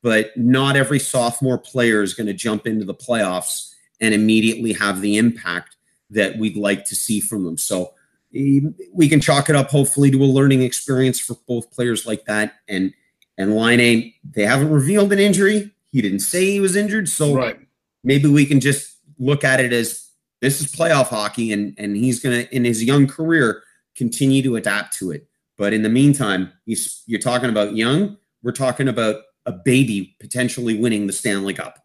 but 0.03 0.35
not 0.37 0.75
every 0.75 0.99
sophomore 0.99 1.57
player 1.57 2.03
is 2.03 2.13
going 2.13 2.27
to 2.27 2.33
jump 2.33 2.67
into 2.67 2.85
the 2.85 2.93
playoffs 2.93 3.73
and 3.99 4.13
immediately 4.13 4.73
have 4.73 5.01
the 5.01 5.17
impact 5.17 5.77
that 6.11 6.37
we'd 6.37 6.57
like 6.57 6.85
to 6.85 6.95
see 6.95 7.19
from 7.19 7.45
them. 7.45 7.57
So 7.57 7.93
um, 8.37 8.75
we 8.93 9.07
can 9.07 9.21
chalk 9.21 9.49
it 9.49 9.55
up 9.55 9.69
hopefully 9.69 10.11
to 10.11 10.23
a 10.23 10.25
learning 10.25 10.61
experience 10.61 11.19
for 11.19 11.35
both 11.47 11.71
players 11.71 12.05
like 12.05 12.25
that. 12.25 12.55
And 12.67 12.93
and 13.35 13.55
Laine, 13.55 14.13
they 14.23 14.43
haven't 14.43 14.69
revealed 14.69 15.11
an 15.11 15.17
injury. 15.17 15.71
He 15.91 16.03
didn't 16.03 16.19
say 16.19 16.45
he 16.45 16.59
was 16.59 16.75
injured, 16.75 17.09
so 17.09 17.35
right. 17.35 17.59
maybe 18.03 18.29
we 18.29 18.45
can 18.45 18.59
just 18.59 18.95
look 19.17 19.43
at 19.43 19.59
it 19.59 19.73
as 19.73 20.07
this 20.39 20.61
is 20.61 20.71
playoff 20.71 21.07
hockey, 21.07 21.51
and 21.51 21.73
and 21.79 21.95
he's 21.95 22.19
gonna 22.19 22.47
in 22.51 22.63
his 22.63 22.83
young 22.83 23.07
career 23.07 23.63
continue 23.95 24.43
to 24.43 24.55
adapt 24.55 24.93
to 24.97 25.11
it. 25.11 25.27
But 25.57 25.73
in 25.73 25.81
the 25.81 25.89
meantime, 25.89 26.51
you're 26.65 27.19
talking 27.19 27.49
about 27.49 27.75
young. 27.75 28.17
We're 28.43 28.51
talking 28.51 28.87
about 28.87 29.21
a 29.45 29.51
baby 29.51 30.15
potentially 30.19 30.79
winning 30.79 31.07
the 31.07 31.13
Stanley 31.13 31.53
Cup, 31.53 31.79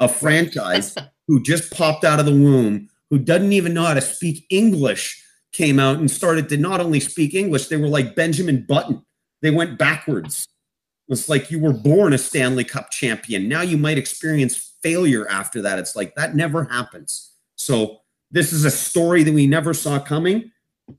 a 0.00 0.08
franchise 0.08 0.94
who 1.26 1.42
just 1.42 1.72
popped 1.72 2.04
out 2.04 2.20
of 2.20 2.26
the 2.26 2.32
womb, 2.32 2.88
who 3.10 3.18
doesn't 3.18 3.52
even 3.52 3.74
know 3.74 3.84
how 3.84 3.94
to 3.94 4.00
speak 4.00 4.46
English 4.50 5.22
came 5.52 5.78
out 5.78 5.98
and 5.98 6.10
started 6.10 6.48
to 6.48 6.56
not 6.56 6.80
only 6.80 6.98
speak 6.98 7.34
English, 7.34 7.68
they 7.68 7.76
were 7.76 7.88
like 7.88 8.16
Benjamin 8.16 8.64
Button. 8.66 9.04
They 9.42 9.50
went 9.50 9.78
backwards. 9.78 10.48
It's 11.08 11.28
like 11.28 11.50
you 11.50 11.58
were 11.58 11.74
born 11.74 12.14
a 12.14 12.18
Stanley 12.18 12.64
Cup 12.64 12.90
champion. 12.90 13.48
Now 13.48 13.60
you 13.60 13.76
might 13.76 13.98
experience 13.98 14.72
failure 14.82 15.28
after 15.28 15.60
that. 15.62 15.78
It's 15.78 15.94
like 15.94 16.14
that 16.14 16.34
never 16.34 16.64
happens. 16.64 17.32
So 17.56 18.00
this 18.30 18.52
is 18.52 18.64
a 18.64 18.70
story 18.70 19.22
that 19.22 19.34
we 19.34 19.46
never 19.46 19.74
saw 19.74 19.98
coming. 19.98 20.50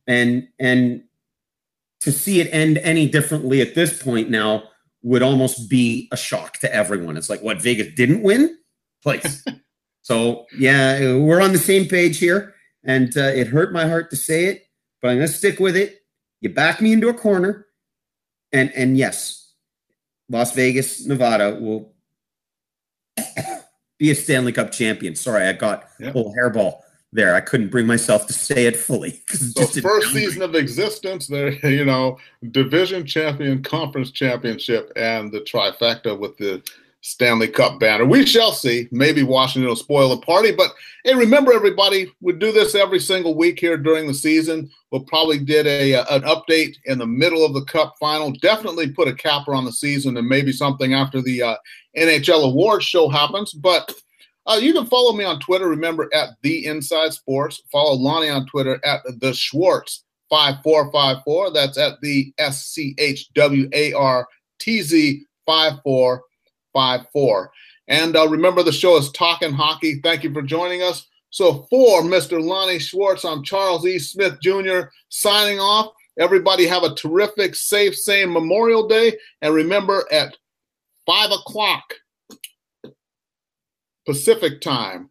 And 0.07 0.47
and 0.59 1.03
to 2.01 2.11
see 2.11 2.39
it 2.39 2.53
end 2.53 2.77
any 2.79 3.07
differently 3.07 3.61
at 3.61 3.75
this 3.75 4.01
point 4.01 4.29
now 4.29 4.63
would 5.03 5.21
almost 5.21 5.69
be 5.69 6.07
a 6.11 6.17
shock 6.17 6.57
to 6.59 6.73
everyone. 6.73 7.17
It's 7.17 7.29
like 7.29 7.41
what 7.41 7.61
Vegas 7.61 7.93
didn't 7.95 8.23
win? 8.23 8.57
Place. 9.03 9.45
so 10.01 10.45
yeah, 10.57 11.15
we're 11.15 11.41
on 11.41 11.51
the 11.51 11.59
same 11.59 11.87
page 11.87 12.17
here. 12.17 12.55
And 12.85 13.15
uh, 13.17 13.21
it 13.21 13.47
hurt 13.47 13.71
my 13.71 13.87
heart 13.87 14.09
to 14.09 14.17
say 14.17 14.45
it, 14.45 14.65
but 15.01 15.09
I'm 15.09 15.17
gonna 15.17 15.27
stick 15.27 15.59
with 15.59 15.75
it. 15.75 16.01
You 16.41 16.49
back 16.49 16.81
me 16.81 16.93
into 16.93 17.09
a 17.09 17.13
corner. 17.13 17.67
And 18.51 18.71
and 18.75 18.97
yes, 18.97 19.53
Las 20.29 20.53
Vegas, 20.53 21.05
Nevada 21.05 21.55
will 21.59 21.93
be 23.97 24.11
a 24.11 24.15
Stanley 24.15 24.51
Cup 24.51 24.71
champion. 24.71 25.15
Sorry, 25.15 25.47
I 25.47 25.53
got 25.53 25.85
yep. 25.99 26.13
a 26.13 26.17
little 26.17 26.33
hairball 26.33 26.82
there. 27.13 27.35
I 27.35 27.41
couldn't 27.41 27.69
bring 27.69 27.87
myself 27.87 28.27
to 28.27 28.33
say 28.33 28.65
it 28.65 28.75
fully. 28.75 29.21
So 29.27 29.65
first 29.65 30.13
season 30.13 30.41
of 30.41 30.55
existence, 30.55 31.27
there, 31.27 31.51
you 31.69 31.85
know, 31.85 32.17
division 32.51 33.05
champion, 33.05 33.63
conference 33.63 34.11
championship, 34.11 34.91
and 34.95 35.31
the 35.31 35.41
trifecta 35.41 36.17
with 36.17 36.37
the 36.37 36.61
Stanley 37.03 37.49
Cup 37.49 37.81
banner. 37.81 38.05
We 38.05 38.25
shall 38.25 38.53
see. 38.53 38.87
Maybe 38.89 39.23
Washington 39.23 39.67
will 39.67 39.75
spoil 39.75 40.09
the 40.09 40.25
party. 40.25 40.53
But 40.53 40.71
hey, 41.03 41.13
remember 41.13 41.51
everybody, 41.51 42.09
we 42.21 42.31
do 42.31 42.53
this 42.53 42.75
every 42.75 42.99
single 42.99 43.35
week 43.35 43.59
here 43.59 43.77
during 43.77 44.07
the 44.07 44.13
season. 44.13 44.71
We'll 44.89 45.03
probably 45.03 45.39
did 45.39 45.67
a, 45.67 45.95
an 45.95 46.21
update 46.21 46.77
in 46.85 46.97
the 46.99 47.05
middle 47.05 47.45
of 47.45 47.53
the 47.53 47.65
Cup 47.65 47.95
final. 47.99 48.31
Definitely 48.31 48.91
put 48.91 49.09
a 49.09 49.13
capper 49.13 49.53
on 49.53 49.65
the 49.65 49.71
season 49.73 50.15
and 50.15 50.27
maybe 50.27 50.53
something 50.53 50.93
after 50.93 51.21
the 51.21 51.43
uh, 51.43 51.55
NHL 51.97 52.45
awards 52.45 52.85
show 52.85 53.09
happens. 53.09 53.51
But 53.51 53.93
uh, 54.45 54.59
you 54.61 54.73
can 54.73 54.85
follow 54.85 55.13
me 55.13 55.23
on 55.23 55.39
Twitter. 55.39 55.67
Remember 55.67 56.09
at 56.13 56.29
the 56.41 56.65
Inside 56.65 57.13
Sports. 57.13 57.61
Follow 57.71 57.95
Launy 57.95 58.29
on 58.29 58.45
Twitter 58.45 58.79
at 58.83 59.01
the 59.19 59.33
Schwartz 59.33 60.03
five 60.29 60.55
four 60.63 60.91
five 60.91 61.17
four. 61.23 61.51
That's 61.51 61.77
at 61.77 62.01
the 62.01 62.33
S 62.37 62.65
C 62.65 62.95
H 62.97 63.31
W 63.33 63.69
A 63.73 63.93
R 63.93 64.27
T 64.59 64.81
Z 64.81 65.23
five 65.45 65.73
four 65.83 66.23
five 66.73 67.05
four. 67.13 67.51
And 67.87 68.15
uh, 68.15 68.27
remember, 68.27 68.63
the 68.63 68.71
show 68.71 68.97
is 68.97 69.11
Talking 69.11 69.53
Hockey. 69.53 69.99
Thank 70.01 70.23
you 70.23 70.33
for 70.33 70.41
joining 70.41 70.81
us. 70.81 71.05
So, 71.29 71.65
for 71.69 72.01
Mr. 72.03 72.41
Launy 72.41 72.79
Schwartz, 72.79 73.25
I'm 73.25 73.43
Charles 73.43 73.85
E. 73.85 73.97
Smith 73.99 74.39
Jr. 74.41 74.81
signing 75.09 75.59
off. 75.59 75.93
Everybody 76.19 76.67
have 76.67 76.83
a 76.83 76.93
terrific, 76.93 77.55
safe, 77.55 77.95
sane 77.95 78.31
Memorial 78.31 78.87
Day. 78.87 79.17
And 79.41 79.53
remember, 79.53 80.05
at 80.11 80.37
5 81.05 81.31
o'clock 81.31 81.83
Pacific 84.05 84.61
time 84.61 85.09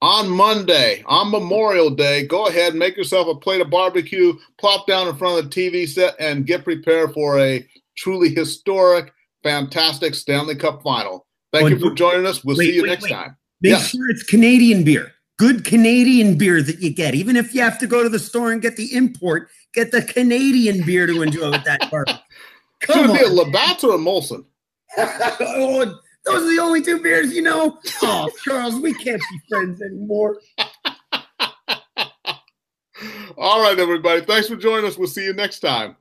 on 0.00 0.28
Monday, 0.28 1.02
on 1.06 1.30
Memorial 1.30 1.90
Day, 1.90 2.26
go 2.26 2.46
ahead, 2.46 2.74
make 2.74 2.96
yourself 2.96 3.28
a 3.28 3.36
plate 3.36 3.60
of 3.60 3.70
barbecue, 3.70 4.36
plop 4.58 4.86
down 4.86 5.06
in 5.06 5.14
front 5.14 5.38
of 5.38 5.48
the 5.48 5.50
TV 5.50 5.88
set, 5.88 6.16
and 6.18 6.46
get 6.46 6.64
prepared 6.64 7.14
for 7.14 7.38
a 7.38 7.66
truly 7.96 8.28
historic 8.28 9.12
fantastic 9.42 10.14
Stanley 10.14 10.56
Cup 10.56 10.82
final. 10.82 11.26
Thank 11.52 11.70
you 11.70 11.78
for 11.78 11.94
joining 11.94 12.26
us. 12.26 12.44
We'll 12.44 12.56
wait, 12.56 12.66
see 12.66 12.74
you 12.76 12.82
wait, 12.82 12.88
next 12.88 13.04
wait. 13.04 13.10
time. 13.10 13.36
Make 13.60 13.78
sure 13.78 14.10
it's 14.10 14.22
Canadian 14.22 14.84
beer. 14.84 15.12
Good 15.38 15.64
Canadian 15.64 16.36
beer 16.38 16.62
that 16.62 16.80
you 16.80 16.92
get. 16.92 17.14
Even 17.14 17.36
if 17.36 17.54
you 17.54 17.62
have 17.62 17.78
to 17.78 17.86
go 17.86 18.02
to 18.02 18.08
the 18.08 18.18
store 18.18 18.52
and 18.52 18.62
get 18.62 18.76
the 18.76 18.94
import, 18.94 19.48
get 19.74 19.90
the 19.90 20.02
Canadian 20.02 20.84
beer 20.84 21.06
to 21.06 21.22
enjoy 21.22 21.50
with 21.50 21.64
that 21.64 21.90
barbecue. 21.90 22.18
Come 22.80 23.06
Should 23.06 23.16
it 23.16 23.20
be 23.20 23.24
a 23.24 23.32
Labatt 23.32 23.84
or 23.84 23.94
a 23.94 23.98
Molson? 23.98 24.44
oh, 24.98 25.98
those 26.24 26.42
are 26.42 26.54
the 26.54 26.60
only 26.60 26.82
two 26.82 27.00
beers 27.02 27.32
you 27.34 27.42
know. 27.42 27.78
Oh, 28.02 28.30
Charles, 28.44 28.78
we 28.80 28.94
can't 28.94 29.20
be 29.30 29.40
friends 29.48 29.82
anymore. 29.82 30.38
All 33.36 33.60
right, 33.62 33.78
everybody. 33.78 34.20
Thanks 34.20 34.48
for 34.48 34.56
joining 34.56 34.86
us. 34.86 34.96
We'll 34.96 35.08
see 35.08 35.24
you 35.24 35.32
next 35.32 35.60
time. 35.60 35.96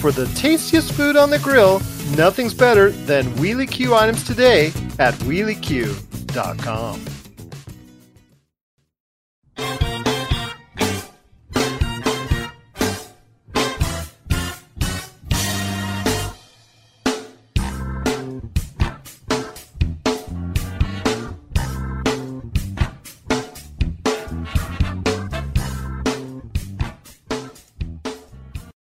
For 0.02 0.12
the 0.12 0.26
tastiest 0.28 0.94
food 0.94 1.16
on 1.16 1.30
the 1.30 1.40
grill, 1.40 1.80
nothing's 2.18 2.54
better 2.54 2.90
than 2.90 3.26
Wheely-Q 3.38 3.94
items 3.94 4.24
today 4.24 4.68
at 5.00 5.14
wheelyq.com. 5.26 7.06